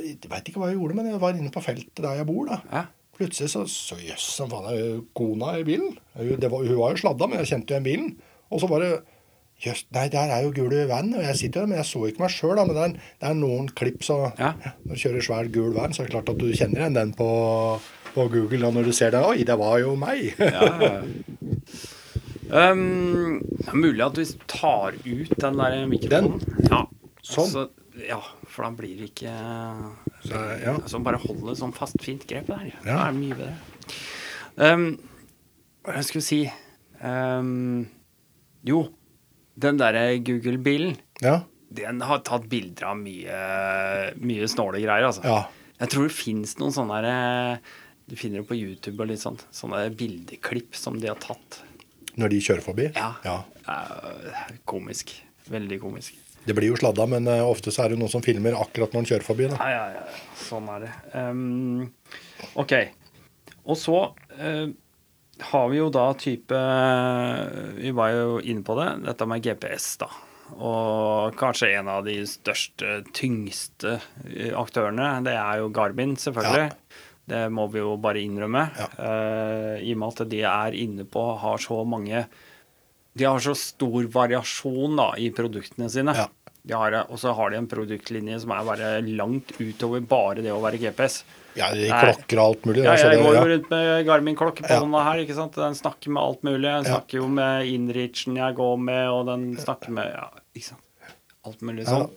Jeg 0.00 0.30
veit 0.32 0.46
ikke 0.48 0.62
hva 0.62 0.70
jeg 0.70 0.78
gjorde, 0.78 0.94
men 0.96 1.10
jeg 1.10 1.20
var 1.20 1.36
inne 1.36 1.50
på 1.52 1.60
feltet 1.60 2.00
der 2.00 2.22
jeg 2.22 2.28
bor, 2.30 2.46
da. 2.48 2.62
Ja. 2.72 2.86
Plutselig 3.14 3.50
så 3.52 3.66
så 3.68 3.98
jøss, 4.00 4.24
som 4.38 4.48
faen 4.48 4.70
er 4.72 5.02
kona 5.14 5.58
i 5.60 5.66
bilen. 5.66 5.92
Var, 6.16 6.48
hun 6.48 6.78
var 6.80 6.94
jo 6.94 7.02
sladda, 7.02 7.28
men 7.28 7.42
jeg 7.42 7.50
kjente 7.52 7.68
jo 7.68 7.76
igjen 7.76 7.84
bilen. 7.90 8.08
Og 8.48 8.62
så 8.62 8.70
bare 8.70 8.94
Jøss, 9.62 9.84
nei, 9.94 10.08
der 10.10 10.32
er 10.34 10.42
jo 10.42 10.54
gule 10.56 10.80
van. 10.90 11.12
Og 11.14 11.22
jeg 11.22 11.36
sitter 11.38 11.62
der, 11.62 11.68
men 11.70 11.78
jeg 11.78 11.86
så 11.86 12.00
ikke 12.08 12.24
meg 12.24 12.32
sjøl. 12.34 12.56
Men 12.58 12.72
det 12.74 12.82
er, 12.82 12.96
det 13.22 13.28
er 13.28 13.36
noen 13.38 13.68
klipp, 13.76 14.00
så 14.02 14.16
Ja. 14.40 14.50
Når 14.82 14.96
du 14.96 15.02
kjører 15.04 15.26
svær 15.28 15.50
gul 15.54 15.76
van, 15.76 15.94
så 15.94 16.02
er 16.02 16.08
det 16.08 16.14
klart 16.16 16.32
at 16.32 16.40
du 16.40 16.48
kjenner 16.50 16.82
igjen 16.82 16.96
den 16.98 17.12
på, 17.14 17.28
på 18.16 18.26
Google. 18.32 18.64
Da 18.64 18.72
når 18.74 18.88
du 18.90 18.96
ser 18.96 19.14
det. 19.14 19.22
Oi, 19.22 19.44
det 19.46 19.58
var 19.60 19.78
jo 19.84 19.94
meg. 20.00 20.32
Ja, 20.40 20.66
ja. 20.82 20.96
Um, 22.54 23.40
det 23.40 23.70
er 23.72 23.78
mulig 23.78 24.02
at 24.04 24.18
vi 24.20 24.26
tar 24.50 24.98
ut 24.98 25.32
den 25.40 25.62
der 25.62 25.78
mikrofonen. 25.88 26.42
Ja. 26.68 26.82
Sånn. 27.24 27.46
Altså, 27.46 27.64
ja, 28.08 28.20
for 28.50 28.66
da 28.66 28.70
blir 28.78 28.98
det 29.00 29.10
ikke 29.12 29.32
Så, 30.24 30.40
ja. 30.62 30.74
Altså 30.76 31.00
bare 31.04 31.20
holde 31.22 31.56
sånn 31.58 31.74
fast, 31.76 31.96
fint 32.04 32.26
grep 32.28 32.50
der. 32.52 32.68
Ja. 32.84 32.84
Det 32.84 33.00
er 33.00 33.16
mye 33.18 33.38
bedre. 33.38 33.56
Um, 34.54 34.86
hva 35.84 35.96
jeg 35.98 36.06
skulle 36.08 36.24
si 36.24 36.38
um, 37.02 37.82
Jo, 38.64 38.84
den 39.60 39.80
derre 39.80 40.06
Google-bilen, 40.24 40.94
ja. 41.22 41.40
den 41.74 42.00
har 42.06 42.22
tatt 42.26 42.46
bilder 42.50 42.92
av 42.92 42.98
mye, 42.98 43.40
mye 44.22 44.48
snåle 44.50 44.80
greier, 44.82 45.10
altså. 45.10 45.24
Ja. 45.26 45.42
Jeg 45.80 45.90
tror 45.90 46.06
det 46.06 46.14
fins 46.14 46.54
noen 46.60 46.74
sånne 46.74 47.00
der, 47.02 47.10
eh, 47.10 47.72
Du 48.06 48.16
finner 48.20 48.42
det 48.42 48.48
på 48.48 48.56
YouTube 48.56 49.00
og 49.00 49.08
litt 49.08 49.22
sånt. 49.22 49.46
Sånne 49.50 49.86
bildeklipp 49.96 50.76
som 50.76 50.98
de 51.00 51.08
har 51.08 51.16
tatt. 51.16 51.62
Når 52.20 52.28
de 52.34 52.40
kjører 52.44 52.60
forbi. 52.60 52.90
Ja. 52.92 53.14
ja. 53.24 53.38
Eh, 53.64 54.58
komisk. 54.68 55.14
Veldig 55.48 55.78
komisk. 55.80 56.18
Det 56.44 56.54
blir 56.56 56.68
jo 56.72 56.76
sladda, 56.78 57.06
men 57.08 57.28
eh, 57.30 57.42
ofte 57.44 57.72
så 57.72 57.84
er 57.84 57.94
det 57.94 58.00
noen 58.00 58.12
som 58.12 58.24
filmer 58.24 58.56
akkurat 58.58 58.92
når 58.92 59.02
han 59.02 59.10
kjører 59.12 59.26
forbi. 59.26 59.48
da. 59.52 59.58
Ja, 59.60 59.86
ja, 59.88 60.02
ja. 60.02 60.38
Sånn 60.44 60.68
er 60.74 60.84
det. 60.84 60.92
Um, 61.16 61.86
ok. 62.60 62.74
Og 63.64 63.80
så 63.80 64.00
uh, 64.12 64.66
har 65.50 65.66
vi 65.72 65.80
jo 65.80 65.88
da 65.92 66.04
type 66.20 66.58
Vi 67.80 67.90
var 67.96 68.12
jo 68.12 68.36
inne 68.44 68.64
på 68.66 68.76
det, 68.76 68.90
dette 69.06 69.28
med 69.28 69.44
GPS, 69.46 69.88
da. 70.04 70.10
Og 70.54 71.34
kanskje 71.40 71.72
en 71.78 71.88
av 71.88 72.04
de 72.04 72.18
største, 72.28 73.00
tyngste 73.16 73.96
eh, 74.28 74.52
aktørene, 74.54 75.16
det 75.24 75.32
er 75.40 75.62
jo 75.62 75.72
Garmin, 75.74 76.12
selvfølgelig. 76.20 76.76
Det 77.32 77.46
må 77.48 77.64
vi 77.72 77.80
jo 77.80 77.94
bare 77.96 78.20
innrømme. 78.20 78.66
Ja. 78.76 78.88
Uh, 78.98 79.76
I 79.80 79.94
og 79.96 80.02
med 80.02 80.20
at 80.20 80.28
de 80.30 80.42
er 80.44 80.76
inne 80.76 81.08
på 81.08 81.24
har 81.40 81.62
så 81.62 81.80
mange 81.88 82.26
De 83.14 83.26
har 83.28 83.42
så 83.42 83.54
stor 83.58 84.08
variasjon 84.10 84.98
da 84.98 85.12
i 85.20 85.30
produktene 85.34 85.88
sine. 85.92 86.14
Ja. 86.18 86.28
De 86.64 86.72
har, 86.72 86.96
og 87.12 87.18
så 87.20 87.34
har 87.36 87.52
de 87.52 87.58
en 87.60 87.68
produktlinje 87.68 88.38
som 88.40 88.54
er 88.56 88.64
bare 88.66 88.90
langt 89.04 89.52
utover 89.60 90.00
bare 90.08 90.42
det 90.44 90.52
å 90.54 90.62
være 90.62 90.80
GPS. 90.80 91.20
Ja, 91.54 91.68
de 91.76 91.86
klokker 91.86 92.40
og 92.40 92.44
alt 92.44 92.64
mulig. 92.66 92.82
Ja, 92.86 92.94
jeg 92.98 93.20
går 93.20 93.28
jo 93.28 93.36
ja. 93.36 93.44
rundt 93.52 93.68
med 93.70 93.90
Garmin-klokke 94.08 94.64
på 94.64 94.72
Ja. 94.72 94.80
hånda 94.82 95.04
her. 95.06 95.20
ikke 95.22 95.36
sant? 95.36 95.54
Den 95.54 95.76
snakker 95.78 96.10
med 96.10 96.22
alt 96.22 96.42
mulig. 96.42 96.66
Den 96.66 96.88
snakker 96.88 97.20
jo 97.20 97.28
med 97.28 97.68
Inrichen 97.70 98.40
jeg 98.40 98.56
går 98.58 98.76
med, 98.80 99.04
og 99.12 99.26
den 99.30 99.44
snakker 99.60 99.94
med 99.94 100.10
ja, 100.10 100.30
ikke 100.56 100.72
sant? 100.72 100.80
alt 101.44 101.60
mulig 101.60 101.84
sånn. 101.86 102.08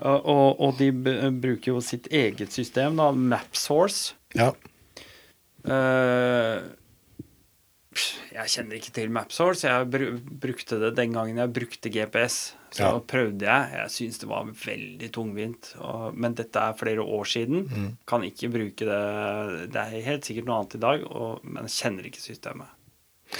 Og, 0.00 0.58
og, 0.58 0.78
de 0.80 0.88
bruker 1.30 1.74
jo 1.74 1.80
sitt 1.84 2.08
eget 2.10 2.50
system, 2.56 2.96
da, 2.98 3.10
MapSource. 3.12 4.16
Ja. 4.34 4.50
Eh, 5.64 6.56
jeg 8.34 8.50
kjenner 8.52 8.78
ikke 8.78 8.92
til 8.96 9.10
MapSource. 9.14 9.64
Jeg 9.68 9.88
bru 9.92 10.06
brukte 10.42 10.78
det 10.82 10.92
den 10.98 11.14
gangen 11.16 11.40
jeg 11.40 11.52
brukte 11.54 11.92
GPS. 11.92 12.54
Så 12.74 12.82
Ja. 12.82 12.98
prøvde 12.98 13.46
jeg. 13.46 13.70
Jeg 13.78 13.90
syns 13.94 14.18
det 14.18 14.28
var 14.28 14.44
veldig 14.50 15.10
tungvint. 15.14 15.74
Og, 15.78 16.14
men 16.18 16.34
dette 16.34 16.58
er 16.58 16.74
flere 16.78 17.02
år 17.06 17.24
siden. 17.30 17.68
Mm. 17.70 17.90
Kan 18.06 18.24
ikke 18.26 18.50
bruke 18.50 18.88
det 18.88 19.70
Det 19.72 19.80
er 19.84 20.08
helt 20.08 20.24
sikkert 20.26 20.48
noe 20.48 20.58
annet 20.62 20.74
i 20.74 20.82
dag, 20.82 21.04
og, 21.06 21.44
men 21.44 21.68
jeg 21.68 21.76
kjenner 21.78 22.08
ikke 22.10 22.24
systemet. 22.24 22.66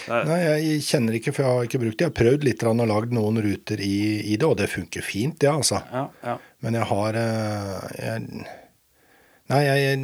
Er, 0.09 0.25
Nei, 0.27 0.39
jeg 0.43 0.83
kjenner 0.87 1.15
ikke, 1.19 1.33
for 1.35 1.45
jeg 1.45 1.55
har 1.55 1.67
ikke 1.69 1.81
brukt 1.83 1.99
det. 1.99 2.05
Jeg 2.07 2.11
har 2.13 2.19
prøvd 2.19 2.45
litt 2.49 2.63
og 2.67 2.81
lagd 2.89 3.13
noen 3.15 3.39
ruter 3.45 3.81
i, 3.85 3.97
i 4.33 4.37
det, 4.37 4.47
og 4.49 4.57
det 4.59 4.71
funker 4.73 5.05
fint, 5.07 5.39
det, 5.43 5.51
altså. 5.51 5.83
ja, 5.93 6.09
ja. 6.25 6.37
Men 6.65 6.79
jeg 6.79 6.89
har 6.91 7.19
eh, 7.21 7.89
jeg, 8.01 8.47
Nei, 9.53 9.61
jeg 9.69 9.99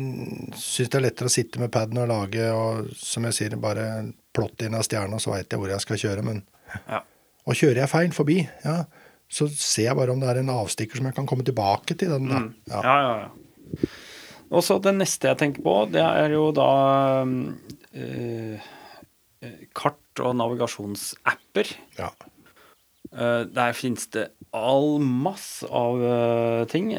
syns 0.61 0.91
det 0.93 0.99
er 0.99 1.05
lettere 1.07 1.31
å 1.31 1.33
sitte 1.33 1.63
med 1.63 1.73
paden 1.73 2.03
og 2.03 2.11
lage, 2.11 2.51
og 2.53 2.91
som 3.01 3.25
jeg 3.25 3.39
sier, 3.39 3.57
bare 3.57 3.87
plotte 4.37 4.67
inn 4.67 4.77
av 4.79 4.85
stjerna, 4.87 5.19
så 5.23 5.33
veit 5.35 5.51
jeg 5.51 5.61
hvor 5.61 5.73
jeg 5.73 5.85
skal 5.85 6.01
kjøre. 6.05 6.25
Men 6.27 6.43
ja. 6.87 7.01
Og 7.49 7.57
kjører 7.57 7.83
jeg 7.83 7.91
feil 7.91 8.13
forbi, 8.15 8.39
ja, 8.65 8.77
så 9.31 9.47
ser 9.51 9.89
jeg 9.89 9.99
bare 9.99 10.13
om 10.15 10.21
det 10.23 10.29
er 10.33 10.41
en 10.43 10.53
avstikker 10.53 11.01
som 11.01 11.09
jeg 11.09 11.17
kan 11.17 11.29
komme 11.31 11.47
tilbake 11.47 11.97
til. 11.99 12.13
Den, 12.15 12.29
da. 12.31 12.43
Mm. 12.45 12.51
Ja. 12.71 12.83
Ja, 12.85 12.97
ja, 13.07 13.15
ja. 13.25 13.91
Og 14.51 14.65
så 14.67 14.81
det 14.83 14.97
neste 14.99 15.31
jeg 15.31 15.39
tenker 15.39 15.63
på, 15.63 15.75
det 15.95 16.03
er 16.03 16.35
jo 16.35 16.49
da 16.55 16.71
eh, 17.95 18.71
kart- 19.79 20.23
og 20.25 20.35
navigasjonsapper. 20.41 21.71
Ja. 22.01 22.11
Eh, 23.15 23.45
der 23.47 23.77
finnes 23.79 24.11
det 24.15 24.29
all 24.55 24.99
masse 24.99 25.67
av 25.71 26.03
ting. 26.71 26.91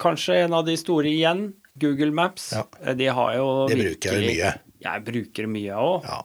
Kanskje 0.00 0.42
en 0.44 0.56
av 0.60 0.66
de 0.68 0.76
store 0.76 1.08
igjen, 1.08 1.46
Google 1.80 2.12
Maps. 2.12 2.50
Ja. 2.52 2.66
De 2.96 3.08
har 3.08 3.36
jo 3.38 3.46
Det 3.72 3.80
bruker 3.80 4.12
jeg 4.12 4.20
jo 4.20 4.34
mye. 4.34 4.52
Jeg 4.80 5.04
bruker 5.04 5.46
mye 5.50 5.76
òg. 5.76 6.04
Ja. 6.08 6.20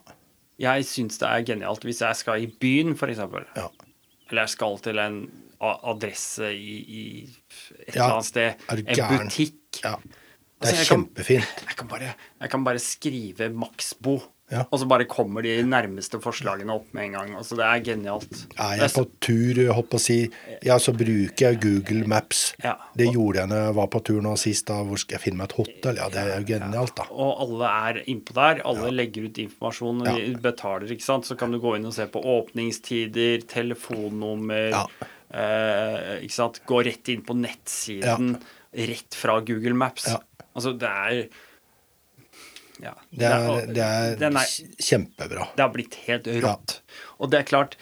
Jeg 0.58 0.86
syns 0.88 1.18
det 1.20 1.28
er 1.28 1.42
genialt 1.44 1.82
hvis 1.84 2.00
jeg 2.00 2.16
skal 2.16 2.42
i 2.42 2.46
byen, 2.60 2.94
f.eks. 2.96 3.18
Ja. 3.56 3.66
Eller 4.30 4.42
jeg 4.46 4.48
skal 4.54 4.78
til 4.82 4.98
en 4.98 5.18
adresse 5.60 6.48
i, 6.54 6.76
i 6.86 7.02
et 7.86 7.94
Ja, 7.94 8.06
eller 8.06 8.14
annet 8.16 8.30
sted. 8.30 8.64
En 8.72 9.18
butikk. 9.18 9.82
ja. 9.84 9.96
Det 10.56 10.70
Altså, 10.70 10.80
er 10.80 10.88
kjempefint. 10.88 10.88
kan- 10.88 10.96
kjempefint. 10.96 11.68
Jeg 11.68 11.76
kan 11.76 11.88
bare, 11.88 12.14
jeg 12.40 12.50
kan 12.50 12.64
bare 12.64 12.78
skrive 12.80 13.50
Maxbo, 13.52 14.14
Ja. 14.46 14.60
og 14.70 14.78
så 14.78 14.86
bare 14.86 15.08
kommer 15.10 15.42
de 15.42 15.56
nærmeste 15.66 16.20
forslagene 16.22 16.70
opp 16.70 16.92
med 16.94 17.08
en 17.08 17.14
gang. 17.16 17.30
Altså, 17.34 17.56
det 17.58 17.64
er 17.66 17.80
genialt. 17.88 18.44
Er 18.62 18.76
jeg 18.78 18.92
på 18.94 19.02
tur, 19.26 19.58
holdt 19.74 19.88
på 19.90 19.98
å 19.98 20.02
si, 20.04 20.18
ja, 20.62 20.76
så 20.78 20.94
bruker 20.94 21.48
jeg 21.48 21.58
Google 21.64 22.06
Maps. 22.06 22.44
Ja. 22.62 22.76
Det 22.94 23.08
gjorde 23.10 23.40
jeg 23.42 23.50
når 23.50 23.64
jeg 23.64 23.76
var 23.80 23.88
på 23.90 24.00
tur 24.06 24.20
nå 24.22 24.36
sist. 24.38 24.68
da, 24.70 24.76
Hvor 24.86 25.02
skal 25.02 25.18
jeg 25.18 25.24
finne 25.24 25.40
meg 25.40 25.50
et 25.50 25.56
hotell? 25.58 25.98
Ja, 25.98 26.06
det 26.14 26.22
er 26.22 26.30
jo 26.36 26.46
genialt, 26.52 26.94
da. 27.00 27.08
Og 27.10 27.42
alle 27.42 27.72
er 27.88 27.98
innpå 28.06 28.36
der. 28.38 28.62
Alle 28.70 28.92
legger 28.94 29.26
ut 29.26 29.42
informasjon. 29.42 30.04
og 30.06 30.20
de 30.22 30.38
betaler, 30.46 30.94
ikke 30.94 31.08
sant. 31.08 31.26
Så 31.26 31.34
kan 31.40 31.50
du 31.50 31.58
gå 31.62 31.74
inn 31.80 31.90
og 31.90 31.96
se 31.98 32.06
på 32.06 32.22
åpningstider, 32.36 33.42
telefonnummer 33.50 34.78
eh, 34.78 36.22
Ikke 36.22 36.38
sant. 36.38 36.62
Gå 36.70 36.84
rett 36.86 37.10
inn 37.10 37.26
på 37.26 37.34
nettsiden. 37.34 38.36
Rett 38.94 39.18
fra 39.18 39.40
Google 39.42 39.74
Maps. 39.74 40.06
Altså, 40.54 40.76
det 40.78 40.88
er 40.88 41.26
Ja. 42.82 42.92
Det 43.10 43.24
er, 43.28 43.66
det 43.72 43.82
er 43.84 44.16
det 44.20 44.28
er 44.28 44.48
kjempebra. 44.84 45.46
Det 45.56 45.64
har 45.64 45.72
blitt 45.72 45.94
helt 46.06 46.26
rått. 46.44 46.80
Og 47.20 47.30
det 47.32 47.38
er 47.40 47.46
klart 47.48 47.76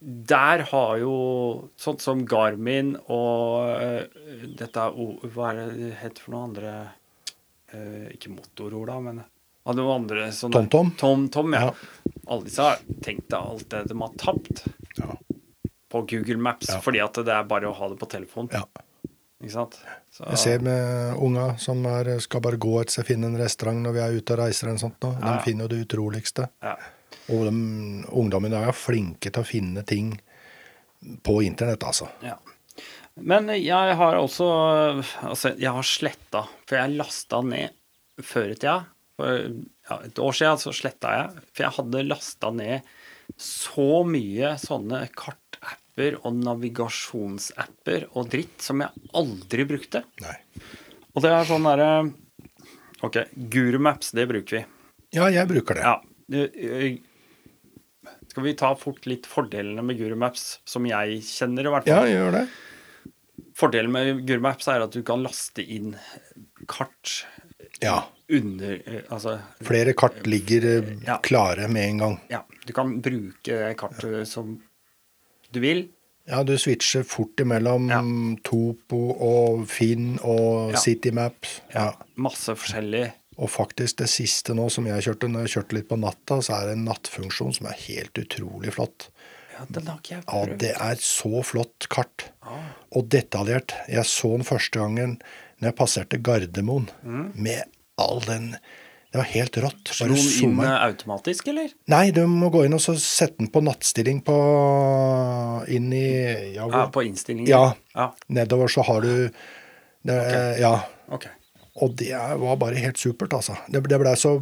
Der 0.00 0.64
har 0.70 0.96
jo 0.98 1.12
sånt 1.78 2.00
som 2.02 2.24
Garmin 2.26 2.94
og 3.06 3.68
uh, 3.76 4.46
dette 4.58 4.86
Hva 5.34 5.50
er 5.52 5.60
det 5.76 5.90
het 6.00 6.18
for 6.22 6.34
noen 6.34 6.48
andre 6.50 6.72
uh, 7.74 8.08
Ikke 8.10 8.32
da, 8.88 8.98
men 9.00 9.22
av 9.62 9.76
noen 9.78 9.92
andre 10.00 10.24
sånne 10.34 10.64
TomTom? 10.64 10.88
TomTom, 10.98 11.52
ja. 11.54 11.68
Ja. 11.68 12.14
Alle 12.26 12.48
disse 12.48 12.64
har 12.66 12.80
tenkt 13.04 13.28
deg 13.30 13.38
alt 13.38 13.68
det 13.70 13.84
de 13.92 13.98
har 14.00 14.16
tapt 14.18 14.64
Ja. 14.98 15.12
på 15.92 16.00
Google 16.10 16.40
Maps, 16.42 16.66
Ja. 16.72 16.80
fordi 16.82 16.98
at 17.04 17.14
det 17.22 17.30
er 17.30 17.44
bare 17.46 17.68
å 17.70 17.76
ha 17.76 17.88
det 17.92 17.98
på 18.00 18.08
telefonen. 18.10 18.50
Ja. 18.56 18.64
Ikke 19.42 19.52
sant? 19.56 19.76
Så, 20.14 20.24
Jeg 20.30 20.38
ser 20.38 20.58
med 20.62 21.16
unga 21.18 21.56
som 21.58 21.84
er, 21.90 22.12
skal 22.22 22.40
bare 22.44 22.56
gå 22.62 22.76
etter 22.80 22.92
seg, 23.00 23.06
finne 23.08 23.26
en 23.26 23.36
restaurant 23.40 23.82
når 23.82 23.92
vi 23.96 24.02
er 24.04 24.16
ute 24.20 24.34
og 24.36 24.38
reiser. 24.44 24.68
eller 24.68 24.78
sånt 24.78 25.00
nå. 25.02 25.14
De 25.20 25.26
Ja. 25.26 25.38
finner 25.42 25.64
jo 25.66 25.68
det 25.76 25.86
utroligste. 25.88 26.48
ja. 26.62 26.76
Og 27.30 27.44
de, 27.46 27.50
ungdommen 28.10 28.50
i 28.50 28.54
dag 28.56 28.68
er 28.68 28.72
flinke 28.72 29.30
til 29.30 29.42
å 29.42 29.46
finne 29.46 29.84
ting 29.86 30.20
på 31.22 31.42
internett, 31.44 31.82
altså. 31.86 32.08
Ja. 32.22 32.36
Men 33.16 33.46
jeg 33.48 33.96
har 33.96 34.14
også 34.16 34.46
Altså, 35.22 35.52
jeg 35.58 35.70
har 35.70 35.82
sletta 35.82 36.46
For 36.66 36.76
jeg 36.78 36.96
lasta 36.96 37.42
ned 37.42 37.70
før 38.22 38.50
i 38.50 38.54
tida. 38.54 38.86
For 39.16 39.38
ja, 39.90 39.98
et 40.04 40.14
år 40.18 40.32
siden 40.32 40.58
så 40.58 40.72
sletta 40.72 41.10
jeg. 41.12 41.42
For 41.52 41.64
jeg 41.64 41.72
hadde 41.76 42.08
lasta 42.08 42.50
ned 42.50 42.82
så 43.38 44.04
mye 44.06 44.54
sånne 44.60 45.08
kartapper 45.92 46.16
og 46.26 46.34
navigasjonsapper 46.42 48.06
og 48.16 48.28
dritt 48.30 48.62
som 48.62 48.80
jeg 48.80 48.90
aldri 49.14 49.64
brukte. 49.68 50.02
Nei. 50.22 50.36
Og 51.14 51.22
det 51.22 51.30
er 51.30 51.44
sånn 51.44 51.64
derre 51.66 52.12
OK, 53.02 53.18
Gurumaps, 53.50 54.12
det 54.14 54.28
bruker 54.30 54.60
vi. 54.60 54.64
Ja, 55.12 55.26
jeg 55.28 55.48
bruker 55.50 55.74
det. 55.74 55.82
Ja. 55.82 56.00
Skal 58.30 58.44
vi 58.46 58.54
ta 58.56 58.70
fort 58.78 59.04
litt 59.06 59.26
fordelene 59.26 59.82
med 59.84 59.98
Gurumaps, 59.98 60.60
som 60.64 60.86
jeg 60.86 61.20
kjenner, 61.26 61.66
i 61.66 61.72
hvert 61.74 61.84
fall? 61.90 62.06
Ja, 62.08 62.22
gjør 62.22 62.32
det. 62.38 62.46
Fordelen 63.58 63.92
med 63.92 64.22
Gurumaps 64.26 64.64
Maps 64.64 64.68
er 64.72 64.80
at 64.86 64.92
du 64.94 65.02
kan 65.04 65.22
laste 65.22 65.62
inn 65.62 65.96
kart 66.70 67.26
Ja. 67.82 68.04
under 68.30 68.78
Altså, 69.10 69.40
Flere 69.62 69.92
kart 69.92 70.22
ligger 70.24 70.96
Ja. 71.04 71.18
klare 71.18 71.68
med 71.68 71.84
en 71.90 71.98
gang. 71.98 72.20
ja, 72.30 72.44
du 72.64 72.72
kan 72.72 73.00
bruke 73.02 73.74
kartet 73.76 74.26
som 74.26 74.62
du 75.52 75.60
vil. 75.60 75.88
Ja, 76.28 76.42
du 76.46 76.52
switcher 76.58 77.02
fort 77.04 77.40
imellom 77.42 77.88
Ja. 77.90 78.00
Topo 78.46 79.00
og 79.20 79.64
Finn 79.68 80.18
og 80.22 80.72
Ja. 80.72 80.78
CityMap. 80.78 81.46
Ja. 81.74 81.92
Masse 82.16 82.54
forskjellig. 82.54 83.12
Og 83.38 83.48
faktisk 83.50 83.96
det 83.96 84.08
siste 84.12 84.54
nå 84.54 84.68
som 84.70 84.84
jeg 84.86 85.02
kjørte, 85.02 85.28
når 85.32 85.46
jeg 85.46 85.54
kjørte 85.56 85.72
litt 85.78 85.88
på 85.88 85.98
natta, 85.98 86.36
så 86.44 86.54
er 86.60 86.66
det 86.68 86.76
en 86.78 86.84
nattfunksjon 86.84 87.54
som 87.56 87.66
er 87.66 87.78
helt 87.88 88.12
utrolig 88.20 88.72
flott. 88.76 89.08
Ja, 89.58 89.64
den 89.70 89.86
har 89.86 89.98
ikke 89.98 90.14
jeg 90.16 90.24
prøvd. 90.26 90.48
Ja, 90.50 90.56
det 90.56 90.72
er 90.76 90.94
så 90.96 91.42
flott 91.44 91.88
kart. 91.88 92.26
Ah. 92.42 92.70
Og 92.94 93.08
detaljert. 93.08 93.72
Jeg 93.88 94.04
så 94.04 94.36
den 94.36 94.44
første 94.46 94.78
gangen 94.78 95.18
når 95.60 95.70
jeg 95.72 95.76
passerte 95.76 96.22
Gardermoen, 96.22 96.88
Mm. 97.04 97.32
med 97.36 97.64
all 97.98 98.20
den 98.20 98.56
Det 99.12 99.20
var 99.20 99.28
helt 99.28 99.56
rått. 99.60 99.90
Slo 99.92 100.06
den 100.08 100.16
inn 100.46 100.60
eh, 100.64 100.76
automatisk, 100.86 101.50
eller? 101.52 101.72
Nei, 101.92 102.06
du 102.16 102.22
må 102.30 102.48
gå 102.54 102.62
inn 102.64 102.72
og 102.72 102.80
så 102.80 102.94
sette 102.96 103.42
den 103.42 103.50
på 103.52 103.60
nattstilling 103.60 104.22
på 104.24 104.36
inn 105.68 105.90
i 105.92 106.06
ja, 106.54 106.64
Ja, 106.64 106.86
på 106.92 107.04
innstillingen? 107.04 107.50
Ja. 107.50 107.74
ja. 107.92 108.08
Nedover 108.32 108.72
så 108.72 108.84
har 108.88 109.04
du 109.04 109.28
det, 110.02 110.18
Ja. 110.62 110.78
Okay. 111.12 111.34
Og 111.82 111.94
det 111.96 112.12
var 112.16 112.56
bare 112.60 112.80
helt 112.80 113.00
supert, 113.00 113.32
altså. 113.32 113.54
Det, 113.72 113.80
det 113.88 113.98
blei 114.00 114.12
så 114.20 114.34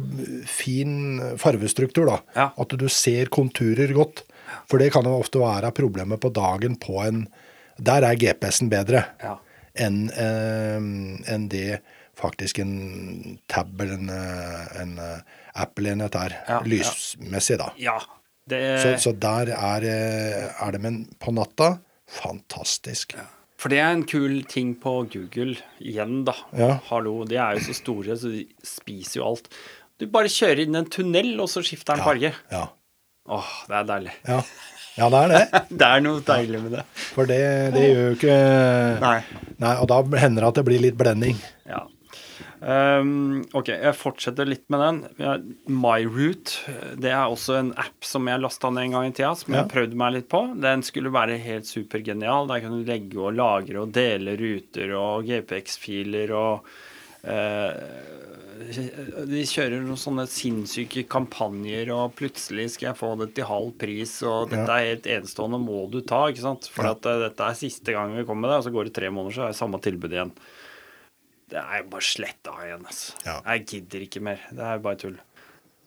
fin 0.47 1.19
farvestruktur, 1.39 2.07
da. 2.09 2.17
Ja. 2.35 2.47
At 2.59 2.75
du 2.75 2.87
ser 2.91 3.31
konturer 3.31 3.91
godt. 3.95 4.25
For 4.67 4.79
det 4.79 4.89
kan 4.95 5.07
jo 5.07 5.19
ofte 5.19 5.39
være 5.39 5.71
problemet 5.75 6.19
på 6.23 6.31
dagen 6.35 6.75
på 6.79 6.99
en 7.05 7.25
Der 7.81 8.03
er 8.03 8.19
GPS-en 8.19 8.69
bedre 8.69 9.05
Ja. 9.23 9.37
enn 9.79 10.09
eh, 10.11 10.79
enn 11.33 11.47
det 11.49 11.79
faktisk 12.21 12.61
en 12.63 13.37
tab 13.51 13.81
eller 13.81 13.97
en, 13.97 14.09
eh, 14.15 14.81
en 14.81 14.95
eh, 15.01 15.37
Apple-enhet 15.65 16.15
er. 16.21 16.37
Ja, 16.47 16.59
ja. 16.59 16.63
Lysmessig, 16.69 17.59
da. 17.61 17.71
ja. 17.81 17.99
Det, 18.51 18.57
Så, 18.81 18.95
så 18.99 19.11
der 19.21 19.51
er, 19.53 19.83
eh, 19.85 20.47
er 20.65 20.71
det 20.73 20.79
Men 20.81 21.03
på 21.21 21.31
natta 21.31 21.75
fantastisk. 22.11 23.13
For 23.61 23.69
det 23.71 23.77
er 23.79 23.93
en 23.93 24.03
kul 24.09 24.41
ting 24.49 24.73
på 24.81 24.95
Google 25.13 25.53
igjen, 25.79 26.23
da. 26.27 26.33
Ja. 26.57 26.71
Hallo, 26.89 27.21
de 27.29 27.37
er 27.37 27.59
jo 27.59 27.67
så 27.67 27.75
store, 27.77 28.17
så 28.17 28.31
de 28.33 28.41
spiser 28.65 29.21
jo 29.21 29.27
alt. 29.29 29.47
Du 30.01 30.07
bare 30.11 30.31
kjører 30.33 30.63
inn 30.65 30.75
en 30.79 30.89
tunnel, 30.89 31.35
og 31.39 31.47
så 31.51 31.61
skifter 31.63 31.99
den 31.99 32.03
farge. 32.07 32.33
Ja. 32.51 32.63
Åh, 33.31 33.51
det 33.69 33.77
er 33.77 33.87
deilig. 33.91 34.15
Ja. 34.25 34.39
ja, 34.97 35.09
det 35.13 35.19
er 35.21 35.33
det. 35.35 35.61
Det 35.83 35.87
er 35.87 36.03
noe 36.03 36.25
deilig 36.25 36.61
med 36.65 36.75
det. 36.79 36.83
For 37.13 37.29
det, 37.29 37.39
det 37.77 37.83
gjør 37.85 38.01
jo 38.09 38.15
ikke 38.17 38.37
Nei. 39.05 39.17
Nei, 39.61 39.75
Og 39.77 39.87
da 39.93 40.01
hender 40.25 40.41
det 40.41 40.49
at 40.49 40.59
det 40.59 40.65
blir 40.67 40.81
litt 40.89 40.97
blending. 40.99 41.37
Ja. 41.69 41.85
Ehm, 42.61 43.41
ok, 43.57 43.71
jeg 43.73 43.97
fortsetter 43.97 44.45
litt 44.45 44.67
med 44.69 44.83
den. 44.83 44.99
MyRoute, 45.81 46.75
det 47.01 47.09
er 47.09 47.23
også 47.25 47.55
en 47.57 47.71
app 47.81 48.05
som 48.05 48.29
jeg 48.29 48.41
lasta 48.43 48.69
ned 48.69 48.83
en 48.89 48.95
gang 48.97 49.07
i 49.09 49.15
tida, 49.17 49.33
som 49.35 49.53
Ja. 49.55 49.63
jeg 49.63 49.71
prøvde 49.73 49.97
meg 49.97 50.13
litt 50.13 50.29
på. 50.29 50.43
Den 50.61 50.83
skulle 50.85 51.09
være 51.11 51.39
helt 51.41 51.65
supergenial. 51.65 52.47
Der 52.47 52.61
kan 52.61 52.71
du 52.77 52.85
legge 52.85 53.17
og 53.17 53.33
lagre 53.33 53.81
og 53.81 53.91
dele 53.97 54.37
ruter 54.37 54.93
og 54.93 55.25
GPX-filer 55.25 56.31
og 56.37 56.65
uh, 57.25 57.73
De 59.25 59.41
kjører 59.41 59.81
noen 59.81 59.97
sånne 59.97 60.27
sinnssyke 60.29 61.07
kampanjer, 61.09 61.89
og 61.95 62.13
plutselig 62.15 62.67
skal 62.75 62.91
jeg 62.91 62.99
få 62.99 63.15
det 63.17 63.31
til 63.33 63.47
halv 63.49 63.71
pris, 63.81 64.19
og 64.21 64.51
dette 64.51 64.69
er 64.69 64.85
helt 64.91 65.07
enestående, 65.09 65.57
må 65.57 65.89
du 65.89 66.01
ta, 66.05 66.27
ikke 66.29 66.43
sant? 66.45 66.69
For 66.69 66.85
at 66.91 67.01
uh, 67.09 67.17
dette 67.25 67.41
er 67.41 67.57
siste 67.57 67.95
gang 67.95 68.13
vi 68.13 68.23
kommer 68.27 68.45
med 68.45 68.51
det, 68.53 68.57
og 68.61 68.65
så 68.67 68.73
går 68.75 68.85
det 68.91 68.93
tre 68.99 69.09
måneder, 69.09 69.33
så 69.33 69.41
er 69.47 69.55
det 69.55 69.57
samme 69.57 69.81
tilbud 69.81 70.13
igjen. 70.13 70.33
Det 71.51 71.59
er 71.59 71.83
bare 71.91 72.05
sletta 72.07 72.53
igjen, 72.63 72.85
altså. 72.87 73.17
Ja. 73.27 73.35
Jeg 73.51 73.65
gidder 73.67 74.05
ikke 74.05 74.21
mer. 74.23 74.43
Det 74.55 74.63
er 74.63 74.83
bare 74.83 74.99
tull. 75.01 75.17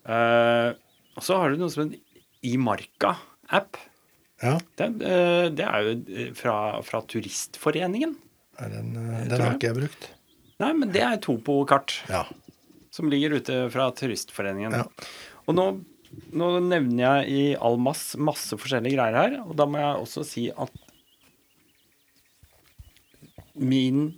Uh, 0.04 0.74
og 1.16 1.24
så 1.24 1.38
har 1.40 1.54
du 1.54 1.62
noe 1.62 1.72
som 1.72 1.86
en 1.86 1.94
Imarka-app. 2.44 3.78
Ja, 4.44 4.58
Det, 4.76 4.88
uh, 5.00 5.46
det 5.56 5.64
er 5.64 5.86
jo 5.86 5.94
eh, 6.12 6.32
fra, 6.36 6.56
fra 6.84 7.00
Turistforeningen. 7.08 8.12
er 8.60 8.68
den, 8.74 8.90
uh, 8.98 9.22
den 9.30 9.40
har 9.40 9.54
ikke 9.56 9.70
jeg 9.70 9.78
brukt. 9.78 10.10
Nei, 10.60 10.72
men 10.76 10.92
det 10.94 11.00
er 11.02 11.16
Topo-kart 11.24 11.96
Ja. 12.12 12.26
som 12.94 13.08
ligger 13.10 13.38
ute 13.40 13.56
fra 13.72 13.88
Turistforeningen. 13.96 14.76
Ja. 14.76 14.84
Og 15.48 15.56
nå, 15.56 15.64
nå 16.36 16.50
nevner 16.62 17.22
jeg 17.24 17.32
i 17.32 17.42
all 17.56 17.80
mass 17.80 18.12
masse 18.20 18.54
forskjellige 18.60 18.98
greier 18.98 19.16
her, 19.16 19.38
og 19.48 19.56
da 19.58 19.64
må 19.66 19.80
jeg 19.80 20.04
også 20.04 20.26
si 20.28 20.44
at 20.52 20.76
min 23.54 24.12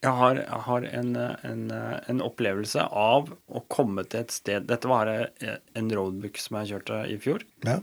Jeg 0.00 0.16
har, 0.16 0.38
jeg 0.40 0.60
har 0.64 0.84
en, 0.96 1.10
en, 1.44 1.64
en 2.08 2.20
opplevelse 2.24 2.80
av 2.88 3.28
å 3.52 3.60
komme 3.68 4.04
til 4.08 4.22
et 4.22 4.32
sted 4.32 4.64
Dette 4.70 4.88
var 4.88 5.10
en 5.12 5.90
roadbook 5.92 6.38
som 6.40 6.56
jeg 6.60 6.70
kjørte 6.74 7.02
i 7.12 7.18
fjor. 7.20 7.44
ja. 7.68 7.80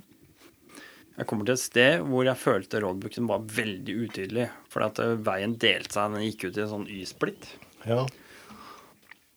Jeg 1.17 1.25
kommer 1.25 1.47
til 1.47 1.55
et 1.55 1.61
sted 1.63 2.03
hvor 2.05 2.27
jeg 2.27 2.37
følte 2.37 2.77
roadbooken 2.83 3.25
var 3.25 3.45
veldig 3.49 3.93
utydelig. 4.03 4.43
Fordi 4.69 4.85
at 4.85 4.99
eh, 5.01 5.15
veien 5.25 5.55
delte 5.57 5.95
seg. 5.95 6.11
Den 6.13 6.25
gikk 6.27 6.43
ut 6.45 6.59
i 6.59 6.61
en 6.61 6.69
sånn 6.75 6.83
Y-splitt. 6.93 7.47
ja. 7.89 8.03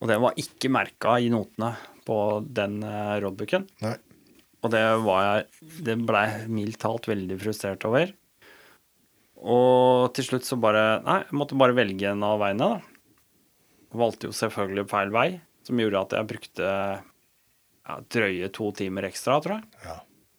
Og 0.00 0.08
det 0.08 0.16
var 0.20 0.36
ikke 0.40 0.68
merka 0.72 1.14
i 1.20 1.30
notene 1.32 1.74
på 2.08 2.18
den 2.56 2.78
eh, 2.84 3.16
roadbooken. 3.24 3.64
Nei. 3.84 3.94
Og 4.60 4.72
det 4.72 4.80
var 5.06 5.24
jeg 5.24 5.72
Det 5.88 5.96
blei 6.04 6.26
mildt 6.52 6.78
talt 6.84 7.08
veldig 7.08 7.36
frustrert 7.40 7.84
over. 7.88 8.12
Og 9.40 10.10
til 10.16 10.26
slutt 10.26 10.46
så 10.48 10.58
bare 10.60 11.00
Nei, 11.06 11.20
jeg 11.24 11.38
måtte 11.38 11.58
bare 11.60 11.76
velge 11.76 12.10
en 12.10 12.24
av 12.26 12.40
veiene, 12.42 12.68
da. 12.74 12.80
Valgte 14.00 14.28
jo 14.28 14.36
selvfølgelig 14.36 14.86
feil 14.90 15.14
vei, 15.14 15.28
som 15.66 15.80
gjorde 15.80 16.04
at 16.04 16.14
jeg 16.18 16.28
brukte 16.30 16.68
ja, 16.70 17.96
drøye 18.14 18.50
to 18.54 18.70
timer 18.78 19.08
ekstra, 19.08 19.40
tror 19.42 19.58
jeg. 19.58 19.86
Ja. 19.86 19.96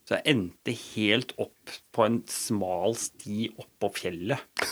Så 0.07 0.17
jeg 0.17 0.35
endte 0.35 0.75
helt 0.75 1.33
opp 1.41 1.73
på 1.95 2.05
en 2.05 2.21
smal 2.31 2.95
sti 2.99 3.49
oppå 3.59 3.91
fjellet. 3.95 4.63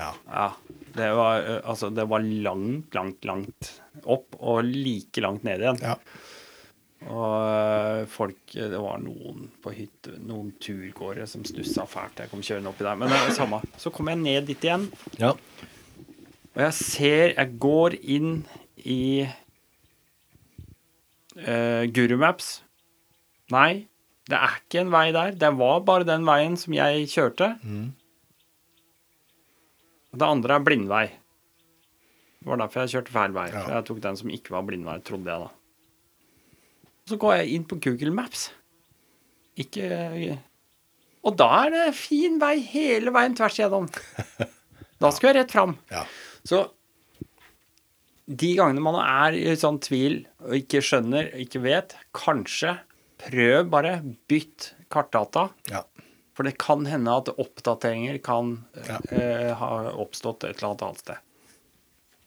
Ja. 0.00 0.10
Ja. 0.26 0.48
Det 0.90 1.08
var, 1.14 1.46
altså, 1.60 1.90
det 1.94 2.06
var 2.10 2.24
langt, 2.24 2.94
langt, 2.96 3.24
langt 3.28 3.70
opp, 4.02 4.34
og 4.40 4.64
like 4.66 5.22
langt 5.22 5.44
ned 5.46 5.62
igjen. 5.62 5.80
Ja. 5.84 5.96
Og 7.08 7.34
øh, 7.48 8.06
folk 8.12 8.52
Det 8.52 8.76
var 8.76 8.98
noen 9.00 9.46
på 9.64 9.72
hytte, 9.72 10.18
noen 10.20 10.50
turgåere 10.60 11.24
som 11.30 11.44
stussa 11.48 11.86
fælt. 11.88 12.20
Jeg 12.20 12.32
kom 12.32 12.42
kjørende 12.44 12.72
oppi 12.72 12.84
der. 12.84 12.98
Men 13.00 13.08
det 13.08 13.16
er 13.16 13.30
det 13.30 13.36
samme. 13.38 13.60
Så 13.80 13.92
kom 13.94 14.10
jeg 14.12 14.20
ned 14.20 14.48
dit 14.50 14.66
igjen, 14.66 14.88
ja. 15.20 15.32
og 16.54 16.60
jeg 16.66 16.74
ser 16.76 17.32
Jeg 17.32 17.54
går 17.62 17.96
inn 18.02 18.42
i 18.84 19.24
uh, 21.40 21.84
Gurumaps. 21.88 22.58
Nei, 23.50 23.86
det 24.30 24.38
er 24.38 24.60
ikke 24.60 24.84
en 24.84 24.92
vei 24.92 25.06
der. 25.16 25.32
Det 25.40 25.50
var 25.56 25.80
bare 25.86 26.06
den 26.06 26.28
veien 26.28 26.58
som 26.60 26.76
jeg 26.76 27.08
kjørte. 27.10 27.54
Mm. 27.64 27.88
det 30.10 30.26
andre 30.26 30.54
er 30.58 30.66
blindvei. 30.66 31.06
Det 32.40 32.48
var 32.48 32.60
derfor 32.60 32.84
jeg 32.84 32.92
kjørte 32.94 33.12
feil 33.14 33.34
vei. 33.36 33.48
Ja. 33.52 33.64
Jeg 33.76 33.86
tok 33.88 34.00
den 34.04 34.16
som 34.16 34.30
ikke 34.32 34.54
var 34.54 34.64
blindvei, 34.68 34.98
trodde 35.06 35.28
jeg 35.30 35.46
da. 35.46 35.50
Så 37.08 37.16
går 37.18 37.36
jeg 37.40 37.54
inn 37.56 37.64
på 37.70 37.78
Google 37.82 38.12
Maps. 38.14 38.50
Ikke 39.58 40.38
Og 41.24 41.36
da 41.36 41.48
er 41.66 41.70
det 41.74 41.86
fin 41.98 42.38
vei 42.40 42.58
hele 42.64 43.10
veien 43.12 43.34
tvers 43.36 43.58
igjennom. 43.60 43.88
Da 45.00 45.08
skal 45.16 45.30
jeg 45.30 45.36
rett 45.40 45.52
fram. 45.54 45.70
Ja. 45.88 46.02
Så 46.44 46.58
de 48.28 48.50
gangene 48.58 48.82
man 48.84 48.98
er 49.00 49.32
i 49.38 49.54
sånn 49.58 49.78
tvil 49.82 50.18
og 50.44 50.52
ikke 50.58 50.82
skjønner, 50.84 51.30
ikke 51.40 51.62
vet, 51.64 51.94
kanskje 52.12 52.74
prøv 53.24 53.70
bare 53.72 53.94
bytt 54.28 54.74
kartdata. 54.92 55.48
ja. 55.72 55.80
For 56.36 56.46
det 56.46 56.54
kan 56.62 56.84
hende 56.88 57.12
at 57.12 57.26
oppdateringer 57.32 58.20
kan 58.24 58.52
Ja. 58.86 58.98
eh, 59.12 59.50
ha 59.56 59.70
oppstått 60.04 60.44
et 60.44 60.56
eller 60.60 60.68
annet 60.70 60.82
annet 60.86 60.98
sted. 61.02 61.16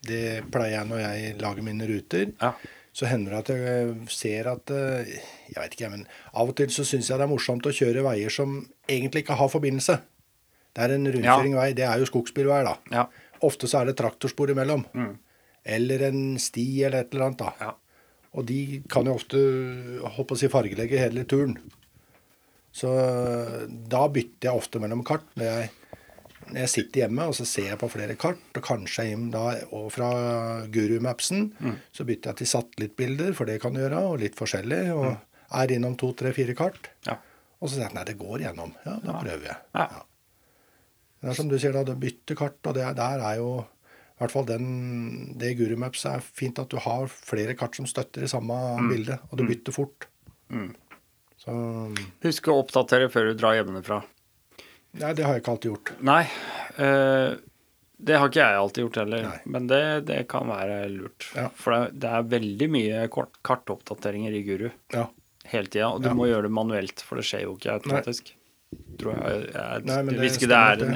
Det 0.06 0.52
pleier 0.52 0.76
jeg 0.82 0.90
når 0.90 1.00
jeg 1.02 1.38
lager 1.42 1.64
mine 1.66 1.88
ruter. 1.90 2.34
Ja. 2.42 2.52
Så 2.94 3.10
hender 3.10 3.34
det 3.34 3.42
at 3.42 3.52
jeg 3.58 3.94
ser 4.14 4.48
at 4.52 4.70
eh, 4.70 5.14
Jeg 5.50 5.58
vet 5.58 5.76
ikke, 5.76 5.90
men 5.90 6.04
av 6.38 6.52
og 6.52 6.58
til 6.60 6.70
så 6.74 6.86
syns 6.86 7.10
jeg 7.10 7.18
det 7.18 7.26
er 7.26 7.32
morsomt 7.32 7.66
å 7.66 7.74
kjøre 7.74 8.06
veier 8.06 8.34
som 8.34 8.60
egentlig 8.86 9.24
ikke 9.26 9.38
har 9.40 9.50
forbindelse. 9.50 9.98
Det 10.74 10.82
er 10.86 10.96
en 10.96 11.10
rundkjøringvei. 11.10 11.70
Det 11.78 11.86
er 11.86 12.02
jo 12.02 12.10
skogsbilvei, 12.10 12.64
da. 12.66 12.78
Ja. 12.94 13.06
Ofte 13.46 13.70
så 13.70 13.82
er 13.82 13.90
det 13.90 13.98
traktorspor 14.00 14.54
imellom. 14.54 14.86
Mm. 14.98 15.14
Eller 15.76 16.08
en 16.10 16.22
sti 16.42 16.66
eller 16.88 17.04
et 17.04 17.14
eller 17.14 17.28
annet. 17.28 17.44
da. 17.44 17.54
Ja. 17.62 17.74
Og 18.34 18.48
de 18.50 18.82
kan 18.90 19.06
jo 19.06 19.14
ofte 19.14 19.42
håper 20.16 20.36
å 20.36 20.40
si, 20.40 20.50
fargelegge 20.50 21.02
hele 21.02 21.26
turen. 21.30 21.58
Så 22.74 22.90
da 23.70 24.08
bytter 24.10 24.50
jeg 24.50 24.64
ofte 24.64 24.82
mellom 24.82 25.04
kart. 25.06 25.26
Når 25.38 25.50
jeg, 25.50 25.70
jeg 26.52 26.70
sitter 26.70 27.04
hjemme 27.04 27.26
og 27.30 27.36
så 27.38 27.46
ser 27.48 27.70
jeg 27.72 27.80
på 27.82 27.90
flere 27.94 28.16
kart, 28.20 28.42
og 28.58 28.64
kanskje 28.66 29.06
da, 29.32 29.44
og 29.72 29.92
fra 29.96 30.10
Guru-mapsen, 30.74 31.52
så 31.96 32.06
bytter 32.08 32.32
jeg 32.34 32.42
til 32.42 32.48
satellittbilder, 32.52 33.34
for 33.38 33.46
det 33.50 33.60
kan 33.64 33.74
du 33.74 33.80
gjøre, 33.82 34.02
og 34.12 34.20
litt 34.20 34.36
forskjellig. 34.40 34.82
Og 34.96 35.14
er 35.54 35.72
innom 35.76 35.96
to, 36.00 36.12
tre, 36.18 36.32
fire 36.34 36.56
kart. 36.58 36.90
Ja. 37.06 37.18
Og 37.62 37.70
så 37.70 37.76
sier 37.78 37.86
jeg 37.88 37.96
nei, 37.96 38.04
det 38.10 38.18
går 38.20 38.42
gjennom. 38.48 38.72
Ja, 38.86 38.96
da 39.06 39.20
prøver 39.22 39.46
jeg. 39.52 39.58
Ja. 39.78 40.02
Det 41.24 41.30
er 41.32 41.38
som 41.38 41.48
du 41.52 41.56
sier, 41.62 41.72
da, 41.76 41.84
du 41.88 41.94
bytter 41.96 42.36
kart, 42.36 42.58
og 42.68 42.74
det, 42.76 42.84
er- 42.84 42.98
der 42.98 43.22
er 43.24 43.38
jo 43.40 43.52
i 43.64 44.18
hvert 44.24 44.32
fall 44.34 44.46
den, 44.48 44.66
det 45.40 45.54
Gurumaps 45.58 46.04
er 46.06 46.22
fint 46.24 46.60
at 46.62 46.70
du 46.72 46.78
har 46.84 47.08
flere 47.12 47.56
kart 47.60 47.76
som 47.76 47.88
støtter 47.90 48.24
i 48.24 48.30
samme 48.32 48.56
bilde, 48.90 49.18
og 49.32 49.38
du 49.40 49.46
bytter 49.48 49.74
fort. 49.76 50.06
Så 51.44 51.54
Husk 52.24 52.48
å 52.52 52.60
oppdatere 52.62 53.10
før 53.12 53.32
du 53.32 53.40
drar 53.40 53.58
hjemmefra. 53.58 54.02
Nei, 55.02 55.14
det 55.18 55.24
har 55.26 55.34
jeg 55.38 55.42
ikke 55.44 55.54
alltid 55.56 55.72
gjort. 55.72 55.92
Nei, 56.06 56.22
eh, 56.78 57.34
det 58.04 58.18
har 58.20 58.30
ikke 58.30 58.44
jeg 58.44 58.60
alltid 58.60 58.84
gjort 58.84 59.00
heller. 59.02 59.24
Nei. 59.30 59.40
Men 59.56 59.68
det, 59.72 59.82
det 60.10 60.20
kan 60.30 60.50
være 60.52 60.78
lurt. 60.92 61.30
Ja. 61.38 61.48
For 61.58 61.88
det, 61.90 62.10
er 62.20 62.28
veldig 62.30 62.68
mye 62.74 63.04
kartoppdateringer 63.10 64.36
i 64.38 64.44
Guru 64.46 64.68
Ja. 64.94 65.08
hele 65.50 65.72
tida. 65.72 65.90
Og 65.96 66.04
du 66.04 66.10
Ja. 66.10 66.14
må 66.18 66.28
gjøre 66.30 66.44
det 66.50 66.52
manuelt, 66.54 67.02
for 67.02 67.16
det 67.18 67.26
skjer 67.26 67.46
jo 67.48 67.56
ikke 67.58 67.74
automatisk. 67.80 68.34
Tror 69.00 69.16
jeg, 69.18 69.48
jeg, 69.54 69.84
Nei, 69.86 70.02
det 70.10 70.20
hvis, 70.20 70.38
ikke 70.38 70.50
det 70.50 70.60
er 70.60 70.86
en, 70.86 70.96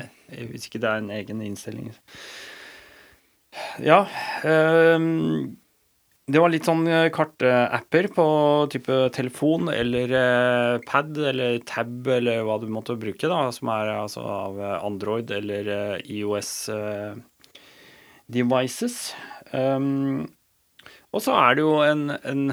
hvis 0.52 0.66
ikke 0.70 0.80
det 0.82 0.90
er 0.92 1.02
en 1.04 1.10
egen 1.18 1.42
innstilling. 1.46 1.92
Ja. 3.82 4.00
ehm, 4.44 5.58
det 6.28 6.42
var 6.44 6.52
litt 6.52 6.68
sånn 6.68 6.84
eh, 6.92 7.08
kartapper 7.16 8.10
på 8.12 8.28
type 8.74 8.96
telefon 9.16 9.70
eller 9.72 10.12
eh, 10.20 10.80
pad 10.88 11.16
eller 11.32 11.62
tab 11.68 12.10
eller 12.18 12.44
hva 12.44 12.58
du 12.60 12.68
måtte 12.72 12.98
bruke, 13.00 13.30
da, 13.32 13.46
som 13.56 13.72
er 13.72 13.94
altså 13.94 14.26
av 14.28 14.60
eh, 14.60 14.74
Android 14.84 15.32
eller 15.32 15.72
eh, 15.72 15.94
IOS 16.18 16.52
eh, 16.76 17.16
devices. 18.28 19.14
Um, 19.54 20.28
og 21.16 21.24
så 21.24 21.38
er 21.40 21.56
det 21.56 21.64
jo 21.64 21.78
en, 21.86 22.10
en 22.28 22.44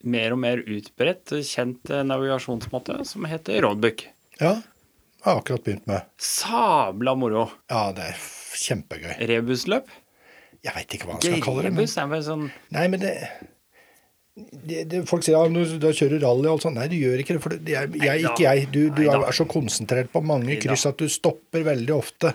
mer 0.00 0.32
og 0.32 0.40
mer 0.40 0.64
utbredt, 0.64 1.36
kjent 1.44 1.92
navigasjonsmåte 2.08 3.02
som 3.04 3.28
heter 3.28 3.60
roadbook. 3.66 4.08
ja. 4.40 4.56
Jeg 5.20 5.28
har 5.34 5.38
akkurat 5.42 5.64
begynt 5.66 5.84
med. 5.84 6.04
Sabla 6.16 7.12
moro. 7.12 7.42
Ja, 7.68 7.90
det 7.92 8.06
er 8.14 8.20
kjempegøy. 8.56 9.10
Rebusløp. 9.28 9.90
Jeg 10.60 10.76
veit 10.76 10.94
ikke 10.96 11.08
hva 11.08 11.16
man 11.16 11.24
skal 11.24 11.40
kalle 11.44 11.64
det. 11.64 11.72
Men, 11.72 11.88
er 11.88 12.10
vel 12.10 12.22
sånn 12.26 12.44
nei, 12.76 12.84
men 12.92 13.00
det, 13.00 13.14
det, 14.36 14.84
det 14.90 15.00
Folk 15.08 15.24
sier 15.24 15.38
ja, 15.38 15.48
du, 15.48 15.78
du 15.80 15.88
kjører 15.88 16.20
rally 16.22 16.46
og 16.48 16.58
alt 16.58 16.66
sånt. 16.66 16.78
Nei, 16.78 16.88
du 16.92 16.98
gjør 16.98 17.22
ikke 17.22 17.36
det. 17.36 17.42
For 17.44 17.56
det 17.56 17.76
er, 17.76 17.90
jeg, 17.96 18.26
ikke 18.28 18.44
jeg. 18.46 18.68
Du, 18.74 18.80
du 18.94 19.02
er 19.08 19.36
så 19.36 19.46
konsentrert 19.50 20.12
på 20.12 20.22
mange 20.24 20.58
kryss 20.62 20.86
at 20.90 21.00
du 21.00 21.08
stopper 21.10 21.64
veldig 21.66 21.96
ofte. 21.96 22.34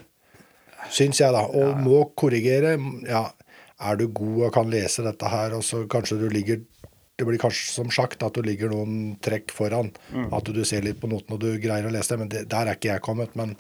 Syns 0.94 1.22
jeg, 1.22 1.34
da. 1.34 1.46
Og 1.50 1.82
må 1.82 2.04
korrigere. 2.18 2.76
Ja, 3.10 3.28
er 3.86 4.00
du 4.00 4.08
god 4.08 4.48
og 4.48 4.54
kan 4.56 4.72
lese 4.72 5.04
dette 5.06 5.30
her, 5.30 5.56
og 5.58 5.66
så 5.68 5.84
kanskje 5.92 6.22
du 6.22 6.30
ligger 6.32 6.64
Det 7.16 7.24
blir 7.24 7.40
kanskje 7.40 7.70
som 7.72 7.92
sjakk, 7.96 8.18
at 8.20 8.36
du 8.36 8.42
ligger 8.44 8.74
noen 8.74 9.16
trekk 9.24 9.54
foran. 9.56 9.94
Mm. 10.12 10.34
At 10.36 10.50
du 10.52 10.66
ser 10.68 10.84
litt 10.84 11.00
på 11.00 11.08
notene 11.08 11.38
og 11.38 11.46
du 11.46 11.62
greier 11.64 11.88
å 11.88 11.94
lese 11.94 12.12
det. 12.12 12.18
Men 12.20 12.32
det, 12.34 12.42
der 12.52 12.68
er 12.68 12.76
ikke 12.76 12.90
jeg 12.90 13.04
kommet. 13.06 13.38
Men 13.40 13.54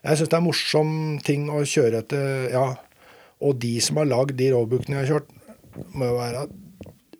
jeg 0.00 0.16
syns 0.16 0.30
det 0.32 0.38
er 0.38 0.46
morsom 0.46 0.94
ting 1.20 1.50
å 1.52 1.60
kjøre 1.68 2.00
etter. 2.00 2.46
Ja. 2.54 2.64
Og 3.46 3.56
de 3.62 3.74
som 3.84 4.00
har 4.00 4.10
lagd 4.10 4.36
de 4.38 4.50
roadbookene 4.52 4.98
jeg 4.98 5.06
har 5.06 5.12
kjørt, 5.14 5.32
må 5.96 6.10
jo 6.10 6.18
være 6.18 6.44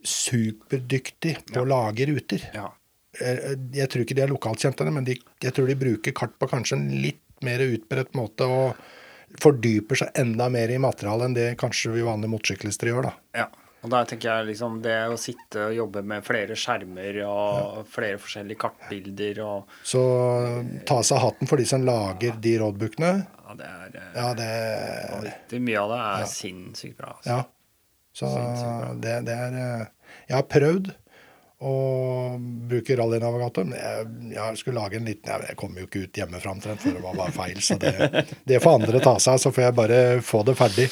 superdyktig 0.00 1.34
på 1.50 1.62
å 1.62 1.68
lage 1.68 2.06
ruter. 2.10 2.46
Ja. 2.56 2.68
Jeg, 3.20 3.58
jeg 3.76 3.90
tror 3.90 4.04
ikke 4.04 4.16
de 4.16 4.24
er 4.24 4.32
lokalkjente, 4.32 4.86
men 4.92 5.06
de, 5.08 5.18
jeg 5.42 5.56
tror 5.56 5.68
de 5.68 5.78
bruker 5.80 6.16
kart 6.16 6.36
på 6.40 6.48
kanskje 6.50 6.78
en 6.78 6.88
litt 7.02 7.24
mer 7.44 7.62
utbredt 7.64 8.16
måte. 8.18 8.46
og 8.48 8.98
fordyper 9.38 10.00
seg 10.00 10.16
enda 10.18 10.48
mer 10.50 10.72
i 10.72 10.78
materialet 10.82 11.28
enn 11.28 11.34
det 11.36 11.48
kanskje 11.60 11.92
vi 11.94 12.06
vanlige 12.06 12.32
motorsyklister 12.32 12.90
gjør. 12.90 13.10
da. 13.10 13.42
Ja. 13.44 13.48
Og 13.80 13.92
der 13.94 14.08
tenker 14.10 14.28
jeg 14.28 14.48
liksom 14.50 14.80
det 14.84 14.96
å 15.08 15.16
sitte 15.16 15.70
og 15.70 15.76
jobbe 15.76 16.02
med 16.04 16.24
flere 16.26 16.56
skjermer 16.58 17.16
og 17.24 17.86
flere 17.88 18.18
forskjellige 18.20 18.60
kartbilder 18.60 19.40
og 19.40 19.70
Så 19.88 20.02
ta 20.88 20.98
seg 21.06 21.22
hatten 21.22 21.48
for 21.48 21.56
de 21.56 21.64
som 21.68 21.86
lager 21.86 22.36
de 22.44 22.52
roadbookene. 22.60 23.14
Ja, 23.50 23.56
det 23.58 23.66
er 23.68 23.98
eh, 24.00 24.16
Ja, 24.16 24.28
det 24.38 24.48
vanvittig 25.14 25.60
mye 25.66 25.82
av 25.82 25.90
det 25.94 26.00
er 26.06 26.30
sinnssykt 26.30 26.96
bra. 27.00 27.14
Altså. 27.18 27.30
Ja. 27.36 27.42
Så 28.20 28.26
bra. 28.34 28.90
det, 28.98 29.14
det 29.28 29.36
er 29.38 29.56
eh, 29.60 29.86
Jeg 30.28 30.36
har 30.40 30.48
prøvd 30.50 30.90
å 31.60 31.72
bruke 32.70 32.94
rallynavigator, 32.96 33.66
men 33.68 33.76
jeg, 33.76 34.04
jeg 34.32 34.60
skulle 34.62 34.80
lage 34.80 34.96
en 34.96 35.04
liten 35.10 35.42
Jeg, 35.44 35.56
kom 35.60 35.74
jo 35.76 35.84
ikke 35.84 36.06
ut 36.06 36.20
hjemmefra 36.22 36.54
omtrent, 36.54 36.80
for 36.80 36.96
det 36.96 37.02
var 37.04 37.18
bare 37.18 37.34
feil. 37.36 37.58
Så 37.60 37.76
det, 37.82 37.92
det 38.48 38.60
får 38.64 38.78
andre 38.80 39.02
ta 39.04 39.12
seg, 39.20 39.42
så 39.42 39.52
får 39.52 39.66
jeg 39.66 39.76
bare 39.76 39.98
få 40.24 40.40
det 40.48 40.54
ferdig. 40.56 40.86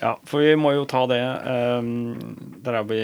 Ja, 0.00 0.14
for 0.28 0.40
vi 0.44 0.54
må 0.60 0.72
jo 0.76 0.86
ta 0.88 1.02
det. 1.10 1.20
Um, 1.44 2.16
der 2.64 2.80
er 2.80 2.88
vi 2.88 3.00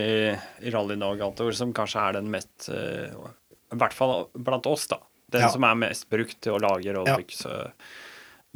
i 0.65 0.73
rallynavigator, 0.73 1.53
som 1.57 1.75
kanskje 1.77 2.01
er 2.09 2.17
den 2.19 2.33
mest 2.33 2.71
uh, 2.73 3.29
I 3.73 3.79
hvert 3.81 3.97
fall 3.97 4.27
blant 4.33 4.69
oss, 4.73 4.89
da. 4.93 5.03
Den 5.33 5.43
Ja. 5.45 5.53
som 5.53 5.65
er 5.69 5.77
mest 5.77 6.09
brukt 6.13 6.37
til 6.41 6.55
å 6.57 6.61
lage 6.63 6.93
roadbooks. 6.97 7.41
eh, 7.51 7.71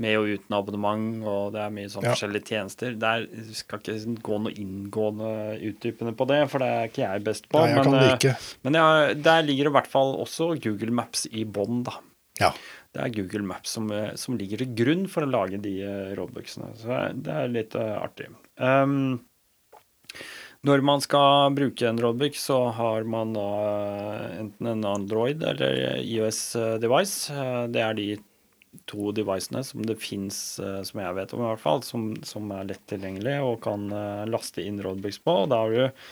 med 0.01 0.17
og 0.19 0.31
uten 0.33 0.57
abonnement, 0.57 1.07
og 1.29 1.53
det 1.55 1.61
er 1.61 1.73
mye 1.77 1.91
sånn 1.93 2.07
Ja. 2.07 2.15
forskjellige 2.15 2.49
tjenester. 2.49 2.95
Der 2.99 3.27
skal 3.57 3.79
ikke 3.85 4.17
gå 4.25 4.39
noe 4.47 4.53
inngående 4.57 5.33
utdypende 5.71 6.15
på 6.17 6.27
det, 6.31 6.41
for 6.51 6.59
det 6.65 6.69
er 6.73 6.89
ikke 6.89 7.05
jeg 7.05 7.25
best 7.27 7.49
på. 7.53 7.61
Nei, 7.61 7.75
jeg 7.75 7.85
men, 7.85 7.99
det 8.01 8.31
eh, 8.33 8.51
men 8.65 8.79
ja, 8.81 9.15
der 9.15 9.43
ligger 9.45 9.69
i 9.71 9.75
hvert 9.77 9.91
fall 9.93 10.15
også 10.17 10.55
Google 10.65 10.91
Maps 10.97 11.27
i 11.31 11.45
bånn, 11.45 11.83
da. 11.85 11.99
Ja. 12.41 12.53
Det 12.93 13.03
er 13.05 13.13
Google 13.15 13.45
Maps 13.47 13.71
som, 13.77 13.91
eh, 13.93 14.15
som 14.19 14.37
ligger 14.41 14.59
til 14.65 14.73
grunn 14.75 15.05
for 15.07 15.23
å 15.23 15.31
lage 15.31 15.61
de 15.63 15.77
eh, 15.85 16.15
roadbooksene. 16.19 16.73
Så 16.81 17.01
det 17.23 17.31
er 17.37 17.53
litt 17.53 17.77
artig. 17.77 18.31
Um, 18.59 19.21
når 20.67 20.83
man 20.85 21.01
skal 21.01 21.55
bruke 21.57 21.87
en 21.89 22.01
roadbook, 22.03 22.35
så 22.37 22.73
har 22.77 23.05
man 23.09 23.33
da 23.37 23.45
enten 24.41 24.67
en 24.75 24.83
Android 24.85 25.41
eller 25.43 26.01
IOS-device. 26.03 27.31
Eh, 27.33 27.67
Det 27.73 27.81
er 27.85 27.95
de 27.95 28.09
to 28.87 29.11
devicene 29.17 29.65
som 29.67 29.83
det 29.87 29.97
fins, 29.99 30.37
som 30.61 31.01
jeg 31.03 31.15
vet 31.17 31.33
om 31.35 31.41
i 31.43 31.49
hvert 31.49 31.63
fall, 31.63 31.81
som, 31.83 32.11
som 32.27 32.51
er 32.55 32.69
lett 32.71 32.85
tilgjengelig 32.91 33.39
og 33.43 33.57
kan 33.65 33.89
eh, 33.91 34.27
laste 34.31 34.63
inn 34.63 34.79
roadbooks 34.85 35.19
på. 35.25 35.35
og 35.45 35.49
Da 35.51 35.59
har 35.65 35.75
du 35.75 36.05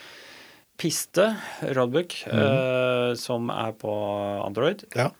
Piste 0.79 1.25
roadbook, 1.75 2.15
eh, 2.31 3.13
som 3.19 3.49
er 3.51 3.73
på 3.79 3.93
Android. 4.47 4.85
ja. 4.95 5.11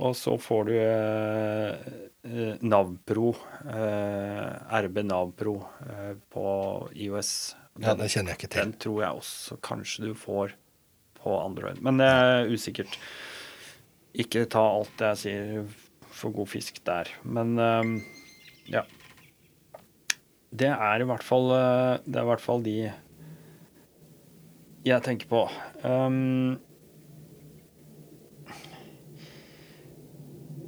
Og 0.00 0.14
så 0.16 0.38
får 0.40 0.62
du 0.70 0.72
eh, 0.80 1.72
eh, 2.24 2.54
Navpro, 2.64 3.34
eh, 3.68 4.78
RB 4.86 5.02
Navpro 5.04 5.58
eh, 5.84 6.14
på 6.32 6.44
IOS. 6.96 7.32
ja, 7.84 7.92
det 8.00 8.08
kjenner 8.08 8.32
jeg 8.32 8.38
ikke 8.40 8.50
til. 8.54 8.62
Den 8.62 8.72
tror 8.80 9.02
jeg 9.02 9.18
også 9.20 9.58
kanskje 9.68 10.06
du 10.08 10.14
får 10.16 10.54
på 11.20 11.36
Android. 11.42 11.82
Men 11.84 12.00
det 12.00 12.08
er 12.08 12.48
usikkert. 12.48 12.96
Ikke 14.16 14.46
ta 14.48 14.64
alt 14.78 15.04
jeg 15.10 15.20
sier 15.26 15.68
for 16.22 16.34
god 16.34 16.48
fisk 16.52 16.78
der. 16.86 17.10
Men 17.26 17.54
eh, 17.58 17.92
ja. 18.78 18.84
Det 20.52 20.68
er 20.72 21.00
i 21.02 21.06
hvert 21.08 21.24
fall 21.24 21.46
eh, 21.56 22.02
Det 22.04 22.18
er 22.20 22.26
i 22.26 22.30
hvert 22.32 22.42
fall 22.44 22.62
de 22.66 22.76
jeg 24.82 24.98
tenker 25.06 25.28
på. 25.30 25.44
Um, 25.86 26.56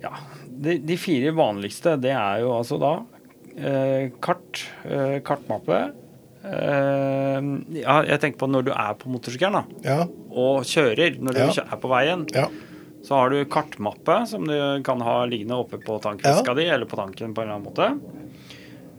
ja, 0.04 0.12
de, 0.46 0.76
de 0.86 0.96
fire 1.00 1.32
vanligste, 1.34 1.96
det 2.02 2.12
er 2.14 2.44
jo 2.44 2.52
altså 2.54 2.78
da 2.82 2.92
eh, 3.56 4.12
kart, 4.22 4.60
eh, 4.86 5.16
kartmappe. 5.26 5.80
Eh, 6.44 7.48
ja, 7.80 7.96
jeg 8.06 8.20
tenker 8.22 8.38
på 8.44 8.48
når 8.52 8.68
du 8.68 8.72
er 8.74 8.94
på 9.00 9.10
motorsykkelen 9.14 9.58
da, 9.58 9.64
Ja. 9.88 9.98
og 10.30 10.62
kjører, 10.68 11.18
når 11.18 11.38
du 11.38 11.42
Ja. 11.42 11.64
er 11.64 11.80
på 11.82 11.90
veien, 11.90 12.26
Ja. 12.34 12.46
Så 13.04 13.14
har 13.18 13.30
du 13.34 13.44
kartmappe 13.52 14.22
som 14.30 14.46
du 14.48 14.56
kan 14.86 15.00
ha 15.04 15.18
liggende 15.28 15.58
oppe 15.60 15.76
på 15.82 15.98
tankveska 16.00 16.54
di, 16.56 16.64
eller 16.72 16.88
på 16.88 16.96
tanken 16.96 17.34
på 17.36 17.42
en 17.44 17.48
eller 17.50 17.58
annen 17.58 17.68
måte. 17.68 17.90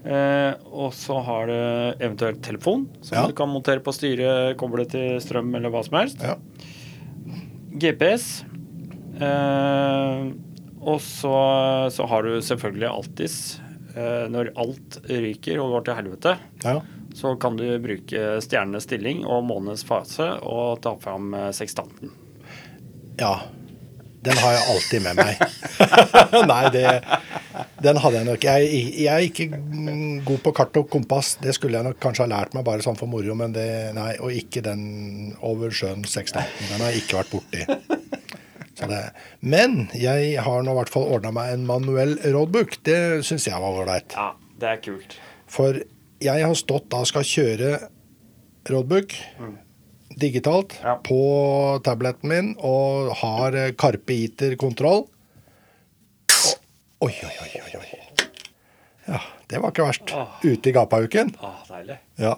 Eh, 0.06 0.54
og 0.70 0.92
så 0.94 1.18
har 1.26 1.48
du 1.50 1.56
eventuelt 2.06 2.44
telefon, 2.46 2.84
som 3.02 3.18
Ja. 3.18 3.24
du 3.28 3.34
kan 3.34 3.50
montere 3.50 3.82
på 3.82 3.94
styret, 3.96 4.54
koble 4.62 4.86
til 4.86 5.18
strøm 5.24 5.50
eller 5.58 5.74
hva 5.74 5.82
som 5.88 5.98
helst. 5.98 6.22
Ja. 6.22 6.36
GPS. 7.82 8.44
Eh, 9.20 10.26
og 10.86 11.02
så, 11.02 11.36
så 11.92 12.06
har 12.12 12.24
du 12.28 12.36
selvfølgelig 12.46 12.90
Altis. 12.92 13.38
Eh, 13.96 14.26
når 14.30 14.52
alt 14.60 15.00
ryker 15.10 15.58
og 15.64 15.72
går 15.78 15.86
til 15.88 15.96
helvete, 16.02 16.36
ja. 16.66 16.78
så 17.16 17.32
kan 17.40 17.56
du 17.58 17.66
bruke 17.82 18.26
stjernenes 18.44 18.84
stilling 18.86 19.24
og 19.26 19.46
månedens 19.48 19.86
fase 19.88 20.28
og 20.44 20.82
ta 20.84 20.94
fram 21.02 21.34
eh, 21.34 21.50
sekstanten. 21.56 22.12
Ja. 23.18 23.38
Den 24.26 24.40
har 24.42 24.56
jeg 24.56 24.64
alltid 24.74 25.04
med 25.06 25.20
meg. 25.20 25.42
Nei, 26.52 26.62
det, 26.74 26.86
den 27.86 28.00
hadde 28.02 28.20
jeg 28.20 28.28
nok. 28.28 28.48
Jeg, 28.48 28.84
jeg 28.98 29.12
er 29.14 29.26
ikke 29.28 29.48
mm, 29.54 30.24
god 30.28 30.42
på 30.46 30.54
kart 30.58 30.80
og 30.82 30.90
kompass. 30.92 31.36
Det 31.42 31.54
skulle 31.56 31.78
jeg 31.78 31.88
nok 31.88 32.00
kanskje 32.04 32.26
ha 32.26 32.32
lært 32.32 32.56
meg 32.58 32.66
bare 32.68 32.86
sånn 32.86 32.98
for 33.00 33.12
moro, 33.12 33.38
men 33.38 33.54
det, 33.56 33.68
nei, 33.98 34.16
og 34.20 34.34
ikke 34.34 34.64
den 34.66 35.36
over 35.46 35.74
sjøen 35.76 36.04
618. 36.04 36.72
Den 36.72 36.84
har 36.84 36.94
jeg 36.94 37.06
ikke 37.06 37.22
vært 37.22 37.36
borti. 37.36 38.02
Så 38.76 38.90
det, 38.92 39.02
men 39.40 39.86
jeg 39.96 40.34
har 40.44 40.64
nå 40.66 40.74
i 40.74 40.80
hvert 40.82 40.92
fall 40.92 41.06
ordna 41.16 41.32
meg 41.36 41.54
en 41.54 41.68
manuell 41.68 42.18
roadbook. 42.26 42.80
Det 42.84 42.98
syns 43.28 43.48
jeg 43.48 43.62
var 43.62 43.84
ålreit. 43.84 44.16
Ja, 44.18 44.34
det 44.60 44.72
er 44.74 44.82
kult. 44.84 45.16
For 45.52 45.80
jeg 46.24 46.44
har 46.44 46.58
stått 46.60 46.90
da 46.92 47.04
og 47.06 47.12
skal 47.12 47.28
kjøre 47.28 47.78
roadbook 48.72 49.16
digitalt 50.10 50.76
Ja. 50.84 50.96
på 51.04 51.80
tableten 51.84 52.30
min 52.30 52.52
og 52.60 53.12
har 53.22 53.52
Karpe 53.52 53.76
Carpe 53.78 54.14
Eater-kontroll. 54.14 55.08
Oi, 57.06 57.12
oi, 57.12 57.36
oi, 57.42 57.72
oi. 57.80 58.00
Ja, 59.08 59.20
det 59.52 59.60
var 59.62 59.70
ikke 59.74 59.86
verst. 59.86 60.14
Ute 60.44 60.70
i 60.70 60.74
gapauken. 60.74 61.34
Å, 61.44 61.52
deilig. 61.70 61.98
Ja. 62.22 62.36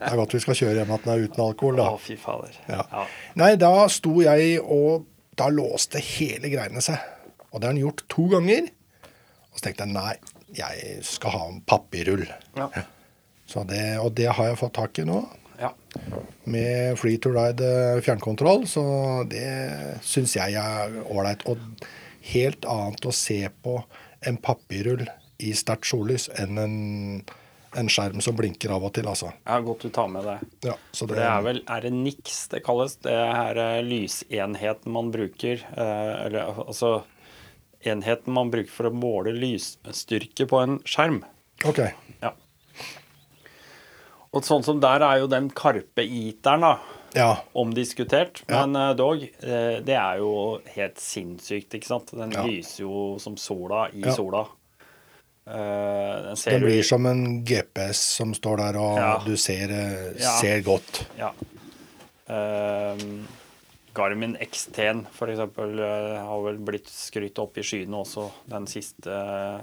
Det 0.00 0.08
er 0.08 0.16
godt 0.16 0.32
vi 0.34 0.40
skal 0.40 0.56
kjøre 0.56 0.80
hjem 0.80 0.92
at 0.96 1.02
den 1.04 1.12
er 1.14 1.22
uten 1.28 1.42
alkohol, 1.44 1.78
Å, 1.80 1.86
da. 1.92 1.96
fy 2.00 2.16
fader. 2.20 2.54
Ja. 2.68 2.82
Ja. 2.92 3.06
Nei, 3.40 3.50
da 3.60 3.72
sto 3.92 4.16
jeg 4.24 4.58
og 4.64 5.06
Da 5.40 5.46
låste 5.48 6.00
hele 6.04 6.50
greiene 6.52 6.82
seg. 6.84 6.98
Og 7.50 7.60
det 7.62 7.68
har 7.68 7.72
den 7.72 7.78
gjort 7.80 8.02
to 8.12 8.26
ganger. 8.28 8.66
Og 9.52 9.56
så 9.56 9.62
tenkte 9.64 9.86
jeg 9.86 9.94
nei, 9.94 10.10
jeg 10.52 10.98
skal 11.06 11.32
ha 11.32 11.42
en 11.48 11.60
papirrull. 11.64 12.26
Ja. 12.58 12.66
Så 13.48 13.62
det, 13.70 13.80
og 14.02 14.10
det 14.18 14.26
har 14.36 14.50
jeg 14.50 14.58
fått 14.60 14.74
tak 14.76 14.98
i 15.00 15.06
nå, 15.08 15.22
ja. 15.60 15.70
med 16.50 16.98
Free 16.98 17.20
to 17.22 17.32
Ride 17.34 18.00
fjernkontroll. 18.06 18.66
Så 18.68 18.82
det 19.30 20.00
syns 20.06 20.36
jeg 20.38 20.56
er 20.58 20.96
ålreit. 21.06 21.44
Og 21.50 21.60
helt 22.32 22.64
annet 22.68 23.06
å 23.06 23.12
se 23.14 23.42
på 23.64 23.78
en 24.26 24.40
papirrull 24.40 25.06
i 25.40 25.54
sterkt 25.56 25.88
sollys 25.88 26.26
enn 26.40 26.58
en, 26.60 26.74
en 27.80 27.88
skjerm 27.88 28.20
som 28.20 28.36
blinker 28.36 28.72
av 28.74 28.84
og 28.84 28.92
til, 28.96 29.06
altså. 29.08 29.30
Ja, 29.46 29.56
godt 29.64 29.86
du 29.86 29.92
tar 29.94 30.10
med 30.12 30.26
det. 30.28 30.34
Ja, 30.68 30.74
så 30.92 31.06
For 31.06 31.16
det 31.16 31.24
er 31.24 31.46
vel 31.46 31.62
er 31.64 31.86
det 31.86 31.94
NIX 31.96 32.42
det 32.52 32.60
kalles? 32.66 32.98
Det 33.06 33.14
er 33.14 33.60
eh, 33.62 33.78
lysenheten 33.86 34.92
man 34.92 35.08
bruker. 35.14 35.64
eh, 35.72 36.12
Eller 36.26 36.60
altså 36.66 36.98
enheten 37.88 38.36
man 38.36 38.52
bruker 38.52 38.72
for 38.74 38.90
å 38.90 38.92
måle 38.92 39.32
lysstyrke 39.32 40.44
på 40.50 40.60
en 40.60 40.78
skjerm. 40.84 41.22
OK. 41.64 41.80
Ja. 42.20 42.34
Og 44.32 44.46
sånn 44.46 44.62
som 44.62 44.78
der 44.82 45.02
er 45.02 45.18
jo 45.24 45.26
den 45.30 45.48
Karpe 45.50 46.04
Eateren, 46.04 46.62
da. 46.62 46.76
Ja. 47.16 47.30
Omdiskutert, 47.58 48.44
men 48.46 48.76
ja. 48.78 48.92
dog. 48.94 49.24
eh, 49.24 49.80
det 49.82 49.96
er 49.98 50.20
jo 50.22 50.60
helt 50.76 51.00
sinnssykt, 51.02 51.74
ikke 51.74 51.88
sant? 51.88 52.12
Den 52.14 52.30
Ja. 52.30 52.44
lyser 52.46 52.84
jo 52.84 53.18
som 53.18 53.36
sola 53.36 53.88
i 53.90 54.04
sola. 54.14 54.44
Eh, 55.50 56.22
den 56.28 56.36
ser 56.36 56.50
Det 56.50 56.60
blir 56.62 56.82
som 56.84 57.06
en 57.06 57.44
GPS 57.44 57.98
som 58.20 58.32
står 58.34 58.56
der, 58.58 58.78
og 58.78 59.24
du 59.26 59.36
ser, 59.36 59.70
eh, 59.74 60.14
ser 60.40 60.62
godt. 60.62 61.06
Ja. 61.18 61.32
Ehm, 62.28 63.26
Garmin 63.92 64.36
XT-en 64.40 65.06
for 65.10 65.26
eksempel 65.32 65.78
eh, 65.82 66.18
har 66.22 66.42
vel 66.44 66.58
blitt 66.62 66.86
skrytt 66.86 67.38
opp 67.42 67.58
i 67.58 67.62
skyene 67.66 67.98
også, 68.04 68.28
den 68.48 68.68
siste 68.70 69.10
uh, 69.10 69.60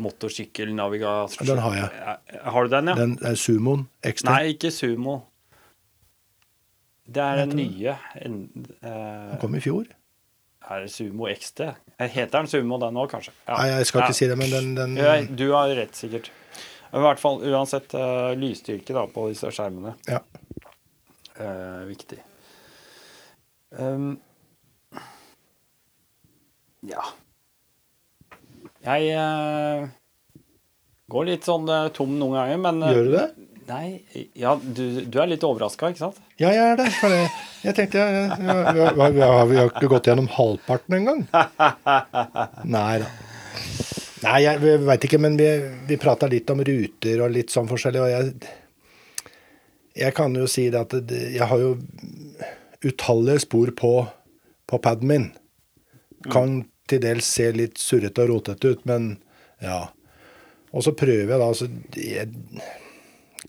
motorsykkelnavigasjonen. 0.00 1.48
Den 1.48 1.58
har 1.62 1.76
jeg. 1.76 2.40
Har 2.54 2.64
du 2.64 2.70
den, 2.72 2.88
ja? 2.92 2.94
Den 2.98 3.18
er 3.22 3.34
Sumoen 3.38 3.86
XT. 4.06 4.28
Nei, 4.28 4.42
ikke 4.54 4.70
Sumo. 4.74 5.18
Det 7.12 7.22
er 7.22 7.42
den 7.42 7.56
nye 7.58 7.96
en, 8.22 8.36
uh, 8.80 8.86
Den 8.88 9.40
kom 9.42 9.56
i 9.58 9.60
fjor. 9.60 9.90
Er 10.70 10.84
det 10.84 10.92
Sumo 10.94 11.26
XT? 11.28 11.64
Eh, 11.98 12.08
Heter 12.08 12.38
den 12.38 12.48
Sumo 12.48 12.78
den 12.80 12.96
òg, 12.96 13.10
kanskje? 13.10 13.34
Ja. 13.48 13.56
Nei, 13.58 13.66
jeg 13.74 13.86
skal 13.90 14.00
Ja. 14.00 14.06
ikke 14.06 14.16
si 14.20 14.28
det, 14.30 14.38
men 14.38 14.50
den, 14.54 14.74
den 14.78 14.96
Ja, 14.96 15.16
du 15.26 15.50
har 15.52 15.68
rett, 15.76 15.94
sikkert. 15.98 16.30
I 16.92 17.00
hvert 17.02 17.18
fall 17.20 17.40
uansett 17.48 17.94
uh, 17.96 18.32
lysstyrke 18.38 18.94
da, 18.94 19.06
på 19.08 19.28
disse 19.32 19.50
skjermene. 19.50 19.94
Ja. 20.08 20.20
Uh, 21.40 21.82
viktig. 21.88 22.20
Um, 23.72 24.20
ja. 26.86 27.02
Jeg 28.82 29.14
uh, 29.14 29.86
går 31.12 31.26
litt 31.28 31.46
sånn 31.46 31.68
uh, 31.70 31.86
tom 31.94 32.16
noen 32.18 32.34
ganger, 32.40 32.62
men 32.64 32.82
eh, 32.82 32.94
Gjør 32.96 33.08
du 33.08 33.12
det? 33.14 33.26
Nei, 33.68 33.86
ja, 34.34 34.56
du, 34.58 34.84
du 35.06 35.18
er 35.22 35.28
litt 35.30 35.44
overraska, 35.46 35.92
ikke 35.92 36.00
sant? 36.00 36.16
Ja, 36.40 36.50
jeg 36.50 36.72
er 36.72 36.80
det. 36.80 36.88
For 36.98 37.14
jeg, 37.14 37.28
Jeg 37.62 37.76
tenkte 37.78 38.00
jeg, 38.02 38.24
jeg, 38.26 38.38
vi, 38.42 38.80
har, 38.82 38.96
vi, 38.98 39.20
vi 39.52 39.60
har 39.60 39.70
ikke 39.70 39.90
gått 39.92 40.10
gjennom 40.10 40.26
halvparten 40.34 40.96
engang. 40.98 41.22
Nei 42.76 42.96
da. 43.04 43.12
Nei, 44.22 44.40
jeg 44.44 44.82
veit 44.86 45.06
ikke, 45.06 45.18
men 45.22 45.38
vi, 45.38 45.46
vi 45.86 45.98
prata 45.98 46.28
litt 46.30 46.50
om 46.50 46.62
ruter 46.66 47.22
og 47.22 47.32
litt 47.34 47.54
sånn 47.54 47.70
forskjellig, 47.70 48.02
og 48.02 48.10
jeg 48.10 48.50
Jeg 49.92 50.14
kan 50.16 50.34
jo 50.34 50.46
si 50.48 50.70
det 50.72 50.80
at 50.80 50.94
jeg 51.12 51.46
har 51.46 51.58
jo 51.60 51.74
utallige 52.82 53.42
spor 53.44 53.70
på, 53.76 53.94
på 54.66 54.78
paden 54.82 55.08
min. 55.10 55.26
Kan 56.32 56.62
til 56.92 57.02
dels 57.02 57.28
ser 57.28 57.58
litt 57.58 57.80
surrete 57.80 58.24
og 58.24 58.32
rotete 58.36 58.72
ut, 58.72 58.86
men 58.88 59.16
ja. 59.62 59.84
Og 60.72 60.86
så 60.86 60.94
prøver 60.96 61.34
jeg 61.34 61.40
da, 61.40 61.48
altså 61.48 61.68
jeg, 61.98 62.30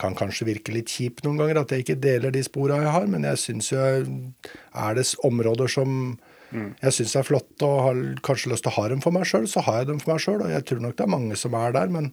kan 0.02 0.16
kanskje 0.18 0.48
virke 0.50 0.74
litt 0.74 0.90
kjipt 0.90 1.24
noen 1.24 1.38
ganger 1.40 1.62
at 1.62 1.72
jeg 1.72 1.84
ikke 1.84 2.02
deler 2.02 2.34
de 2.34 2.42
spora 2.44 2.80
jeg 2.82 2.94
har, 2.96 3.10
men 3.10 3.28
jeg 3.30 3.40
syns 3.40 3.70
jo 3.72 3.82
er 3.84 4.98
det 4.98 5.06
områder 5.28 5.70
som 5.72 6.16
jeg 6.54 6.94
syns 6.94 7.16
er 7.18 7.26
flotte 7.26 7.66
og 7.66 7.80
har 7.88 8.00
kanskje 8.26 8.52
lyst 8.52 8.66
til 8.66 8.74
å 8.74 8.78
ha 8.78 8.86
dem 8.92 9.02
for 9.04 9.16
meg 9.16 9.26
sjøl, 9.26 9.48
så 9.50 9.64
har 9.66 9.82
jeg 9.82 9.90
dem 9.90 10.02
for 10.02 10.14
meg 10.14 10.22
sjøl. 10.22 10.44
Og 10.46 10.54
jeg 10.54 10.66
tror 10.70 10.84
nok 10.84 10.96
det 11.00 11.06
er 11.06 11.14
mange 11.16 11.38
som 11.40 11.56
er 11.58 11.74
der, 11.76 11.94
men 11.94 12.12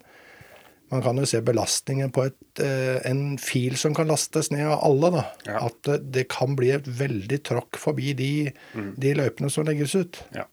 man 0.91 1.05
kan 1.05 1.21
jo 1.21 1.27
se 1.29 1.43
belastningen 1.45 2.11
på 2.15 2.25
et, 2.27 2.63
eh, 2.65 2.99
en 3.07 3.37
fil 3.39 3.77
som 3.79 3.95
kan 3.95 4.09
lastes 4.11 4.51
ned 4.51 4.67
av 4.67 4.81
alle. 4.89 5.11
da. 5.19 5.25
Ja. 5.47 5.59
At 5.69 5.91
eh, 5.93 6.01
det 6.01 6.27
kan 6.33 6.57
bli 6.59 6.73
et 6.75 6.89
veldig 6.89 7.43
tråkk 7.47 7.79
forbi 7.79 8.15
de, 8.19 8.33
de 8.75 9.13
løypene 9.15 9.53
som 9.53 9.69
legges 9.69 9.95
ut. 9.95 10.23
Ja. 10.35 10.49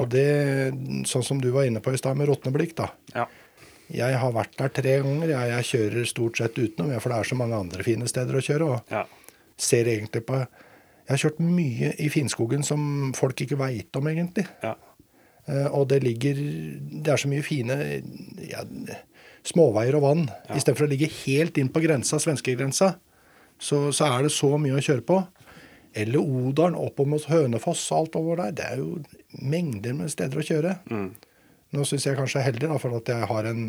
Og 0.00 0.06
det, 0.12 0.28
sånn 1.08 1.24
som 1.26 1.40
du 1.42 1.50
var 1.54 1.68
inne 1.68 1.82
på 1.84 1.92
i 1.92 2.00
stad 2.00 2.16
med 2.16 2.30
råtneblikk, 2.30 2.76
da. 2.78 2.90
Ja. 3.14 3.26
Jeg 3.92 4.18
har 4.18 4.32
vært 4.34 4.56
der 4.58 4.72
tre 4.74 4.96
ganger. 5.04 5.30
Jeg, 5.30 5.50
jeg 5.52 5.68
kjører 5.70 6.08
stort 6.10 6.40
sett 6.40 6.56
utenom, 6.58 6.94
for 6.98 7.12
det 7.12 7.18
er 7.20 7.28
så 7.28 7.38
mange 7.38 7.58
andre 7.60 7.86
fine 7.86 8.08
steder 8.10 8.38
å 8.38 8.42
kjøre. 8.42 8.70
og 8.72 8.94
ja. 8.94 9.04
ser 9.56 9.86
egentlig 9.92 10.24
på 10.26 10.40
Jeg 10.40 11.12
har 11.12 11.22
kjørt 11.22 11.38
mye 11.44 11.92
i 12.02 12.08
Finnskogen 12.10 12.64
som 12.66 13.12
folk 13.14 13.40
ikke 13.44 13.58
veit 13.60 13.94
om, 13.96 14.08
egentlig. 14.10 14.46
ja. 14.64 14.74
Eh, 15.46 15.68
og 15.70 15.84
det 15.92 16.00
ligger 16.02 16.34
Det 17.04 17.12
er 17.12 17.20
så 17.22 17.28
mye 17.30 17.44
fine 17.46 17.76
ja, 18.50 18.64
småveier 19.46 19.94
og 19.98 20.02
vann. 20.02 20.24
Ja. 20.48 20.56
Istedenfor 20.58 20.88
å 20.88 20.90
ligge 20.90 21.10
helt 21.22 21.58
inn 21.60 21.70
på 21.70 21.82
grensa, 21.84 22.18
svenskegrensa, 22.18 22.96
så, 23.56 23.78
så 23.94 24.08
er 24.10 24.26
det 24.26 24.32
så 24.34 24.50
mye 24.58 24.76
å 24.76 24.82
kjøre 24.82 25.06
på. 25.06 25.20
Eller 25.96 26.20
Odalen, 26.20 26.76
opp 26.78 27.00
mot 27.08 27.28
Hønefoss 27.30 27.86
og 27.90 27.98
alt 27.98 28.18
over 28.20 28.42
der. 28.42 28.56
Det 28.58 28.66
er 28.66 28.82
jo 28.82 28.98
mengder 29.40 29.96
med 29.96 30.12
steder 30.12 30.42
å 30.42 30.46
kjøre. 30.46 30.74
Mm. 30.92 31.08
Nå 31.76 31.86
syns 31.88 32.06
jeg 32.06 32.18
kanskje 32.18 32.38
jeg 32.38 32.44
er 32.44 32.50
heldig, 32.50 32.68
da, 32.72 32.80
for 32.82 32.98
at 32.98 33.08
jeg 33.12 33.28
har 33.30 33.48
en, 33.50 33.62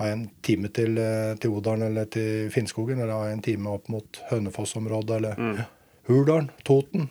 har 0.00 0.14
en 0.14 0.24
time 0.46 0.70
til, 0.74 0.96
eh, 0.98 1.34
til 1.42 1.58
Odalen 1.58 1.90
eller 1.90 2.08
til 2.12 2.48
Finnskogen. 2.54 3.02
Eller 3.02 3.12
har 3.14 3.34
en 3.34 3.44
time 3.44 3.74
opp 3.74 3.92
mot 3.92 4.22
Hønefoss-området 4.30 5.20
eller 5.20 5.66
Hurdalen, 6.08 6.50
Toten. 6.64 7.10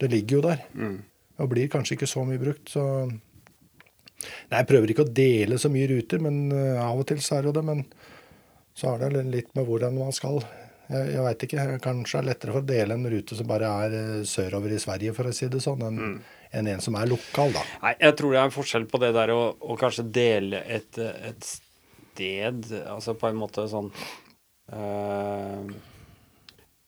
Det 0.00 0.10
ligger 0.12 0.38
jo 0.38 0.42
der. 0.48 0.64
Mm. 0.74 0.98
Og 1.36 1.52
blir 1.52 1.68
kanskje 1.72 1.96
ikke 1.96 2.08
så 2.10 2.24
mye 2.24 2.40
brukt, 2.40 2.72
så 2.72 2.86
Nei, 4.50 4.60
jeg 4.62 4.66
prøver 4.70 4.90
ikke 4.90 5.04
å 5.04 5.12
dele 5.12 5.58
så 5.60 5.68
mye 5.70 5.88
ruter, 5.90 6.22
men 6.24 6.46
eh, 6.54 6.78
av 6.80 6.98
og 7.02 7.06
til 7.10 7.20
så 7.22 7.36
er 7.36 7.44
det 7.44 7.50
jo 7.50 7.56
det. 7.58 7.64
Men 7.68 7.82
så 8.76 8.92
har 8.92 9.02
det 9.04 9.26
litt 9.28 9.52
med 9.56 9.68
hvordan 9.68 9.98
man 10.00 10.14
skal. 10.16 10.40
Jeg, 10.86 11.10
jeg 11.14 11.24
veit 11.24 11.44
ikke. 11.46 11.66
Kanskje 11.82 12.18
det 12.18 12.22
er 12.22 12.28
lettere 12.30 12.54
for 12.54 12.62
å 12.62 12.68
dele 12.68 12.96
en 12.96 13.08
rute 13.10 13.38
som 13.38 13.48
bare 13.48 13.70
er 13.86 13.96
eh, 13.98 14.22
sørover 14.28 14.74
i 14.76 14.80
Sverige, 14.82 15.14
for 15.16 15.28
å 15.28 15.34
si 15.34 15.48
det 15.52 15.62
sånn, 15.64 15.82
enn 15.88 15.98
mm. 15.98 16.16
en 16.60 16.84
som 16.84 16.98
er 16.98 17.10
lokal, 17.10 17.54
da. 17.56 17.64
Nei, 17.82 17.94
jeg 18.04 18.18
tror 18.20 18.34
det 18.34 18.40
er 18.40 18.50
en 18.50 18.54
forskjell 18.54 18.86
på 18.90 19.02
det 19.02 19.12
der 19.16 19.34
å, 19.34 19.40
å 19.58 19.78
kanskje 19.80 20.06
dele 20.14 20.62
et, 20.78 21.00
et 21.02 21.50
sted, 21.50 22.70
altså 22.86 23.16
på 23.18 23.30
en 23.30 23.38
måte 23.40 23.66
sånn 23.68 23.90
eh, 24.72 25.74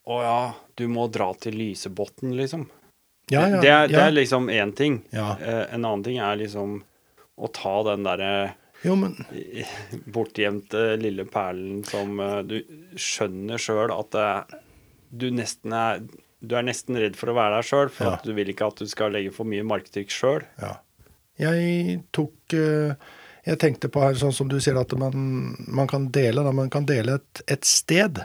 Å 0.09 0.21
ja, 0.25 0.41
du 0.79 0.87
må 0.89 1.09
dra 1.13 1.33
til 1.37 1.59
Lysebotn, 1.59 2.33
liksom. 2.39 2.69
Ja, 3.29 3.43
ja, 3.45 3.59
det, 3.61 3.69
er, 3.69 3.91
det 3.93 4.01
er 4.01 4.15
liksom 4.15 4.49
én 4.49 4.71
ting. 4.73 5.03
Ja. 5.13 5.35
Eh, 5.37 5.67
en 5.75 5.83
annen 5.85 6.05
ting 6.07 6.17
er 6.23 6.39
liksom 6.41 6.79
å 7.39 7.51
ta 7.53 7.75
den 7.91 8.07
derre 8.07 8.55
Jo, 8.87 8.95
men 8.95 9.17
bortgjemte 10.15 10.97
lille 11.01 11.25
perlen 11.29 11.83
som 11.89 12.19
eh, 12.23 12.41
du 12.47 12.57
skjønner 12.99 13.59
sjøl 13.61 13.93
at 13.95 14.19
du 15.11 15.31
nesten 15.35 15.73
er 15.75 16.03
Du 16.39 16.55
er 16.55 16.63
nesten 16.63 16.95
redd 16.95 17.17
for 17.19 17.33
å 17.33 17.35
være 17.35 17.57
der 17.59 17.67
sjøl, 17.67 17.89
for 17.91 18.07
Ja. 18.13 18.19
du 18.23 18.31
vil 18.37 18.53
ikke 18.53 18.69
at 18.71 18.79
du 18.79 18.87
skal 18.87 19.11
legge 19.11 19.33
for 19.35 19.49
mye 19.51 19.65
marktrykk 19.67 20.13
sjøl. 20.15 20.45
Ja. 20.63 20.77
Jeg 21.43 21.97
tok 22.15 22.55
eh, 22.55 22.95
Jeg 23.49 23.59
tenkte 23.59 23.89
på 23.91 24.03
her, 24.05 24.15
sånn 24.15 24.35
som 24.37 24.47
du 24.51 24.61
sier, 24.63 24.79
at 24.79 24.93
man, 25.01 25.57
man 25.67 25.89
kan 25.91 26.07
dele 26.15 26.45
da, 26.47 26.53
man 26.55 26.71
kan 26.71 26.87
dele 26.87 27.17
et, 27.19 27.43
et 27.51 27.65
sted. 27.67 28.21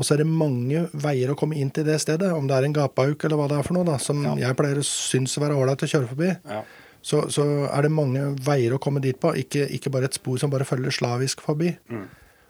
Og 0.00 0.06
så 0.08 0.14
er 0.16 0.22
det 0.24 0.26
mange 0.32 0.86
veier 0.96 1.30
å 1.30 1.36
komme 1.38 1.54
inn 1.60 1.70
til 1.70 1.84
det 1.86 1.98
stedet. 2.00 2.30
Om 2.32 2.46
det 2.48 2.56
er 2.56 2.64
en 2.66 2.74
gapauk 2.74 3.22
eller 3.28 3.36
hva 3.38 3.46
det 3.52 3.58
er 3.60 3.66
for 3.68 3.76
noe, 3.76 3.84
da, 3.86 3.98
som 4.02 4.22
Ja. 4.24 4.34
jeg 4.48 4.56
pleier 4.58 4.80
å 4.80 4.86
synes 4.88 5.36
å 5.38 5.42
være 5.44 5.58
ålreit 5.62 5.84
å 5.84 5.90
kjøre 5.94 6.08
forbi. 6.10 6.30
Ja. 6.48 6.62
Så, 7.02 7.24
så 7.34 7.44
er 7.66 7.82
det 7.82 7.92
mange 7.94 8.28
veier 8.46 8.76
å 8.76 8.80
komme 8.82 9.02
dit 9.02 9.18
på, 9.18 9.32
ikke, 9.42 9.66
ikke 9.74 9.90
bare 9.90 10.06
et 10.10 10.18
spor 10.18 10.38
som 10.38 10.52
bare 10.52 10.66
følger 10.68 10.94
slavisk 10.94 11.42
forbi. 11.42 11.72
Mm. 11.90 12.04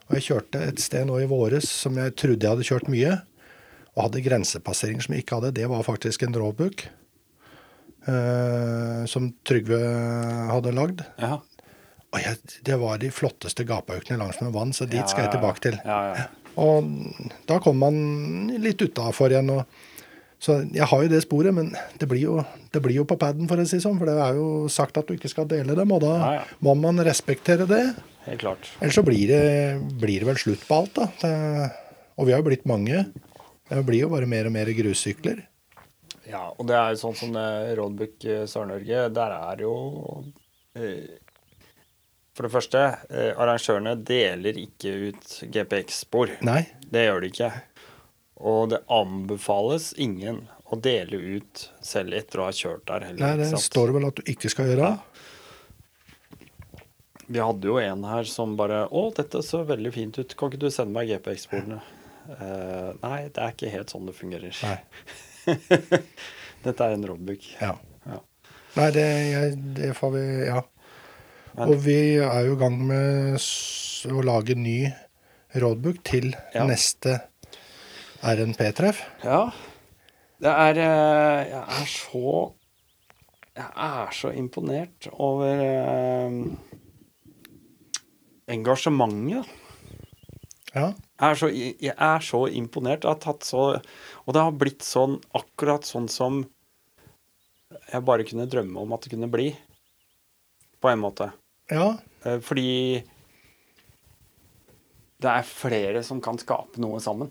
Og 0.08 0.16
jeg 0.18 0.26
kjørte 0.28 0.64
et 0.68 0.82
sted 0.82 1.06
nå 1.08 1.22
i 1.22 1.28
våres 1.30 1.70
som 1.72 1.96
jeg 1.96 2.12
trodde 2.20 2.44
jeg 2.44 2.52
hadde 2.52 2.68
kjørt 2.68 2.90
mye, 2.92 3.14
og 3.92 4.06
hadde 4.06 4.24
grensepasseringer 4.24 5.06
som 5.06 5.16
jeg 5.16 5.24
ikke 5.24 5.38
hadde. 5.40 5.54
Det 5.56 5.70
var 5.72 5.88
faktisk 5.88 6.26
en 6.26 6.36
drawbook 6.36 6.84
Eh, 8.06 9.04
som 9.06 9.30
Trygve 9.46 9.78
hadde 10.50 10.74
lagd. 10.74 11.04
Ja. 11.22 11.38
Og 12.12 12.20
jeg, 12.20 12.38
det 12.66 12.76
var 12.80 12.98
de 13.00 13.12
flotteste 13.14 13.64
gapaukene 13.68 14.18
langs 14.20 14.40
med 14.42 14.52
vann, 14.54 14.74
så 14.74 14.88
dit 14.88 15.00
Ja, 15.00 15.06
skal 15.08 15.28
jeg 15.28 15.36
tilbake 15.36 15.62
til. 15.68 15.78
Ja, 15.86 16.00
ja. 16.12 16.26
Og 16.60 16.90
da 17.48 17.56
kom 17.64 17.78
man 17.80 18.50
litt 18.60 18.82
utafor 18.82 19.32
igjen. 19.32 19.52
Og, 19.54 19.62
så 20.42 20.56
jeg 20.74 20.88
har 20.90 21.02
jo 21.04 21.10
det 21.12 21.20
sporet, 21.22 21.54
men 21.54 21.68
det 22.00 22.08
blir 22.10 22.24
jo, 22.24 22.40
det 22.74 22.80
blir 22.82 22.96
jo 22.98 23.04
på 23.06 23.14
paden, 23.20 23.46
for 23.50 23.60
å 23.62 23.66
si 23.68 23.78
sånn. 23.82 23.94
For 24.00 24.10
det 24.10 24.16
er 24.24 24.34
jo 24.40 24.46
sagt 24.72 24.98
at 24.98 25.06
du 25.06 25.14
ikke 25.14 25.30
skal 25.30 25.46
dele 25.50 25.76
dem, 25.78 25.92
og 25.94 26.02
da 26.02 26.14
Ja, 26.18 26.32
ja. 26.40 26.42
må 26.66 26.74
man 26.80 26.98
respektere 27.06 27.68
det. 27.70 27.84
Helt 28.26 28.42
klart. 28.42 28.66
Ellers 28.80 28.98
så 28.98 29.04
blir 29.06 29.30
det, 29.30 29.44
blir 30.02 30.22
det 30.24 30.28
vel 30.32 30.40
slutt 30.42 30.66
på 30.66 30.80
alt, 30.82 30.98
da. 30.98 31.06
Det, 31.22 31.70
og 32.18 32.26
vi 32.26 32.34
har 32.34 32.42
jo 32.42 32.48
blitt 32.50 32.66
mange. 32.66 33.04
Det 33.70 33.84
blir 33.86 34.02
jo 34.04 34.10
bare 34.12 34.26
mer 34.30 34.50
og 34.50 34.54
mer 34.58 34.68
grussykler. 34.74 35.44
Ja, 36.26 36.48
og 36.58 36.66
det 36.68 36.74
er 36.78 36.92
jo 36.94 37.00
sånn 37.00 37.16
som 37.18 37.34
Roadbook 37.78 38.26
eh, 38.30 38.42
Sør-Norge, 38.50 39.06
der 39.14 39.32
er 39.38 39.62
jo 39.64 39.72
eh, 40.78 41.18
For 42.36 42.46
det 42.46 42.52
første, 42.54 42.82
eh, 43.10 43.32
arrangørene 43.36 43.96
deler 44.06 44.58
ikke 44.62 44.92
ut 45.10 45.32
GPX-spor. 45.54 46.36
Nei. 46.46 46.62
Det 46.92 47.06
gjør 47.08 47.24
de 47.24 47.30
ikke. 47.32 47.50
Og 48.42 48.72
det 48.72 48.80
anbefales 48.90 49.92
ingen 50.02 50.42
å 50.72 50.78
dele 50.82 51.18
ut 51.38 51.66
selv 51.84 52.16
etter 52.18 52.40
å 52.42 52.48
ha 52.48 52.54
kjørt 52.56 52.86
der. 52.88 53.04
Heller, 53.10 53.22
Nei, 53.36 53.36
det 53.44 53.60
står 53.62 53.90
det 53.90 53.96
vel 53.98 54.06
at 54.08 54.18
du 54.18 54.30
ikke 54.32 54.50
skal 54.50 54.70
gjøre. 54.72 54.88
Vi 57.32 57.40
hadde 57.40 57.68
jo 57.70 57.78
en 57.80 58.02
her 58.04 58.26
som 58.28 58.56
bare 58.58 58.82
Å, 58.90 59.02
dette 59.16 59.40
så 59.46 59.62
veldig 59.68 59.92
fint 59.94 60.18
ut. 60.18 60.34
Kan 60.36 60.50
ikke 60.50 60.62
du 60.64 60.70
sende 60.74 60.92
meg 60.96 61.08
GPX-sporene? 61.12 61.78
Uh, 62.26 62.90
nei, 63.02 63.28
det 63.34 63.40
er 63.42 63.54
ikke 63.54 63.70
helt 63.72 63.92
sånn 63.92 64.06
det 64.08 64.14
fungerer. 64.18 64.58
Dette 66.62 66.86
er 66.86 66.94
en 66.96 67.06
roadbook. 67.08 67.46
Ja. 67.60 67.72
Ja. 68.06 68.18
Nei, 68.76 68.88
det, 68.94 69.06
jeg, 69.32 69.56
det 69.78 69.90
får 69.98 70.12
vi 70.16 70.26
Ja. 70.48 70.60
Men- 71.52 71.68
Og 71.68 71.82
vi 71.84 71.96
er 72.16 72.46
jo 72.46 72.54
i 72.54 72.60
gang 72.62 72.78
med 72.88 73.36
å 74.08 74.22
lage 74.24 74.54
ny 74.56 74.86
roadbook 75.60 75.98
til 76.02 76.30
Ja. 76.54 76.64
neste 76.66 77.18
RNP-treff. 78.22 79.02
Ja. 79.24 79.50
Det 80.42 80.50
er 80.50 80.78
eh, 80.82 81.40
Jeg 81.52 81.62
er 81.82 81.88
så 81.90 82.30
Jeg 83.56 83.68
er 83.86 84.14
så 84.16 84.30
imponert 84.34 85.08
over 85.12 85.62
eh, 85.66 86.36
engasjementet. 88.52 89.46
Ja. 90.72 90.86
Jeg 91.20 91.28
er, 91.30 91.34
så, 91.38 91.48
jeg 91.52 91.94
er 91.94 92.24
så 92.24 92.46
imponert. 92.48 93.04
Jeg 93.04 93.12
har 93.12 93.20
tatt 93.22 93.44
så 93.46 93.64
Og 94.24 94.32
det 94.34 94.40
har 94.42 94.54
blitt 94.56 94.86
sånn 94.86 95.18
akkurat 95.36 95.84
sånn 95.86 96.08
som 96.10 96.42
jeg 97.92 98.04
bare 98.04 98.24
kunne 98.28 98.46
drømme 98.48 98.82
om 98.82 98.92
at 98.94 99.04
det 99.04 99.12
kunne 99.14 99.30
bli. 99.32 99.50
På 100.82 100.90
en 100.92 101.02
måte. 101.02 101.30
ja. 101.70 101.94
Eh, 102.24 102.38
Fordi 102.42 103.02
det 105.22 105.30
er 105.30 105.46
flere 105.46 106.00
som 106.02 106.18
kan 106.22 106.34
skape 106.40 106.80
noe 106.82 106.98
sammen. 107.02 107.28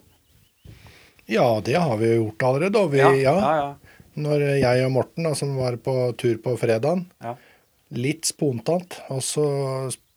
Ja, 1.29 1.61
det 1.63 1.77
har 1.77 1.97
vi 2.01 2.11
jo 2.13 2.25
gjort 2.25 2.45
allerede. 2.49 2.81
Og 2.81 2.93
vi, 2.93 3.01
ja, 3.03 3.11
ja, 3.15 3.35
ja. 3.57 3.97
Når 4.21 4.45
jeg 4.59 4.85
og 4.85 4.93
Morten, 4.97 5.27
da, 5.27 5.33
som 5.37 5.53
var 5.59 5.77
på 5.83 5.95
tur 6.19 6.39
på 6.43 6.55
fredagen, 6.59 7.05
ja. 7.23 7.35
litt 7.95 8.27
spontant, 8.27 8.97
og 9.13 9.21
så 9.23 9.45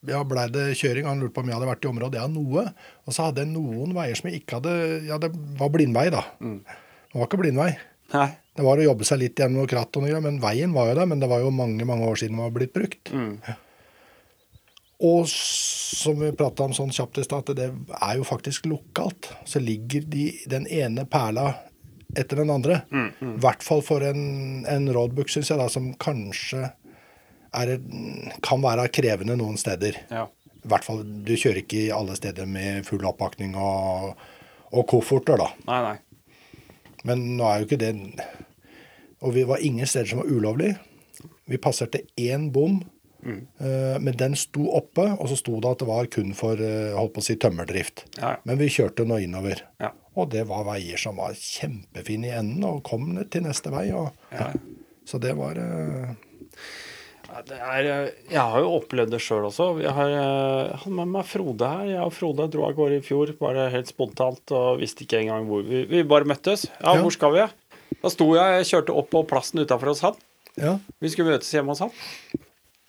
ja, 0.08 0.20
blei 0.28 0.46
det 0.52 0.72
kjøring. 0.80 1.08
Han 1.08 1.22
lurte 1.22 1.36
på 1.36 1.44
om 1.44 1.50
jeg 1.50 1.58
hadde 1.58 1.70
vært 1.70 1.86
i 1.86 1.90
området. 1.90 2.20
Ja, 2.20 2.28
noe. 2.30 2.66
Og 3.04 3.16
så 3.16 3.28
hadde 3.28 3.44
jeg 3.44 3.52
noen 3.54 3.94
veier 3.96 4.18
som 4.18 4.30
jeg 4.30 4.42
ikke 4.42 4.60
hadde 4.60 4.74
Ja, 5.08 5.20
det 5.22 5.30
var 5.60 5.72
blindvei, 5.74 6.08
da. 6.14 6.24
Det 6.40 7.20
var 7.20 7.28
ikke 7.30 7.40
blindvei. 7.44 7.70
Nei. 8.14 8.30
Det 8.54 8.62
var 8.62 8.78
å 8.78 8.86
jobbe 8.86 9.06
seg 9.08 9.18
litt 9.22 9.40
gjennom 9.40 9.66
kratt, 9.70 9.96
og 9.98 10.04
noe, 10.04 10.20
men 10.22 10.36
veien 10.42 10.74
var 10.74 10.90
jo 10.90 10.98
der. 11.00 11.08
Men 11.10 11.22
det 11.22 11.30
var 11.30 11.42
jo 11.42 11.54
mange 11.54 11.86
mange 11.88 12.10
år 12.10 12.20
siden 12.20 12.36
den 12.36 12.44
var 12.44 12.54
blitt 12.54 12.74
brukt. 12.76 13.14
Mm. 13.14 13.38
Og 15.04 15.28
som 15.28 16.16
vi 16.20 16.30
prata 16.36 16.64
om 16.64 16.74
sånn 16.76 16.92
kjapt 16.94 17.20
i 17.20 17.24
stad, 17.26 17.50
at 17.50 17.58
det 17.58 17.68
er 17.98 18.18
jo 18.18 18.26
faktisk 18.26 18.68
lokalt. 18.70 19.28
Så 19.48 19.60
ligger 19.62 20.06
de 20.08 20.30
den 20.50 20.68
ene 20.70 21.04
perla 21.10 21.50
etter 22.16 22.40
den 22.40 22.52
andre. 22.54 22.80
Mm, 22.94 23.10
I 23.10 23.34
hvert 23.42 23.66
fall 23.66 23.82
for 23.84 24.04
en, 24.06 24.64
en 24.70 24.88
roadbook, 24.94 25.30
syns 25.32 25.50
jeg, 25.50 25.60
da, 25.60 25.68
som 25.72 25.90
kanskje 26.00 26.70
er, 27.54 27.74
kan 28.44 28.62
være 28.64 28.88
krevende 28.94 29.36
noen 29.40 29.58
steder. 29.60 30.00
Ja. 30.10 30.26
I 30.64 30.70
hvert 30.72 30.86
fall, 30.86 31.02
Du 31.26 31.34
kjører 31.36 31.60
ikke 31.60 31.84
alle 31.94 32.16
steder 32.16 32.48
med 32.48 32.86
full 32.88 33.04
oppakning 33.04 33.56
og, 33.60 34.14
og 34.72 34.88
kofferter, 34.90 35.40
da. 35.40 35.50
Nei, 35.68 35.82
nei. 35.90 36.34
Men 37.04 37.26
nå 37.36 37.44
er 37.44 37.60
jo 37.60 37.66
ikke 37.66 37.76
det 37.82 37.90
Og 39.20 39.34
vi 39.34 39.42
var 39.44 39.60
ingen 39.60 39.84
steder 39.84 40.08
som 40.08 40.22
var 40.22 40.30
ulovlig. 40.32 40.70
Vi 41.44 41.60
passerte 41.60 42.00
én 42.16 42.48
bom, 42.52 42.78
eh, 43.24 43.96
men 44.00 44.16
den 44.20 44.34
sto 44.38 44.66
oppe, 44.76 45.06
og 45.18 45.28
så 45.30 45.36
sto 45.40 45.56
det 45.60 45.70
at 45.74 45.82
det 45.82 45.88
var 45.88 46.06
kun 46.12 46.32
for 46.38 46.60
eh, 46.60 46.92
holdt 46.96 47.14
på 47.16 47.22
å 47.22 47.26
si 47.26 47.36
tømmerdrift. 47.40 48.04
Ja, 48.18 48.34
ja. 48.34 48.40
Men 48.44 48.58
vi 48.60 48.68
kjørte 48.72 49.06
nå 49.08 49.18
innover. 49.24 49.62
Ja. 49.82 49.92
Og 50.14 50.28
det 50.30 50.44
var 50.46 50.64
veier 50.68 51.00
som 51.00 51.16
var 51.18 51.34
kjempefine 51.34 52.28
i 52.30 52.34
enden, 52.38 52.64
og 52.68 52.82
kom 52.86 53.08
ned 53.16 53.30
til 53.34 53.42
neste 53.48 53.72
vei. 53.74 53.88
Og, 53.96 54.12
Ja. 54.34 54.52
Så 55.04 55.18
det 55.20 55.34
var 55.36 55.58
eh, 55.60 56.14
Ja, 57.28 57.40
det 57.48 57.56
er, 57.58 57.86
jeg 58.30 58.38
har 58.40 58.60
jo 58.62 58.76
opplevd 58.78 59.10
det 59.10 59.18
sjøl 59.24 59.48
også. 59.48 59.66
Jeg 59.82 59.90
har 59.96 60.12
hatt 60.78 60.92
med 60.94 61.10
meg 61.10 61.26
Frode 61.26 61.66
her. 61.66 61.88
Jeg 61.90 62.04
og 62.04 62.12
Frode 62.14 62.46
dro 62.52 62.62
av 62.68 62.76
gårde 62.78 63.00
i 63.00 63.04
fjor, 63.04 63.32
bare 63.40 63.66
helt 63.74 63.90
spontant, 63.90 64.44
og 64.54 64.78
visste 64.80 65.02
ikke 65.04 65.18
engang 65.24 65.48
hvor 65.50 65.64
vi 65.66 65.82
Vi 65.90 66.04
bare 66.06 66.24
møttes. 66.30 66.68
Ja, 66.78 66.94
Ja. 66.94 67.02
hvor 67.02 67.10
skal 67.12 67.34
vi? 67.34 67.48
Da 68.04 68.12
sto 68.12 68.28
jeg, 68.36 68.60
jeg 68.60 68.68
kjørte 68.70 68.94
opp 69.00 69.10
på 69.10 69.24
plassen 69.26 69.60
utafor 69.64 69.90
hos 69.90 70.00
han. 70.06 70.14
Ja. 70.60 70.76
Vi 71.02 71.08
skulle 71.10 71.32
møtes 71.34 71.50
hjemme 71.50 71.74
hos 71.74 71.80
han. 71.82 71.90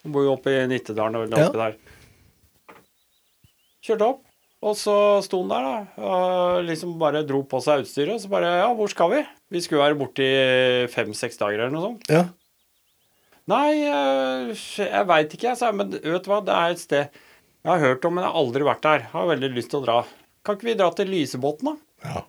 Han 0.06 0.14
bor 0.14 0.24
jo 0.28 0.36
oppe 0.38 0.54
i 0.54 0.64
Nittedalen 0.70 1.18
og 1.24 1.34
Ja. 1.34 1.48
oppi 1.50 1.58
der. 1.58 1.76
Kjørte 3.86 4.08
opp, 4.08 4.22
og 4.66 4.74
så 4.78 4.96
sto 5.26 5.42
han 5.44 5.52
der, 5.52 5.66
da. 5.66 6.06
Og 6.06 6.64
liksom 6.66 6.96
bare 7.02 7.22
dro 7.28 7.44
på 7.50 7.60
seg 7.62 7.84
utstyret. 7.84 8.16
Og 8.16 8.22
så 8.24 8.30
bare 8.32 8.50
Ja, 8.62 8.70
hvor 8.74 8.90
skal 8.90 9.12
vi? 9.12 9.20
Vi 9.54 9.62
skulle 9.62 9.84
være 9.84 9.98
borte 10.00 10.26
i 10.26 10.88
fem-seks 10.90 11.38
dager 11.42 11.60
eller 11.66 11.74
noe 11.76 11.90
sånt. 11.92 12.10
ja. 12.10 12.26
Nei, 13.48 13.74
eh, 13.86 14.54
jeg 14.58 15.06
veit 15.06 15.30
ikke, 15.36 15.50
jeg, 15.52 15.58
sa 15.60 15.68
jeg. 15.70 15.76
Men 15.78 15.92
vet 15.92 16.24
du 16.26 16.30
hva, 16.32 16.40
det 16.44 16.54
er 16.56 16.72
et 16.74 16.80
sted 16.82 17.10
jeg 17.66 17.72
har 17.72 17.80
hørt 17.82 18.06
om, 18.06 18.14
men 18.16 18.24
jeg 18.24 18.32
har 18.32 18.40
aldri 18.42 18.64
vært 18.66 18.82
der. 18.82 19.00
Har 19.12 19.28
veldig 19.28 19.50
lyst 19.54 19.70
til 19.70 19.80
å 19.82 19.86
dra. 19.86 19.98
Kan 20.46 20.56
ikke 20.58 20.66
vi 20.70 20.74
dra 20.78 20.88
til 20.98 21.08
Lysebotn, 21.10 21.66
da? 21.66 21.76
Ja. 22.06 22.24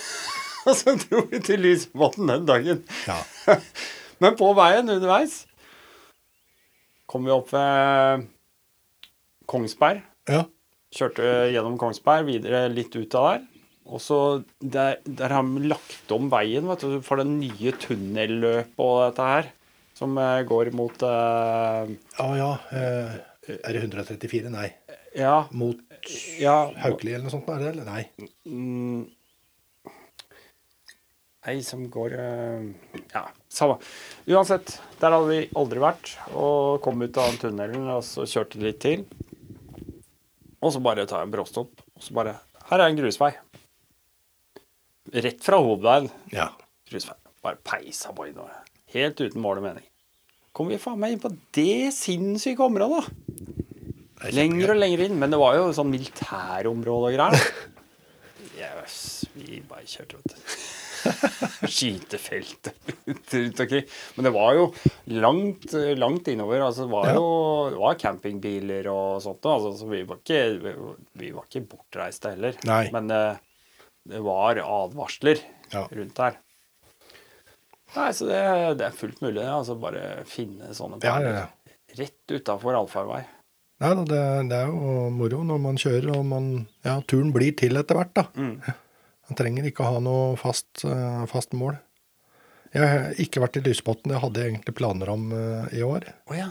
Og 0.68 0.74
så 0.76 0.94
dro 1.04 1.20
vi 1.28 1.40
til 1.44 1.60
Lysebotn 1.60 2.26
den 2.32 2.46
dagen. 2.48 2.82
ja. 3.08 3.18
Men 4.20 4.36
på 4.38 4.54
veien 4.56 4.88
underveis 4.88 5.44
kom 7.10 7.24
vi 7.26 7.32
opp 7.34 7.50
ved 7.54 8.26
Kongsberg. 9.50 10.02
ja. 10.30 10.44
Kjørte 10.94 11.24
gjennom 11.50 11.74
Kongsberg, 11.74 12.22
videre 12.28 12.68
litt 12.70 12.94
ut 12.94 13.14
av 13.18 13.24
der. 13.32 13.40
Og 13.90 13.98
så 14.00 14.18
der, 14.62 15.00
der 15.04 15.32
har 15.34 15.42
de 15.42 15.64
lagt 15.66 16.12
om 16.14 16.28
veien 16.30 16.68
vet 16.70 16.84
du, 16.86 17.00
for 17.02 17.18
det 17.18 17.26
nye 17.32 17.72
tunnelløpet 17.82 18.78
og 18.78 19.00
dette 19.08 19.26
her. 19.26 19.48
Som 19.98 20.14
eh, 20.22 20.44
går 20.46 20.70
mot 20.74 21.02
eh, 21.02 21.90
Ja, 22.20 22.28
ja. 22.38 22.46
eh, 22.78 23.18
er 23.58 23.74
det 23.74 23.82
134? 23.82 24.52
Nei. 24.54 24.68
Ja. 25.18 25.34
Mot 25.50 25.82
ja 26.38 26.54
Haukeli 26.84 27.12
eller 27.16 27.26
noe 27.26 27.34
sånt? 27.34 27.50
Er 27.50 27.60
det, 27.62 27.74
eller? 27.74 27.90
Nei. 27.90 28.28
mm, 28.46 29.04
Ei 31.50 31.58
som 31.66 31.84
går 31.92 32.14
eh, 32.16 33.02
Ja, 33.12 33.26
samme. 33.56 33.78
Uansett, 34.30 34.76
der 35.00 35.14
hadde 35.14 35.30
vi 35.30 35.40
aldri 35.58 35.82
vært. 35.82 36.14
Og 36.32 36.80
kom 36.84 37.02
ut 37.02 37.18
av 37.20 37.30
den 37.32 37.40
tunnelen, 37.42 37.88
og 37.94 38.04
så 38.06 38.26
kjørte 38.28 38.62
litt 38.62 38.80
til. 38.84 39.04
Og 40.64 40.72
så 40.72 40.80
bare 40.84 41.04
tar 41.08 41.22
jeg 41.22 41.28
en 41.28 41.34
bråstopp, 41.34 41.82
og 41.94 42.04
så 42.04 42.16
bare 42.16 42.38
Her 42.70 42.80
er 42.80 42.88
en 42.88 42.96
grusvei. 42.96 43.34
Rett 45.12 45.42
fra 45.44 45.58
hovedveien. 45.60 46.08
Ja. 46.32 46.48
Grusvei. 46.88 47.18
Bare 47.44 47.60
peisa 47.60 48.14
på 48.16 48.30
innover. 48.30 48.62
Helt 48.94 49.20
uten 49.20 49.42
mål 49.44 49.60
og 49.60 49.66
mening. 49.66 49.84
Kom 50.54 50.70
vi 50.70 50.78
faen 50.80 51.00
meg 51.02 51.16
inn 51.16 51.20
på 51.20 51.32
det 51.56 51.90
sinnssyke 51.92 52.64
området, 52.64 53.02
da. 53.02 53.44
Er 54.24 54.32
Lenger 54.32 54.72
og 54.72 54.80
lenger 54.80 55.04
inn. 55.04 55.18
Men 55.20 55.34
det 55.34 55.40
var 55.42 55.58
jo 55.58 55.68
sånn 55.76 55.92
militærområde 55.92 57.12
og 57.12 57.16
greier. 57.18 57.48
Yes, 58.54 59.24
vi 59.34 59.58
bare 59.66 59.82
kjørte, 59.82 60.20
vet 60.20 60.30
du. 60.30 60.52
Skytefeltet 61.74 62.74
rundt 63.06 63.60
omkring. 63.60 63.84
Men 64.16 64.28
det 64.28 64.32
var 64.34 64.54
jo 64.58 64.66
langt, 65.20 65.72
langt 66.00 66.28
innover. 66.32 66.60
Altså, 66.66 66.86
det 66.86 66.92
var 66.94 67.10
jo 67.14 67.26
det 67.74 67.80
var 67.80 67.98
campingbiler 68.00 68.88
og 68.92 69.22
sånt. 69.24 69.44
Altså, 69.48 69.74
så 69.80 69.88
vi 69.90 70.02
var 70.08 70.20
ikke, 70.22 70.40
vi 71.20 71.32
var 71.34 71.46
ikke 71.48 71.64
bortreiste 71.74 72.34
heller. 72.34 72.56
Nei. 72.68 72.86
Men 72.94 73.10
eh, 73.14 73.42
det 74.14 74.22
var 74.24 74.60
advarsler 74.64 75.40
Ja. 75.72 75.86
rundt 75.90 76.18
her. 76.22 76.36
Nei, 77.94 78.08
så 78.14 78.26
det, 78.26 78.40
det 78.80 78.88
er 78.88 78.96
fullt 78.98 79.20
mulig. 79.22 79.44
Altså 79.46 79.76
bare 79.78 80.24
finne 80.28 80.72
sånne 80.74 80.98
Ja, 81.04 81.18
ja, 81.22 81.34
ja. 81.44 81.74
Rett 81.94 82.32
utafor 82.34 82.74
allfarvei. 82.74 83.22
Nei 83.82 83.90
da, 83.98 84.02
det, 84.06 84.22
det 84.50 84.56
er 84.64 84.70
jo 84.70 84.94
moro 85.14 85.42
når 85.46 85.60
man 85.62 85.76
kjører, 85.78 86.08
og 86.16 86.24
man 86.26 86.48
Ja, 86.86 86.96
turen 87.10 87.30
blir 87.34 87.54
til 87.58 87.76
etter 87.78 87.98
hvert, 87.98 88.12
da. 88.16 88.24
Mm. 88.38 88.56
Man 89.28 89.38
trenger 89.38 89.66
ikke 89.68 89.86
ha 89.88 90.00
noe 90.04 90.36
fast, 90.40 90.84
eh, 90.84 91.24
fast 91.30 91.56
mål. 91.56 91.78
Jeg 92.74 92.82
har 92.82 93.20
ikke 93.22 93.42
vært 93.44 93.60
i 93.60 93.64
Lysbotn, 93.64 94.10
det 94.10 94.20
hadde 94.20 94.42
jeg 94.42 94.52
egentlig 94.52 94.74
planer 94.76 95.12
om 95.12 95.28
eh, 95.32 95.78
i 95.78 95.84
år. 95.86 96.08
Oh, 96.28 96.36
ja. 96.36 96.50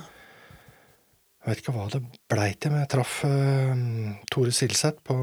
Jeg 1.43 1.51
vet 1.51 1.61
ikke 1.61 1.76
hva 1.76 1.89
det 1.91 1.99
blei 2.32 2.53
til, 2.55 2.71
men 2.71 2.86
jeg 2.86 2.89
traff 2.93 3.17
uh, 3.28 4.13
Tore 4.32 4.53
Silseth 4.55 5.03
på, 5.03 5.15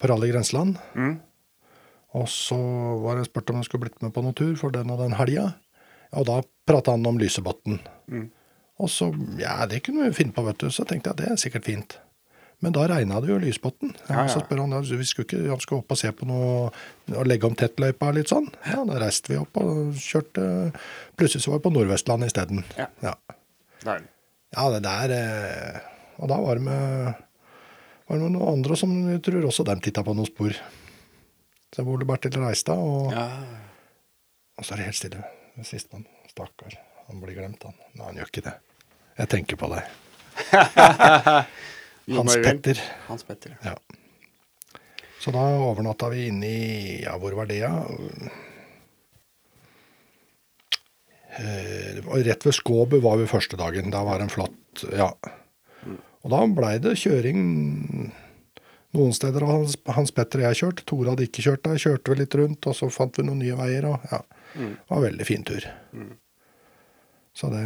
på 0.00 0.08
Rally 0.08 0.30
Grenseland. 0.30 0.78
Mm. 0.96 1.18
Og 2.16 2.24
så 2.32 2.56
var 3.02 3.20
jeg 3.20 3.28
spurt 3.28 3.52
om 3.52 3.58
han 3.60 3.66
skulle 3.66 3.84
blitt 3.84 4.00
med 4.00 4.14
på 4.16 4.24
noen 4.24 4.38
tur 4.38 4.54
for 4.56 4.72
den 4.72 4.88
og 4.94 5.02
den 5.02 5.18
helga. 5.18 5.50
Og 6.16 6.24
da 6.30 6.38
prata 6.64 6.94
han 6.94 7.04
om 7.10 7.20
Lysebotn. 7.20 7.76
Mm. 8.08 8.30
Og 8.80 8.90
så, 8.90 9.10
ja, 9.36 9.58
det 9.68 9.82
kunne 9.84 10.08
vi 10.08 10.16
finne 10.16 10.32
på, 10.32 10.46
vet 10.48 10.64
du. 10.64 10.70
Så 10.72 10.88
tenkte 10.88 11.12
jeg 11.12 11.20
det 11.20 11.28
er 11.34 11.42
sikkert 11.44 11.68
fint. 11.68 11.98
Men 12.64 12.72
da 12.72 12.86
regna 12.88 13.18
det 13.20 13.28
jo 13.28 13.36
Lysbotn. 13.42 13.90
Ja, 14.08 14.22
ja. 14.22 14.28
Så 14.32 14.40
spør 14.40 14.62
han 14.64 14.72
om 14.78 14.84
vi 14.88 15.04
skulle 15.08 15.26
ikke, 15.28 15.40
han 15.50 15.60
skulle 15.62 15.82
opp 15.84 15.92
og 15.92 15.98
se 16.00 16.10
på 16.16 16.26
noe 16.28 16.70
og 17.12 17.26
legge 17.28 17.44
om 17.48 17.56
tettløypa 17.58 18.08
litt 18.16 18.30
sånn. 18.32 18.46
Ja, 18.70 18.80
da 18.88 18.96
reiste 19.02 19.34
vi 19.34 19.40
opp 19.42 19.58
og 19.60 19.92
kjørte 20.00 20.44
Plutselig 21.18 21.44
så 21.44 21.52
var 21.52 21.60
vi 21.60 21.66
på 21.66 21.72
Nordvestlandet 21.74 22.32
isteden. 22.32 22.62
Ja. 22.80 22.86
Ja. 23.04 23.12
Nei. 23.84 23.98
ja, 24.56 24.64
det 24.72 24.80
der 24.86 25.12
eh, 25.12 25.80
Og 26.22 26.30
da 26.32 26.38
var 26.40 26.56
det 26.56 26.64
med 26.64 27.20
var 28.08 28.16
det 28.16 28.22
med 28.22 28.32
noen 28.38 28.54
andre 28.54 28.76
som 28.80 28.90
jeg 29.12 29.20
tror 29.24 29.44
også 29.48 29.64
dem 29.68 29.80
titta 29.84 30.02
på 30.04 30.12
noen 30.16 30.28
spor. 30.28 30.56
Så 31.72 31.80
jeg 31.82 31.88
Ole 31.88 32.06
Bertil 32.08 32.36
Reistad, 32.40 32.80
og, 32.80 33.12
Ja. 33.12 33.26
og 34.60 34.64
så 34.64 34.74
er 34.74 34.82
det 34.82 34.88
helt 34.90 34.98
stille. 35.00 35.22
Sistemann. 35.64 36.04
Stakkar. 36.32 36.76
Han 37.08 37.20
blir 37.22 37.36
glemt, 37.36 37.64
han. 37.64 37.76
Nei, 37.96 38.06
han 38.10 38.20
gjør 38.20 38.28
ikke 38.32 38.44
det. 38.48 38.54
Jeg 39.20 39.30
tenker 39.32 39.60
på 39.60 39.68
deg. 39.72 39.84
Hans 42.10 42.34
Petter. 42.36 42.80
Hans 43.08 43.24
Petter. 43.24 43.54
Ja. 43.64 43.76
Så 45.24 45.32
da 45.32 45.44
overnatta 45.56 46.10
vi 46.12 46.26
inne 46.28 46.46
i 46.50 47.02
Ja, 47.02 47.14
hvor 47.18 47.32
var 47.38 47.46
det, 47.48 47.62
ja? 47.62 47.70
Eh, 51.38 52.02
Rett 52.24 52.46
ved 52.46 52.54
Skåbu 52.54 53.00
var 53.00 53.16
vi 53.18 53.26
første 53.30 53.56
dagen. 53.58 53.90
Da 53.90 54.04
var 54.04 54.18
det 54.20 54.28
en 54.28 54.34
flott 54.34 54.84
Ja. 54.92 55.12
Og 56.24 56.30
da 56.32 56.38
blei 56.48 56.78
det 56.80 56.94
kjøring 56.96 57.40
noen 58.94 59.12
steder. 59.12 59.44
Hans, 59.44 59.74
Hans 59.92 60.10
Petter 60.14 60.40
og 60.40 60.46
jeg 60.48 60.60
kjørte. 60.62 60.84
Tore 60.88 61.10
hadde 61.12 61.26
ikke 61.26 61.42
kjørt 61.44 61.64
der. 61.66 61.76
Kjørte 61.82 62.14
vi 62.14 62.20
litt 62.22 62.36
rundt, 62.40 62.66
og 62.70 62.76
så 62.78 62.88
fant 62.92 63.18
vi 63.18 63.26
noen 63.26 63.42
nye 63.42 63.56
veier. 63.58 63.84
og 63.90 64.06
ja, 64.10 64.20
Det 64.54 64.70
var 64.88 64.96
en 65.02 65.04
veldig 65.08 65.26
fin 65.28 65.44
tur. 65.44 65.66
Så 67.34 67.50
det 67.52 67.64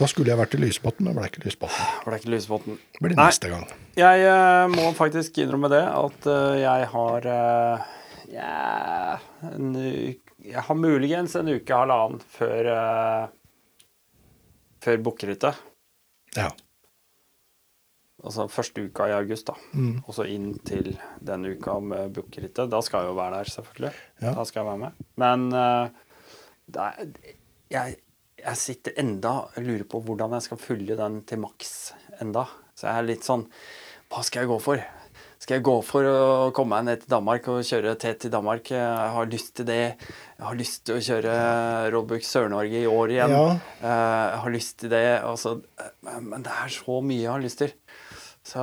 Da 0.00 0.08
skulle 0.08 0.32
jeg 0.32 0.40
vært 0.40 0.54
i 0.56 0.60
Lysbotn, 0.62 1.04
men 1.04 1.16
ble 1.16 1.26
ikke 1.28 1.42
Lysbotn. 1.44 1.80
Ble 2.06 2.16
ikke 2.16 2.32
Lysbotn. 2.32 2.78
Blir 3.02 3.16
neste 3.18 3.50
gang. 3.52 3.66
Jeg 3.98 4.24
uh, 4.24 4.64
må 4.72 4.88
faktisk 4.96 5.36
innrømme 5.42 5.68
det, 5.72 5.82
at 5.84 6.28
uh, 6.30 6.54
jeg 6.56 6.86
har 6.94 7.28
uh, 7.28 7.90
yeah, 8.32 9.26
en 9.52 9.74
uke 9.76 10.18
Jeg 10.42 10.64
har 10.66 10.74
muligens 10.74 11.36
en 11.38 11.50
uke, 11.52 11.76
halvannen, 11.76 12.22
før 12.34 12.68
uh, 12.72 13.26
Før 14.82 15.02
Bukkerittet. 15.06 15.60
Ja. 16.34 16.48
Altså 18.22 18.48
første 18.50 18.86
uka 18.88 19.06
i 19.10 19.14
august, 19.14 19.46
da. 19.52 19.54
Mm. 19.76 20.00
Og 20.06 20.16
så 20.16 20.26
inn 20.30 20.56
til 20.66 20.96
den 21.20 21.46
uka 21.52 21.76
med 21.84 22.16
Bukkerittet. 22.16 22.72
Da 22.72 22.80
skal 22.82 23.04
jeg 23.04 23.12
jo 23.12 23.18
være 23.20 23.36
der, 23.36 23.52
selvfølgelig. 23.54 23.92
Ja. 24.24 24.32
Da 24.40 24.46
skal 24.48 24.62
jeg 24.62 24.70
være 24.72 24.82
med. 24.82 25.06
Men 25.22 25.46
det 26.72 26.88
er, 26.88 27.14
jeg, 27.70 27.96
jeg 28.44 28.56
sitter 28.58 28.92
enda 29.02 29.32
og 29.46 29.60
lurer 29.62 29.84
på 29.88 30.00
hvordan 30.04 30.32
jeg 30.38 30.42
skal 30.48 30.58
fylle 30.58 30.96
den 30.98 31.20
til 31.28 31.38
maks 31.42 31.92
enda. 32.20 32.46
Så 32.74 32.88
jeg 32.88 32.98
er 33.02 33.08
litt 33.12 33.24
sånn 33.26 33.46
Hva 34.12 34.22
skal 34.26 34.42
jeg 34.44 34.50
gå 34.50 34.58
for? 34.60 34.82
Skal 35.42 35.56
jeg 35.56 35.64
gå 35.66 35.72
for 35.82 36.06
å 36.06 36.50
komme 36.54 36.76
meg 36.76 36.84
ned 36.86 37.00
til 37.02 37.10
Danmark 37.16 37.46
og 37.50 37.64
kjøre 37.66 37.96
tett 37.98 38.20
til 38.22 38.30
Danmark? 38.30 38.68
Jeg 38.70 39.08
har 39.16 39.26
lyst 39.26 39.54
til 39.58 39.66
det. 39.66 39.78
Jeg 40.38 40.44
har 40.46 40.54
lyst 40.58 40.84
til 40.86 40.98
å 41.00 41.02
kjøre 41.02 41.32
Roadbook 41.90 42.22
Sør-Norge 42.22 42.82
i 42.84 42.86
år 42.86 43.10
igjen. 43.16 43.34
Ja. 43.34 43.48
Eh, 43.80 44.26
Jeg 44.34 44.38
har 44.44 44.54
lyst 44.54 44.76
til 44.84 44.92
det. 44.92 45.02
Altså, 45.26 45.56
eh, 45.82 46.20
men 46.20 46.42
det 46.46 46.52
er 46.54 46.70
så 46.70 47.00
mye 47.02 47.24
jeg 47.24 47.32
har 47.32 47.42
lyst 47.42 47.58
til. 47.64 47.74
Så 48.46 48.62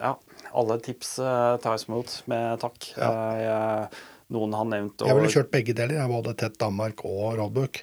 ja. 0.00 0.14
Alle 0.54 0.76
tips 0.80 1.16
eh, 1.18 1.56
tas 1.64 1.88
imot 1.88 2.20
med 2.30 2.60
takk. 2.62 2.90
Ja. 2.96 3.10
Eh, 3.10 3.40
jeg- 3.44 4.02
noen 4.34 4.54
har 4.56 4.64
nevnt 4.64 5.02
og... 5.02 5.08
Jeg 5.10 5.16
ville 5.18 5.30
kjørt 5.34 5.50
begge 5.52 5.74
deler. 5.76 5.98
Jeg 6.00 6.08
både 6.10 6.32
Tett 6.40 6.56
Danmark 6.58 7.04
og 7.04 7.36
Roadbook. 7.38 7.82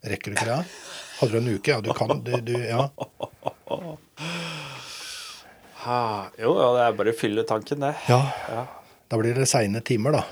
Rekker 0.00 0.32
du 0.32 0.38
ikke 0.38 0.48
det? 0.48 0.60
Hadde 1.20 1.32
du 1.32 1.38
en 1.40 1.48
uke? 1.52 1.70
Ja, 1.74 1.80
du 1.84 1.92
kan. 1.96 2.22
Du, 2.24 2.32
du, 2.40 2.54
ja. 2.56 2.88
Ha, 5.84 6.00
Jo, 6.40 6.54
ja, 6.56 6.68
det 6.76 6.84
er 6.86 6.96
bare 6.98 7.12
å 7.12 7.16
fylle 7.16 7.44
tanken, 7.48 7.84
det. 7.84 7.94
ja. 8.08 8.20
Ja. 8.48 8.66
Da 9.10 9.18
blir 9.18 9.34
det 9.34 9.48
seine 9.50 9.80
timer, 9.82 10.14
da. 10.14 10.24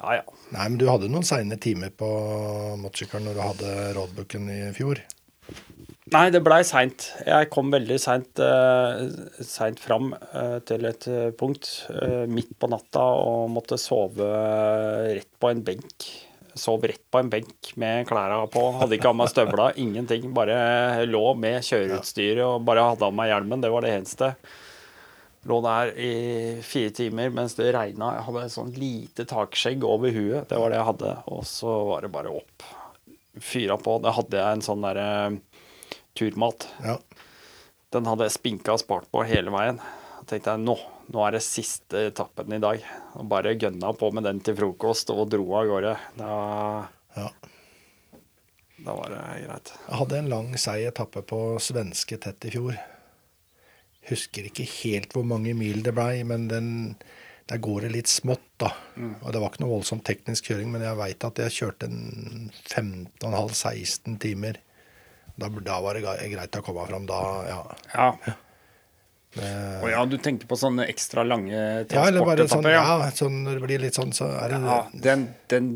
Ja, 0.00 0.14
ja. 0.22 0.38
Nei, 0.54 0.66
men 0.70 0.78
du 0.80 0.86
hadde 0.88 1.10
noen 1.12 1.26
seine 1.26 1.58
timer 1.60 1.92
på 1.94 2.08
motorsykkelen 2.80 3.28
når 3.28 3.36
du 3.36 3.42
hadde 3.44 3.74
roadbooken 3.98 4.48
i 4.52 4.60
fjor. 4.76 5.02
Nei, 6.12 6.26
det 6.32 6.42
blei 6.44 6.60
seint. 6.66 7.06
Jeg 7.24 7.48
kom 7.52 7.70
veldig 7.72 7.96
seint 8.00 8.40
uh, 8.42 9.04
fram 9.80 10.10
uh, 10.12 10.58
til 10.68 10.84
et 10.88 11.06
eh, 11.08 11.30
punkt 11.38 11.70
uh, 11.88 12.24
midt 12.28 12.52
på 12.60 12.68
natta 12.68 13.04
og 13.22 13.46
måtte 13.54 13.78
sove 13.80 14.28
rett 15.12 15.30
på 15.40 15.52
en 15.52 15.62
benk. 15.64 16.08
Sov 16.58 16.82
rett 16.84 17.00
på 17.10 17.20
en 17.22 17.30
benk 17.32 17.70
med 17.80 18.06
klærne 18.08 18.42
på. 18.52 18.64
Hadde 18.80 18.98
ikke 18.98 19.12
av 19.12 19.16
meg 19.18 19.30
støvla, 19.32 19.70
ingenting. 19.84 20.28
Bare 20.36 21.06
lå 21.08 21.22
med 21.38 21.64
kjøreutstyret 21.64 22.44
og 22.44 22.66
bare 22.68 22.84
hadde 22.90 23.08
av 23.08 23.16
meg 23.16 23.32
hjelmen. 23.32 23.64
Det 23.64 23.70
var 23.72 23.86
det 23.86 23.94
eneste. 23.96 24.32
Lå 25.48 25.58
der 25.64 25.90
i 25.98 26.12
fire 26.62 26.92
timer 26.94 27.32
mens 27.34 27.56
det 27.58 27.72
regna. 27.74 28.12
Jeg 28.18 28.26
hadde 28.28 28.44
et 28.46 28.54
sånn 28.54 28.74
lite 28.78 29.26
takskjegg 29.26 29.82
over 29.88 30.12
huet. 30.14 30.46
Det 30.52 30.60
var 30.60 30.70
det 30.70 30.78
jeg 30.78 30.90
hadde. 30.92 31.14
Og 31.34 31.42
så 31.48 31.72
var 31.88 32.04
det 32.04 32.12
bare 32.14 32.36
opp. 32.36 32.68
Fyra 33.42 33.78
på. 33.80 33.96
Da 34.04 34.12
hadde 34.14 34.38
jeg 34.38 34.58
en 34.58 34.64
sånn 34.68 34.84
derre 34.84 35.08
turmat. 36.18 36.68
Ja. 36.84 36.98
Den 37.92 38.06
hadde 38.08 38.28
jeg 38.28 38.36
spinka 38.36 38.76
og 38.76 38.80
spart 38.84 39.08
på 39.12 39.24
hele 39.28 39.52
veien. 39.52 39.80
Da 40.20 40.28
tenkte 40.30 40.54
jeg 40.54 40.62
nå, 40.62 40.76
nå 41.12 41.22
er 41.26 41.36
det 41.36 41.42
siste 41.44 42.06
etappen 42.08 42.54
i 42.56 42.60
dag. 42.62 42.84
Og 43.20 43.28
bare 43.30 43.56
gønna 43.58 43.92
på 43.98 44.10
med 44.14 44.26
den 44.28 44.40
til 44.44 44.56
frokost 44.58 45.12
og 45.14 45.26
dro 45.32 45.46
av 45.58 45.68
gårde. 45.68 45.96
Da, 46.18 46.36
ja. 47.18 47.26
da 48.86 48.96
var 48.96 49.12
det 49.12 49.24
greit. 49.46 49.74
Jeg 49.88 50.00
hadde 50.02 50.20
en 50.20 50.30
lang, 50.32 50.52
seig 50.60 50.86
etappe 50.88 51.24
på 51.28 51.42
svenske 51.62 52.18
tett 52.22 52.48
i 52.48 52.54
fjor. 52.56 52.78
Husker 54.08 54.48
ikke 54.48 54.66
helt 54.80 55.12
hvor 55.14 55.26
mange 55.28 55.54
mil 55.54 55.84
det 55.86 55.94
blei, 55.94 56.24
men 56.26 56.48
den, 56.50 56.70
der 57.50 57.60
går 57.62 57.86
det 57.86 57.92
litt 57.92 58.10
smått, 58.10 58.48
da. 58.62 58.72
Og 59.20 59.28
det 59.34 59.42
var 59.42 59.52
ikke 59.52 59.62
noe 59.62 59.76
voldsomt 59.76 60.06
teknisk 60.08 60.48
kjøring, 60.50 60.72
men 60.74 60.82
jeg 60.86 60.98
veit 60.98 61.28
at 61.28 61.42
jeg 61.44 61.58
kjørte 61.58 61.90
en 61.90 62.48
15,5-16 62.72 64.16
timer. 64.22 64.58
Da, 65.36 65.48
da 65.48 65.78
var 65.84 65.96
det 65.96 66.02
greit 66.04 66.58
å 66.58 66.64
komme 66.64 66.88
fram. 66.88 67.06
Da, 67.08 67.20
ja. 67.48 67.60
Ja. 67.94 68.34
Å 69.32 69.88
ja, 69.88 70.02
du 70.04 70.18
tenker 70.20 70.44
på 70.50 70.56
sånne 70.60 70.84
ekstra 70.92 71.22
lange 71.24 71.56
transportetapper? 71.88 72.42
ja, 72.42 72.46
sånn, 72.52 72.66
ja, 72.68 73.08
sånn 73.16 73.38
når 73.46 73.52
det 73.56 73.62
blir 73.64 73.80
litt 73.86 73.96
sånn, 73.96 74.12
så 74.12 74.26
er 74.28 74.52
det 74.52 74.58
Ja, 74.66 74.76
den, 75.06 75.22
den, 75.48 75.70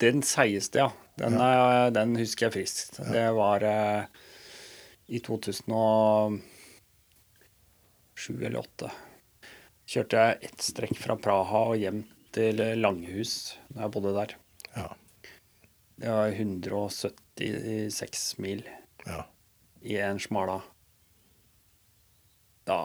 den 0.00 0.22
seigeste, 0.24 0.80
ja. 0.86 0.90
Den, 1.20 1.36
er- 1.38 1.92
den 1.94 2.16
husker 2.18 2.48
jeg 2.48 2.54
friskt. 2.56 2.96
Det 3.12 3.26
var 3.36 3.60
eh, 3.62 4.08
i 5.06 5.20
2007 5.22 6.40
eller 8.40 8.64
2008. 8.64 8.88
Kjørte 9.84 10.16
jeg 10.24 10.40
ett 10.48 10.64
strekk 10.64 10.96
fra 10.96 11.12
Praha 11.20 11.66
og 11.74 11.78
hjem 11.78 12.00
til 12.34 12.56
Langhus 12.80 13.52
da 13.68 13.84
jeg 13.84 13.92
bodde 13.94 14.14
der. 14.16 14.32
Ja. 14.74 14.88
Det 16.00 16.08
var 16.10 16.32
176 16.32 18.24
mil 18.42 18.64
ja. 19.06 19.20
i 19.84 19.98
en 20.02 20.18
smala. 20.18 20.62
Da 22.64 22.78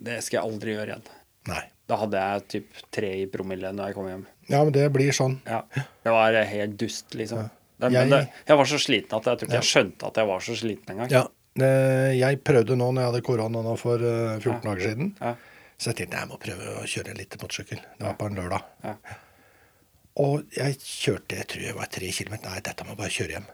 Det 0.00 0.20
skal 0.24 0.38
jeg 0.40 0.46
aldri 0.52 0.74
gjøre 0.76 0.92
igjen. 0.94 1.08
Nei. 1.50 1.62
Da 1.90 1.96
hadde 1.98 2.20
jeg 2.22 2.44
typ 2.52 2.82
tre 2.94 3.08
i 3.22 3.26
promille 3.26 3.72
når 3.74 3.90
jeg 3.90 3.96
kom 3.96 4.06
hjem. 4.08 4.26
Ja, 4.50 4.60
men 4.64 4.72
det 4.76 4.84
blir 4.94 5.10
sånn. 5.16 5.40
Ja, 5.46 5.62
Det 5.74 6.12
var 6.14 6.32
helt 6.52 6.76
dust, 6.78 7.10
liksom. 7.18 7.50
Det, 7.80 7.90
Jeg- 7.92 8.10
det, 8.10 8.20
jeg 8.46 8.56
var 8.56 8.64
så 8.68 8.78
sliten 8.78 9.16
at 9.16 9.24
jeg 9.24 9.38
tror 9.38 9.48
ikke 9.48 9.58
jeg 9.60 9.70
skjønte 9.70 10.06
at 10.06 10.14
jeg 10.20 10.26
var 10.26 10.40
så 10.40 10.54
sliten 10.56 10.90
engang. 10.94 11.10
Ja. 11.10 11.22
eh, 11.58 12.12
Jeg 12.18 12.42
prøvde 12.44 12.76
nå 12.76 12.90
når 12.92 13.00
jeg 13.02 13.10
hadde 13.12 13.22
korona 13.26 13.62
nå 13.62 13.76
for 13.78 13.96
eh, 13.96 14.38
14 14.38 14.60
dager 14.62 14.80
siden. 14.84 15.16
Ja. 15.20 15.34
Så 15.80 15.90
jeg 15.90 15.96
tenkte 15.96 16.18
jeg 16.20 16.28
må 16.28 16.38
prøve 16.38 16.76
å 16.76 16.84
kjøre 16.84 17.16
litt 17.16 17.36
motorsykkel. 17.40 17.80
Det 17.98 18.04
var 18.06 18.14
på 18.14 18.26
en 18.26 18.36
lørdag. 18.36 18.62
Ja. 18.84 18.94
Og 20.20 20.44
jeg 20.54 20.76
kjørte 20.78 21.36
jeg 21.38 21.46
tror 21.48 21.62
jeg 21.64 21.74
var 21.74 21.86
tre 21.86 22.10
kilometer. 22.12 22.50
Nei, 22.50 22.60
dette 22.60 22.84
må 22.84 22.90
jeg 22.94 22.98
bare 23.00 23.14
kjøre 23.16 23.34
hjem. 23.38 23.46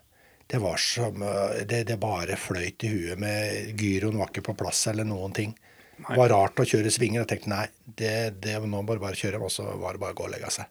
Det 0.47 0.61
var 0.63 0.79
som 0.79 1.23
eh, 1.27 1.63
Det, 1.67 1.85
det 1.89 1.97
bare 2.03 2.37
fløyt 2.39 2.85
i 2.87 2.93
huet 2.93 3.19
med 3.19 3.81
gyroen 3.81 4.19
var 4.21 4.31
ikke 4.31 4.47
på 4.51 4.57
plass 4.61 4.87
eller 4.93 5.09
noen 5.09 5.35
ting. 5.35 5.57
Det 5.97 6.17
var 6.19 6.29
rart 6.31 6.61
å 6.61 6.67
kjøre 6.69 6.93
svinger. 6.93 7.23
Jeg 7.25 7.31
tenkte 7.31 7.51
nei, 7.55 7.67
det, 7.99 8.17
det, 8.45 8.59
nå 8.61 8.83
må 8.85 8.95
du 8.95 9.01
bare 9.03 9.17
kjøre. 9.17 9.41
Og 9.43 9.51
så 9.53 9.65
var 9.81 9.97
det 9.97 10.03
bare 10.03 10.15
å 10.15 10.19
gå 10.19 10.27
og 10.29 10.35
legge 10.35 10.51
seg. 10.53 10.69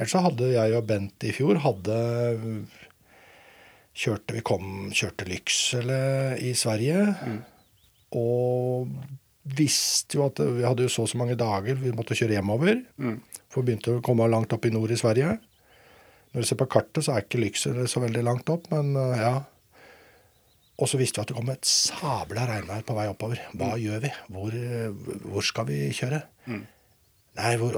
Ellers 0.00 0.14
så 0.14 0.22
hadde 0.24 0.48
jeg 0.54 0.76
og 0.78 0.86
Bent 0.88 1.26
i 1.28 1.34
fjor 1.36 1.60
hadde 1.60 1.96
Kjørte 4.00 4.32
vi 4.36 4.40
kom, 4.46 4.66
kjørte 4.94 5.26
Lyksele 5.28 6.00
i 6.46 6.54
Sverige. 6.56 7.02
Og 8.16 8.88
visste 9.58 10.16
jo 10.16 10.24
at 10.28 10.40
vi 10.40 10.64
hadde 10.64 10.86
jo 10.86 10.92
så 10.92 11.04
og 11.04 11.10
så 11.10 11.18
mange 11.20 11.36
dager 11.38 11.76
vi 11.80 11.92
måtte 11.96 12.16
kjøre 12.16 12.38
hjemover. 12.38 12.80
For 13.50 13.60
vi 13.60 13.72
begynte 13.72 13.98
å 13.98 14.04
komme 14.06 14.28
langt 14.30 14.52
opp 14.56 14.64
i 14.64 14.72
nord 14.72 14.94
i 14.94 14.98
Sverige. 15.00 15.36
Når 16.30 16.42
du 16.42 16.48
ser 16.48 16.60
på 16.60 16.68
kartet, 16.70 17.02
så 17.04 17.14
er 17.14 17.24
ikke 17.24 17.40
Lyksele 17.42 17.86
så 17.90 18.02
veldig 18.04 18.22
langt 18.26 18.52
opp, 18.52 18.68
men 18.70 18.92
uh, 18.98 19.14
ja. 19.18 19.32
Og 20.80 20.88
så 20.88 21.00
visste 21.00 21.18
vi 21.18 21.26
at 21.26 21.32
det 21.32 21.36
kom 21.36 21.50
et 21.52 21.66
sabla 21.68 22.46
regnvær 22.48 22.84
på 22.88 22.96
vei 22.96 23.08
oppover. 23.10 23.42
Hva 23.58 23.74
gjør 23.80 24.04
vi? 24.06 24.12
Hvor, 24.32 24.54
uh, 24.54 25.16
hvor 25.32 25.44
skal 25.44 25.68
vi 25.68 25.80
kjøre? 25.96 26.22
Nei, 27.40 27.54
hvor, 27.60 27.76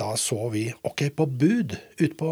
da 0.00 0.12
så 0.18 0.48
vi 0.52 0.66
OK, 0.82 1.06
på 1.14 1.26
Bud 1.30 1.76
ute 2.00 2.14
på 2.18 2.30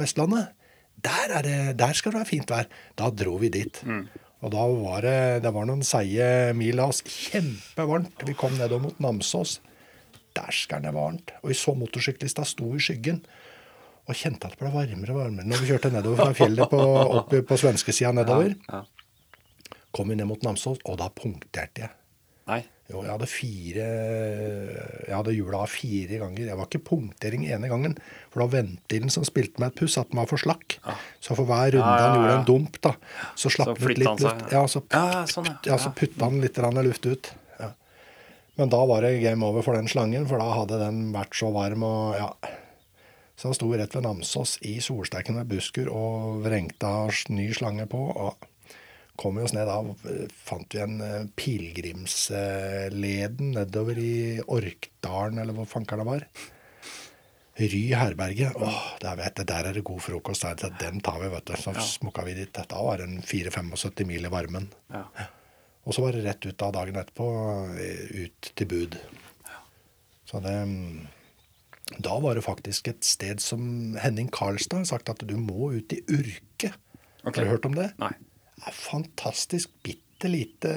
Vestlandet. 0.00 0.54
Der, 0.98 1.30
er 1.38 1.46
det, 1.46 1.58
der 1.78 1.94
skal 1.94 2.12
det 2.12 2.20
være 2.24 2.32
fint 2.32 2.50
vær. 2.50 2.66
Da 2.98 3.08
dro 3.14 3.36
vi 3.38 3.52
dit. 3.54 3.78
Og 4.42 4.52
da 4.54 4.64
var 4.70 5.02
det, 5.06 5.18
det 5.42 5.52
var 5.54 5.66
noen 5.66 5.82
seige 5.86 6.52
mil 6.58 6.82
av 6.82 6.92
oss. 6.92 7.02
Kjempevarmt. 7.06 8.26
Vi 8.26 8.36
kom 8.38 8.54
nedover 8.58 8.88
mot 8.88 9.00
Namsos. 9.02 9.58
Dæsken, 10.36 10.84
det 10.84 10.92
var 10.94 11.08
varmt. 11.08 11.32
Og 11.42 11.52
vi 11.52 11.58
så 11.58 11.74
motorsyklista 11.78 12.44
sto 12.46 12.70
i 12.74 12.82
skyggen. 12.82 13.22
Og 14.08 14.16
kjente 14.16 14.48
at 14.48 14.54
det 14.56 14.62
ble 14.62 14.72
varmere 14.72 15.12
og 15.12 15.20
varmere 15.20 15.50
når 15.50 15.60
vi 15.62 15.68
kjørte 15.68 15.92
nedover 15.92 16.22
fra 16.22 16.36
fjellet 16.36 16.70
på, 16.72 16.80
opp 17.20 17.34
på 17.50 17.60
svenskesida 17.60 18.14
nedover. 18.16 18.54
Ja. 18.70 18.82
Kom 19.92 20.08
vi 20.12 20.16
ned 20.16 20.28
mot 20.30 20.42
Namsos, 20.44 20.80
og 20.88 20.98
da 21.00 21.10
punkterte 21.12 21.84
jeg. 21.84 21.94
Nei. 22.48 22.62
Jo, 22.88 23.02
jeg 23.04 23.12
hadde 23.12 23.26
fire 23.28 23.86
Jeg 25.04 25.12
hadde 25.12 25.34
hjula 25.36 25.58
fire 25.68 26.20
ganger. 26.22 26.46
Jeg 26.48 26.56
var 26.56 26.68
ikke 26.70 26.80
punktering 26.86 27.42
ene 27.44 27.68
gangen. 27.68 27.96
For 28.30 28.40
det 28.40 28.46
var 28.46 28.54
ventilen 28.62 29.12
som 29.12 29.26
spilte 29.28 29.60
meg 29.60 29.74
et 29.74 29.82
puss, 29.82 29.98
at 30.00 30.08
den 30.08 30.20
var 30.22 30.30
for 30.30 30.40
slakk. 30.40 30.78
Så 31.20 31.36
for 31.36 31.44
hver 31.48 31.74
runde 31.76 31.82
Ja, 31.84 31.98
ja, 31.98 32.06
han 32.06 32.16
gjorde 32.16 32.38
en 32.38 32.46
dump, 32.48 32.78
da, 32.84 32.94
så 33.36 33.52
slapp 33.52 33.74
Så 33.74 33.82
den 33.82 33.92
ut 33.92 34.00
litt 34.00 34.24
luft. 34.24 34.46
ja. 34.48 34.62
Ja, 34.62 34.62
så, 34.72 34.82
Ja, 34.94 35.26
sånn, 35.28 35.50
ja. 35.50 35.58
ja, 35.68 35.76
så 35.84 35.92
putta 35.92 36.30
han 36.30 36.40
litt 36.40 36.62
luft 36.88 37.10
ut. 37.10 37.30
Ja. 37.60 37.68
Men 38.56 38.72
da 38.72 38.80
var 38.88 39.04
det 39.04 39.20
game 39.20 39.44
over 39.44 39.66
for 39.66 39.76
den 39.76 39.90
slangen, 39.92 40.24
for 40.30 40.40
da 40.40 40.48
hadde 40.56 40.80
den 40.80 41.12
vært 41.12 41.36
så 41.36 41.52
varm 41.52 41.84
og 41.84 42.16
ja. 42.16 42.32
Så 43.38 43.48
han 43.48 43.54
sto 43.54 43.70
rett 43.70 43.94
ved 43.94 44.02
Namsos 44.02 44.56
i 44.66 44.80
solsteiken 44.82 45.38
med 45.38 45.50
busker 45.50 45.90
og 45.94 46.42
vrengte 46.42 46.90
ny 47.30 47.52
slange 47.54 47.86
på. 47.90 48.00
og 48.10 48.48
kom 49.18 49.34
vi 49.38 49.42
oss 49.42 49.52
ned 49.54 49.66
da, 49.66 49.82
fant 50.46 50.74
vi 50.74 50.80
en 50.82 51.00
eh, 51.02 51.26
pilegrimsleden 51.38 53.52
nedover 53.56 53.98
i 53.98 54.40
Orkdalen, 54.46 55.38
eller 55.42 55.54
hvor 55.56 55.66
fanker 55.66 55.96
det 55.98 56.06
var. 56.06 56.22
Ry 57.58 57.94
herberge. 57.98 58.52
Åh, 58.54 58.82
der 59.02 59.16
vet 59.18 59.38
jeg, 59.42 59.48
der 59.50 59.66
er 59.66 59.74
det 59.74 59.82
god 59.86 60.00
frokost. 60.04 60.46
Der, 60.46 60.70
den 60.78 61.00
tar 61.02 61.18
vi, 61.18 61.26
vet 61.32 61.46
du. 61.50 61.54
Så 61.58 61.74
smukka 61.82 62.22
vi 62.28 62.38
dit. 62.38 62.54
Da 62.54 62.78
var 62.86 63.02
en 63.02 63.18
4-75 63.26 64.06
mil 64.06 64.22
i 64.28 64.30
varmen. 64.30 64.70
Ja. 64.94 65.02
Og 65.82 65.90
så 65.96 66.04
var 66.04 66.14
det 66.14 66.22
rett 66.22 66.46
ut 66.46 66.62
av 66.62 66.70
dagen 66.76 67.00
etterpå, 67.02 67.26
eh, 67.74 68.22
ut 68.22 68.38
til 68.54 68.66
bud. 68.70 68.94
Så 70.28 70.36
det 70.44 70.58
mm, 70.70 70.98
Da 71.96 72.18
var 72.20 72.36
det 72.36 72.44
faktisk 72.44 72.90
et 72.92 73.04
sted 73.06 73.40
som 73.42 73.96
Henning 74.02 74.28
Karlstad 74.32 74.82
har 74.82 74.90
sagt 74.90 75.08
at 75.12 75.24
du 75.24 75.36
må 75.40 75.72
ut 75.72 75.92
i 75.96 76.02
Urke. 76.04 76.74
Okay. 77.24 77.32
Har 77.32 77.44
du 77.44 77.52
hørt 77.54 77.68
om 77.68 77.76
det? 77.78 77.90
Nei. 78.02 78.12
Det 78.58 78.68
er 78.68 78.76
fantastisk 78.76 79.72
bitte 79.86 80.28
lite 80.28 80.72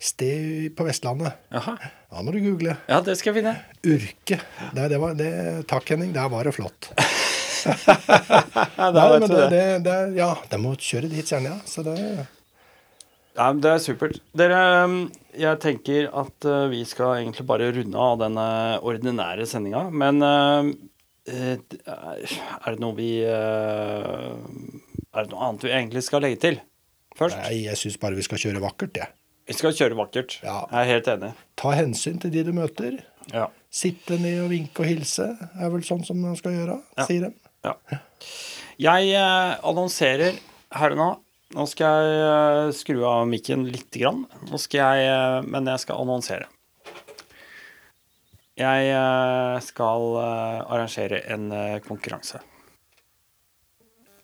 Sted 0.00 0.72
på 0.76 0.84
Vestlandet. 0.86 1.42
Jaha. 1.52 1.74
Da 2.08 2.22
må 2.24 2.32
du 2.32 2.38
google. 2.40 2.72
Ja, 2.88 3.02
det 3.04 3.18
skal 3.20 3.34
jeg 3.34 3.42
finne. 3.42 3.52
Urke. 3.84 4.38
Nei, 4.72 4.86
det 4.88 5.00
var, 5.02 5.12
det, 5.18 5.28
takk, 5.68 5.92
Henning. 5.92 6.14
Der 6.16 6.30
var 6.32 6.48
det 6.48 6.54
flott. 6.56 6.88
Nei, 8.96 9.04
men 9.20 9.26
det, 9.28 9.42
det, 9.52 9.64
det, 9.84 9.98
ja, 10.16 10.30
de 10.48 10.60
må 10.62 10.72
kjøre 10.80 11.10
dit, 11.12 11.28
kjenner 11.28 11.52
jeg. 11.52 11.68
Så 11.68 11.84
det 11.84 11.98
Ja, 13.38 13.50
det 13.54 13.70
er 13.70 13.82
supert. 13.82 14.18
Dere, 14.36 14.60
um, 14.84 14.96
jeg 15.38 15.60
tenker 15.62 16.08
at 16.22 16.46
uh, 16.48 16.64
vi 16.72 16.82
skal 16.88 17.20
egentlig 17.20 17.46
bare 17.48 17.70
runde 17.76 18.06
av 18.06 18.18
denne 18.22 18.46
ordinære 18.82 19.46
sendinga. 19.48 19.84
Men 19.94 20.18
uh, 20.24 20.70
eh, 21.30 21.54
er 21.54 22.74
det 22.74 22.82
noe 22.82 22.96
vi 22.98 23.12
uh, 23.22 24.34
Er 25.14 25.24
det 25.24 25.30
noe 25.30 25.46
annet 25.46 25.68
vi 25.68 25.72
egentlig 25.76 26.02
skal 26.06 26.26
legge 26.26 26.40
til 26.42 26.60
først? 27.18 27.38
Nei, 27.38 27.64
jeg 27.68 27.78
syns 27.78 28.00
bare 28.02 28.18
vi 28.18 28.26
skal 28.26 28.42
kjøre 28.42 28.64
vakkert, 28.66 28.98
jeg. 28.98 29.14
Vi 29.50 29.56
skal 29.58 29.74
kjøre 29.74 29.98
vakkert. 29.98 30.36
Ja. 30.46 30.60
Jeg 30.70 30.82
er 30.82 30.92
helt 30.94 31.08
enig. 31.14 31.32
Ta 31.58 31.72
hensyn 31.74 32.20
til 32.22 32.34
de 32.34 32.44
du 32.46 32.52
møter. 32.54 33.00
Ja. 33.34 33.48
Sitte 33.70 34.18
ned 34.18 34.44
og 34.44 34.52
vinke 34.52 34.82
og 34.82 34.90
hilse 34.90 35.26
er 35.38 35.72
vel 35.72 35.82
sånn 35.86 36.04
som 36.06 36.18
man 36.22 36.36
skal 36.38 36.54
gjøre, 36.56 36.80
Ja. 36.98 37.06
sier 37.06 37.28
de. 37.28 37.32
ja. 37.66 37.74
Jeg 38.80 39.10
eh, 39.12 39.50
annonserer 39.68 40.38
her 40.72 40.94
og 40.94 40.98
nå. 41.00 41.08
Nå 41.50 41.64
skal 41.66 42.04
jeg 42.06 42.18
eh, 42.22 42.72
skru 42.78 43.00
av 43.08 43.24
mikken 43.26 43.64
lite 43.66 43.98
grann. 43.98 44.22
Nå 44.46 44.58
skal 44.62 45.00
jeg, 45.00 45.10
eh, 45.10 45.48
men 45.50 45.66
jeg 45.66 45.82
skal 45.82 45.98
annonsere. 45.98 46.46
Jeg 48.60 48.90
eh, 48.94 49.56
skal 49.66 50.18
arrangere 50.20 51.24
en 51.34 51.50
konkurranse. 51.86 52.42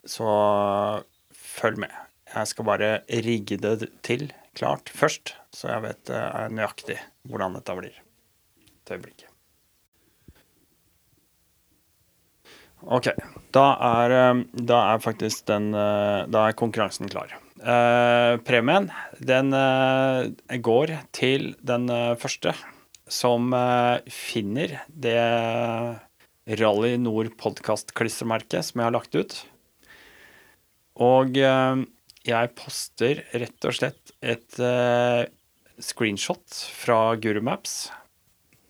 Så 0.07 0.27
følg 1.35 1.83
med. 1.83 2.03
Jeg 2.31 2.53
skal 2.53 2.69
bare 2.69 2.91
rigge 3.27 3.59
det 3.59 3.91
til 4.07 4.29
klart 4.57 4.93
først, 4.93 5.35
så 5.55 5.73
jeg 5.73 5.87
vet 5.89 6.13
nøyaktig 6.55 7.01
hvordan 7.27 7.59
dette 7.59 7.81
blir. 7.81 8.03
Et 8.85 8.95
øyeblikk. 8.95 9.27
Ok, 12.85 13.09
da 13.57 13.65
er, 13.81 14.13
eh, 14.13 14.45
da 14.69 14.79
er 14.93 15.03
faktisk 15.03 15.47
den 15.49 15.73
eh, 15.75 16.27
Da 16.29 16.47
er 16.49 16.57
konkurransen 16.59 17.09
klar. 17.09 17.33
Eh, 17.57 18.37
premien, 18.45 18.91
den 19.19 19.53
eh, 19.57 20.59
går 20.61 20.93
til 21.17 21.55
den 21.65 21.89
første 22.21 22.55
som 23.07 23.53
finner 24.11 24.81
det 24.91 25.15
Rally 26.59 26.97
Nord 26.99 27.29
podkast-klistremerket 27.39 28.67
som 28.67 28.83
jeg 28.83 28.89
har 28.89 28.97
lagt 28.97 29.15
ut. 29.15 29.37
Og 30.99 31.39
jeg 31.39 32.51
poster 32.59 33.23
rett 33.31 33.69
og 33.71 33.77
slett 33.79 34.11
et 34.27 34.59
screenshot 35.79 36.59
fra 36.83 37.15
Guru 37.15 37.45
Maps. 37.47 37.85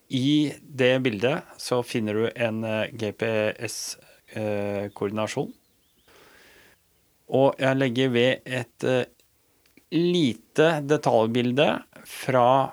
I 0.07 0.55
det 0.61 0.99
bildet 1.03 1.43
så 1.59 1.83
finner 1.83 2.13
du 2.15 2.29
en 2.31 2.63
GPS-koordinasjon. 2.95 5.51
Og 7.27 7.59
jeg 7.59 7.75
legger 7.75 8.09
ved 8.13 8.39
et 8.45 8.83
eh, 8.87 9.05
lite 9.91 10.81
detaljbilde 10.87 11.83
fra 12.07 12.71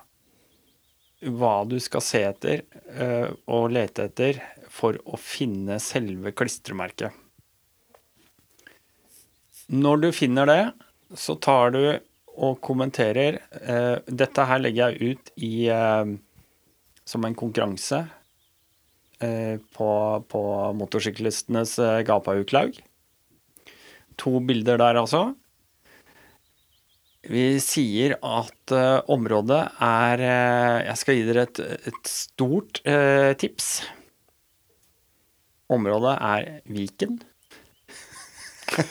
hva 1.25 1.65
du 1.67 1.79
skal 1.83 2.05
se 2.05 2.21
etter 2.29 2.63
eh, 2.95 3.31
og 3.51 3.73
lete 3.75 4.05
etter 4.11 4.39
for 4.71 4.99
å 5.07 5.19
finne 5.19 5.81
selve 5.83 6.33
klistremerket. 6.37 7.11
Når 9.75 10.03
du 10.03 10.09
finner 10.13 10.47
det, 10.51 10.65
så 11.17 11.35
tar 11.41 11.73
du 11.75 11.85
og 12.35 12.59
kommenterer 12.67 13.39
eh, 13.63 14.03
Dette 14.11 14.45
her 14.49 14.59
legger 14.61 14.91
jeg 14.91 15.15
ut 15.15 15.31
i 15.39 15.69
eh, 15.71 16.15
som 17.05 17.25
en 17.25 17.37
konkurranse 17.37 18.07
eh, 19.21 19.57
på, 19.77 19.89
på 20.29 20.43
motorsyklistenes 20.81 21.79
eh. 21.79 22.03
To 24.17 24.41
bilder 24.41 24.79
der, 24.79 25.01
altså. 25.01 25.35
Vi 27.25 27.57
sier 27.65 28.19
at 28.21 28.73
eh, 28.77 29.01
området 29.09 29.63
er 29.81 30.21
eh, 30.21 30.85
Jeg 30.91 30.97
skal 31.01 31.17
gi 31.17 31.23
dere 31.29 31.47
et, 31.49 31.61
et 31.89 32.09
stort 32.11 32.81
eh, 32.85 33.33
tips. 33.41 33.83
Området 35.73 36.19
er 36.21 36.61
Viken. 36.69 37.23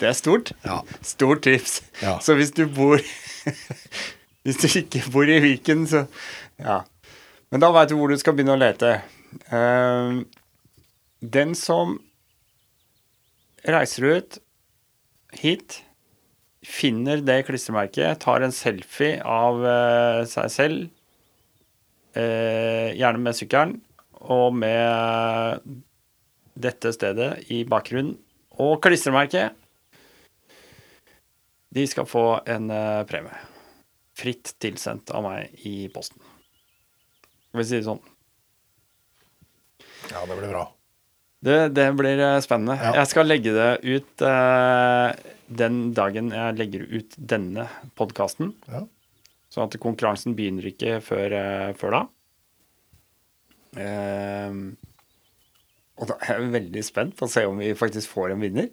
det 0.00 0.08
er 0.10 0.16
stort. 0.18 0.52
Ja. 0.66 0.80
Stort 1.06 1.42
tips. 1.46 1.82
Ja. 2.02 2.18
Så 2.18 2.34
hvis 2.34 2.50
du 2.50 2.66
bor 2.66 2.98
Hvis 4.48 4.62
du 4.62 4.78
ikke 4.80 5.02
bor 5.12 5.28
i 5.28 5.42
Viken, 5.44 5.84
så 5.86 6.06
Ja. 6.56 6.82
Men 7.50 7.60
da 7.60 7.68
veit 7.72 7.90
du 7.90 7.96
hvor 7.96 8.08
du 8.08 8.16
skal 8.16 8.32
begynne 8.36 8.56
å 8.56 8.60
lete. 8.60 9.02
Uh, 9.52 10.24
den 11.20 11.54
som 11.56 11.98
reiser 13.64 14.06
ut 14.08 14.38
hit, 15.36 15.82
finner 16.64 17.20
det 17.24 17.42
klistremerket, 17.48 18.20
tar 18.24 18.44
en 18.44 18.52
selfie 18.52 19.20
av 19.24 19.60
uh, 19.64 20.24
seg 20.28 20.52
selv, 20.52 20.86
uh, 22.16 22.88
gjerne 22.96 23.24
med 23.24 23.36
sykkelen, 23.36 23.76
og 24.28 24.56
med 24.56 25.68
dette 26.56 26.92
stedet 26.96 27.30
i 27.52 27.62
bakgrunnen, 27.68 28.16
og 28.60 28.80
klistremerket, 28.84 29.56
de 31.72 31.84
skal 31.88 32.08
få 32.08 32.26
en 32.48 32.72
premie. 33.08 33.47
Fritt 34.18 34.54
tilsendt 34.62 35.12
av 35.14 35.22
meg 35.26 35.54
i 35.68 35.86
posten. 35.94 36.18
Skal 37.48 37.60
vi 37.62 37.66
si 37.68 37.78
det 37.78 37.86
sånn. 37.86 38.00
Ja, 40.10 40.24
det 40.26 40.36
blir 40.38 40.50
bra. 40.50 40.64
Det, 41.44 41.56
det 41.76 41.86
blir 41.94 42.18
eh, 42.18 42.40
spennende. 42.42 42.74
Ja. 42.82 42.96
Jeg 42.98 43.10
skal 43.12 43.28
legge 43.30 43.52
det 43.54 43.68
ut 43.86 44.24
eh, 44.26 45.12
den 45.60 45.76
dagen 45.96 46.32
jeg 46.34 46.56
legger 46.58 46.86
ut 46.90 47.14
denne 47.30 47.68
podkasten. 47.98 48.56
Ja. 48.66 48.82
Sånn 49.54 49.68
at 49.68 49.78
konkurransen 49.80 50.34
begynner 50.36 50.66
ikke 50.72 50.98
før, 51.04 51.36
eh, 51.38 51.70
før 51.78 51.94
da. 51.94 52.02
Eh, 53.78 54.58
og 55.98 56.10
da 56.10 56.18
er 56.24 56.34
jeg 56.42 56.52
veldig 56.56 56.84
spent 56.86 57.16
på 57.18 57.26
å 57.26 57.30
se 57.32 57.46
om 57.46 57.58
vi 57.62 57.70
faktisk 57.78 58.10
får 58.16 58.34
en 58.34 58.42
vinner. 58.42 58.68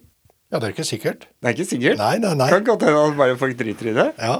ja, 0.50 0.58
det 0.58 0.68
er 0.68 0.74
ikke 0.74 0.86
sikkert. 0.86 1.28
Det 1.42 1.50
er 1.50 1.56
ikke 1.56 1.70
sikkert. 1.70 1.98
Nei, 2.02 2.18
nei, 2.22 2.34
nei. 2.38 2.50
Kan 2.50 2.66
godt 2.66 2.84
hende 2.86 3.00
at 3.02 3.16
bare 3.18 3.38
folk 3.38 3.56
driter 3.58 3.90
i 3.90 3.96
det. 3.96 4.10
Ja. 4.18 4.36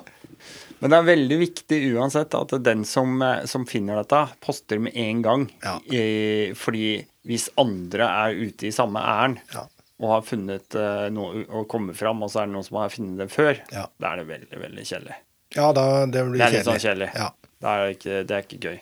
Men 0.81 0.93
det 0.93 0.97
er 0.99 1.07
veldig 1.09 1.37
viktig 1.41 1.79
uansett 1.97 2.35
at 2.37 2.53
den 2.64 2.85
som, 2.85 3.14
eh, 3.22 3.45
som 3.49 3.64
finner 3.66 3.97
dette, 4.03 4.20
poster 4.45 4.79
med 4.83 4.93
en 4.97 5.22
gang. 5.24 5.47
Ja. 5.64 5.79
I, 5.93 6.53
fordi 6.55 7.07
hvis 7.27 7.49
andre 7.59 8.05
er 8.27 8.37
ute 8.37 8.68
i 8.68 8.74
samme 8.74 9.01
ærend 9.01 9.39
Ja. 9.55 9.64
og 10.01 10.11
har 10.11 10.22
funnet 10.29 10.74
eh, 10.77 11.09
noe 11.11 11.47
og 11.49 11.66
kommer 11.72 11.95
fram, 11.97 12.22
og 12.22 12.31
så 12.31 12.43
er 12.43 12.47
det 12.51 12.55
noen 12.59 12.65
som 12.69 12.77
har 12.82 12.93
funnet 12.93 13.16
det 13.24 13.31
før, 13.32 13.57
Ja. 13.73 13.86
da 13.98 14.12
er 14.12 14.16
det 14.23 14.27
veldig, 14.28 14.61
veldig 14.66 14.85
kjedelig. 14.85 15.16
ja, 15.57 15.73
da 15.73 16.07
det 16.07 16.24
blir 16.27 16.39
Det 16.39 16.47
er 16.47 16.53
litt 16.59 16.66
sånn 16.69 16.82
kjedelig. 16.85 17.11
Ja. 17.15 17.31
Er 17.66 17.86
det, 17.86 17.97
ikke, 17.98 18.27
det 18.28 18.36
er 18.36 18.43
ikke 18.44 18.61
gøy. 18.69 18.81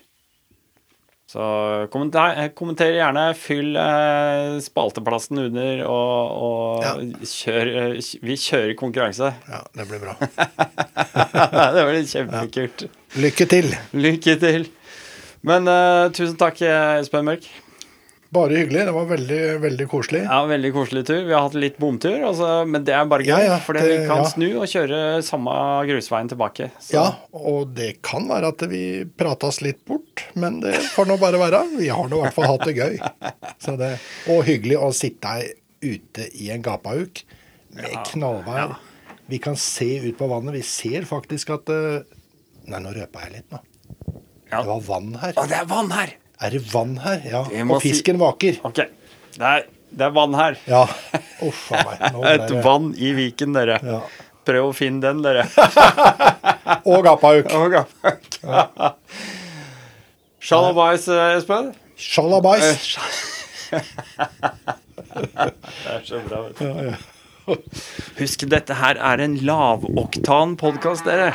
Så 1.26 1.40
kommenter, 1.90 2.34
eh, 2.36 2.48
kommenter 2.54 2.90
gjerne. 2.92 3.22
Fyll 3.38 3.74
eh, 3.80 4.58
spalteplassen 4.62 5.40
under, 5.46 5.80
og, 5.88 6.34
og 6.46 6.84
Ja. 6.84 6.92
kjør 7.24 7.70
eh, 7.80 8.10
Vi 8.22 8.36
kjører 8.38 8.74
konkurranse. 8.78 9.32
ja, 9.54 9.62
det 9.74 9.88
blir 9.88 10.02
bra. 10.04 10.14
det 11.74 11.86
blir 11.88 12.04
kjempekult. 12.12 12.86
Lykke 13.24 13.46
til. 13.50 13.70
Lykke 13.96 14.36
til. 14.42 14.68
Men 15.44 15.68
eh, 15.68 16.06
tusen 16.16 16.36
takk, 16.40 16.60
eh, 16.64 17.00
Espen 17.00 17.26
Mørk. 17.28 17.48
Bare 18.34 18.56
hyggelig. 18.58 18.82
Det 18.88 18.92
var 18.96 19.04
veldig, 19.06 19.40
veldig 19.62 19.86
koselig. 19.90 20.22
Ja, 20.26 20.40
Veldig 20.50 20.70
koselig 20.74 21.04
tur. 21.06 21.20
Vi 21.28 21.34
har 21.34 21.44
hatt 21.46 21.56
litt 21.58 21.76
bomtur, 21.78 22.16
altså, 22.26 22.48
men 22.66 22.86
det 22.86 22.94
er 22.96 23.04
bare 23.10 23.26
gøy. 23.26 23.30
Ja, 23.30 23.52
ja, 23.52 23.58
fordi 23.62 23.84
vi 23.86 23.98
kan 24.08 24.24
ja. 24.24 24.30
snu 24.32 24.46
og 24.50 24.66
kjøre 24.70 25.02
samme 25.26 25.54
grusveien 25.86 26.30
tilbake. 26.32 26.70
Så. 26.82 26.96
Ja, 26.96 27.04
og 27.38 27.76
det 27.76 27.92
kan 28.06 28.26
være 28.30 28.50
at 28.54 28.64
vi 28.70 28.82
pratas 29.20 29.60
litt 29.62 29.84
bort, 29.86 30.24
men 30.34 30.58
det 30.64 30.74
får 30.96 31.10
nå 31.10 31.18
bare 31.22 31.38
være. 31.44 31.62
Vi 31.76 31.92
har 31.92 32.10
nå 32.10 32.18
i 32.18 32.26
hvert 32.26 32.38
fall 32.38 32.50
hatt 32.50 32.66
det 32.66 32.74
gøy. 32.78 32.98
Så 33.64 33.76
det, 33.80 33.92
og 34.34 34.42
hyggelig 34.48 34.80
å 34.82 34.90
sitte 34.96 35.36
ute 35.84 36.26
i 36.34 36.50
en 36.54 36.64
gapauk 36.64 37.22
med 37.78 37.94
knallvær. 38.10 38.74
Vi 39.30 39.38
kan 39.42 39.56
se 39.56 39.88
ut 40.08 40.18
på 40.18 40.28
vannet. 40.28 40.58
Vi 40.58 40.66
ser 40.66 41.06
faktisk 41.08 41.54
at 41.54 41.70
eh, 41.72 42.02
Nei, 42.64 42.78
nå 42.80 42.94
røpa 42.96 43.26
jeg 43.26 43.34
litt 43.34 43.50
nå. 43.52 43.58
Ja. 44.48 44.62
Det 44.62 44.68
var 44.70 44.84
vann 44.86 45.10
her. 45.20 45.34
Å, 45.36 45.42
det 45.50 45.58
er 45.58 45.66
vann 45.68 45.90
her! 45.92 46.14
Er 46.42 46.50
det 46.50 46.60
vann 46.72 46.96
her? 47.02 47.22
Ja. 47.30 47.42
Og 47.70 47.80
fisken 47.82 48.18
vaker. 48.20 48.58
Ok. 48.66 48.80
Det 49.34 49.46
er, 49.50 49.64
det 49.94 50.06
er 50.08 50.12
vann 50.14 50.34
her. 50.38 50.56
Ja. 50.70 50.82
Uff 51.46 51.68
a 51.72 51.82
meg. 51.86 52.04
Nå 52.14 52.24
Et 52.32 52.46
det 52.50 52.60
vann 52.64 52.90
i 52.98 53.12
Viken, 53.16 53.54
dere. 53.56 53.78
Ja. 53.84 54.00
Prøv 54.44 54.70
å 54.72 54.74
finne 54.76 55.00
den, 55.00 55.22
dere. 55.24 55.46
Og 56.90 57.04
gapauk. 57.06 57.48
Å, 57.54 57.64
Ja. 58.44 58.90
Shalabais, 60.44 61.06
eh, 61.08 61.38
Espen. 61.38 61.70
Sjalabais. 61.96 62.98
Eh, 63.72 63.80
Det 65.14 65.94
er 65.94 66.02
så 66.04 66.20
bra, 66.26 66.42
vet 66.44 66.58
du. 66.58 66.66
Ja, 66.66 66.90
ja. 66.90 67.56
Husk, 68.18 68.44
dette 68.52 68.76
her 68.76 69.00
er 69.00 69.22
en 69.24 69.38
lavoktan 69.48 70.54
podkast, 70.60 71.08
dere. 71.08 71.32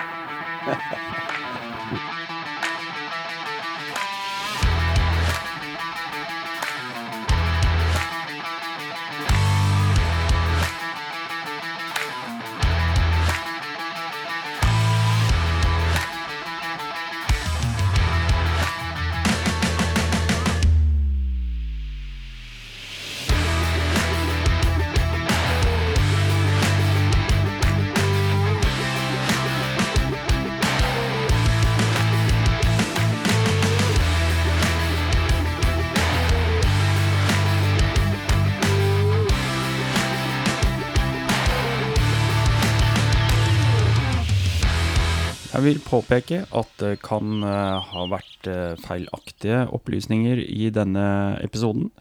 Vil 45.70 45.82
påpeke 45.86 46.44
at 46.56 46.72
det 46.82 46.96
kan 47.06 47.44
eh, 47.46 47.90
ha 47.92 48.06
vært 48.10 48.48
eh, 48.50 48.74
feilaktige 48.82 49.66
opplysninger 49.76 50.42
i 50.42 50.70
denne 50.74 51.06
episoden. 51.44 51.92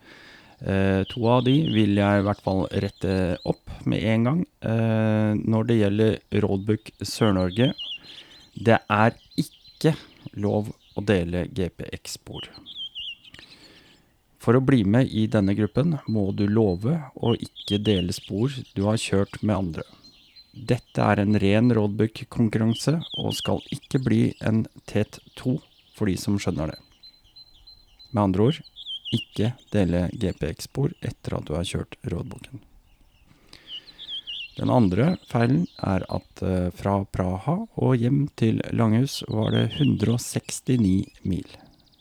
Eh, 0.58 1.02
to 1.10 1.26
av 1.28 1.44
de 1.46 1.56
vil 1.74 1.98
jeg 1.98 2.20
i 2.20 2.24
hvert 2.26 2.40
fall 2.44 2.64
rette 2.84 3.12
opp 3.48 3.74
med 3.88 4.04
en 4.12 4.28
gang. 4.28 4.40
Når 5.38 5.68
det 5.68 5.78
gjelder 5.78 6.40
Roadbook 6.44 6.90
Sør-Norge, 7.02 7.70
det 8.58 8.78
er 8.80 9.18
ikke 9.38 9.94
lov 10.40 10.72
å 10.98 11.04
dele 11.04 11.46
GPX-spor. 11.54 12.48
For 14.42 14.56
å 14.56 14.64
bli 14.64 14.82
med 14.86 15.12
i 15.12 15.28
denne 15.30 15.54
gruppen 15.58 15.98
må 16.08 16.30
du 16.32 16.46
love 16.48 16.96
å 17.14 17.36
ikke 17.36 17.82
dele 17.84 18.16
spor 18.16 18.54
du 18.74 18.84
har 18.88 19.00
kjørt 19.02 19.42
med 19.42 19.56
andre. 19.58 19.86
Dette 20.58 21.04
er 21.04 21.22
en 21.22 21.38
ren 21.38 21.70
roadbook-konkurranse, 21.76 22.96
og 23.22 23.36
skal 23.36 23.62
ikke 23.74 24.00
bli 24.02 24.22
en 24.42 24.64
TET 24.90 25.20
2 25.38 25.58
for 25.94 26.10
de 26.10 26.16
som 26.18 26.38
skjønner 26.40 26.72
det. 26.72 26.78
Med 28.10 28.22
andre 28.22 28.48
ord, 28.48 28.62
ikke 29.14 29.52
dele 29.72 30.08
GPX-spor 30.12 30.96
etter 31.04 31.36
at 31.38 31.46
du 31.46 31.54
har 31.56 31.68
kjørt 31.68 31.94
roadbooken. 32.10 32.64
Den 34.58 34.72
andre 34.74 35.12
feilen 35.30 35.68
er 35.86 36.02
at 36.10 36.42
eh, 36.42 36.70
fra 36.74 36.96
Praha 37.14 37.60
og 37.78 37.94
hjem 37.94 38.24
til 38.40 38.58
Langhus 38.74 39.20
var 39.30 39.52
det 39.54 39.68
169 39.78 41.22
mil. 41.22 41.46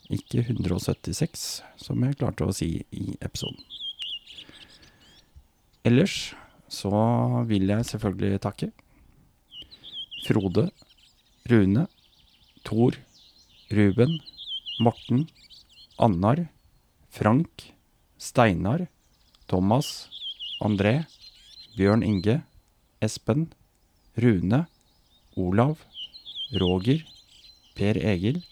Ikke 0.10 0.42
176, 0.42 1.46
som 1.78 2.02
jeg 2.02 2.18
klarte 2.18 2.48
å 2.48 2.56
si 2.56 2.72
i 2.90 3.14
episoden. 3.22 3.62
Ellers 5.86 6.34
så 6.68 6.91
vil 7.48 7.68
jeg 7.72 7.85
selvfølgelig 7.85 8.41
takke 8.44 8.72
Frode, 10.27 10.69
Rune, 11.49 11.88
Tor, 12.65 12.98
Ruben, 13.72 14.19
Morten, 14.80 15.27
Annar, 15.99 16.48
Frank, 17.10 17.73
Steinar, 18.18 18.88
Thomas, 19.48 20.10
André, 20.60 21.06
Bjørn 21.77 22.03
Inge, 22.03 22.41
Espen, 23.02 23.53
Rune, 24.18 24.65
Olav, 25.38 25.77
Roger, 26.52 27.06
Per 27.76 27.95
Egil, 28.02 28.44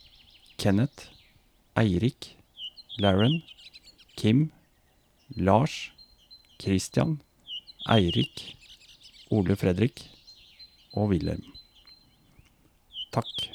Kenneth, 0.58 1.10
Eirik, 1.76 2.38
Lauren, 2.98 3.42
Kim, 4.16 4.52
Lars, 5.36 5.92
Christian, 6.62 7.20
Eirik, 7.86 8.56
Ole 9.30 9.56
Fredrik 9.56 10.02
og 10.98 11.12
Wilhelm. 11.12 11.46
Takk. 13.14 13.55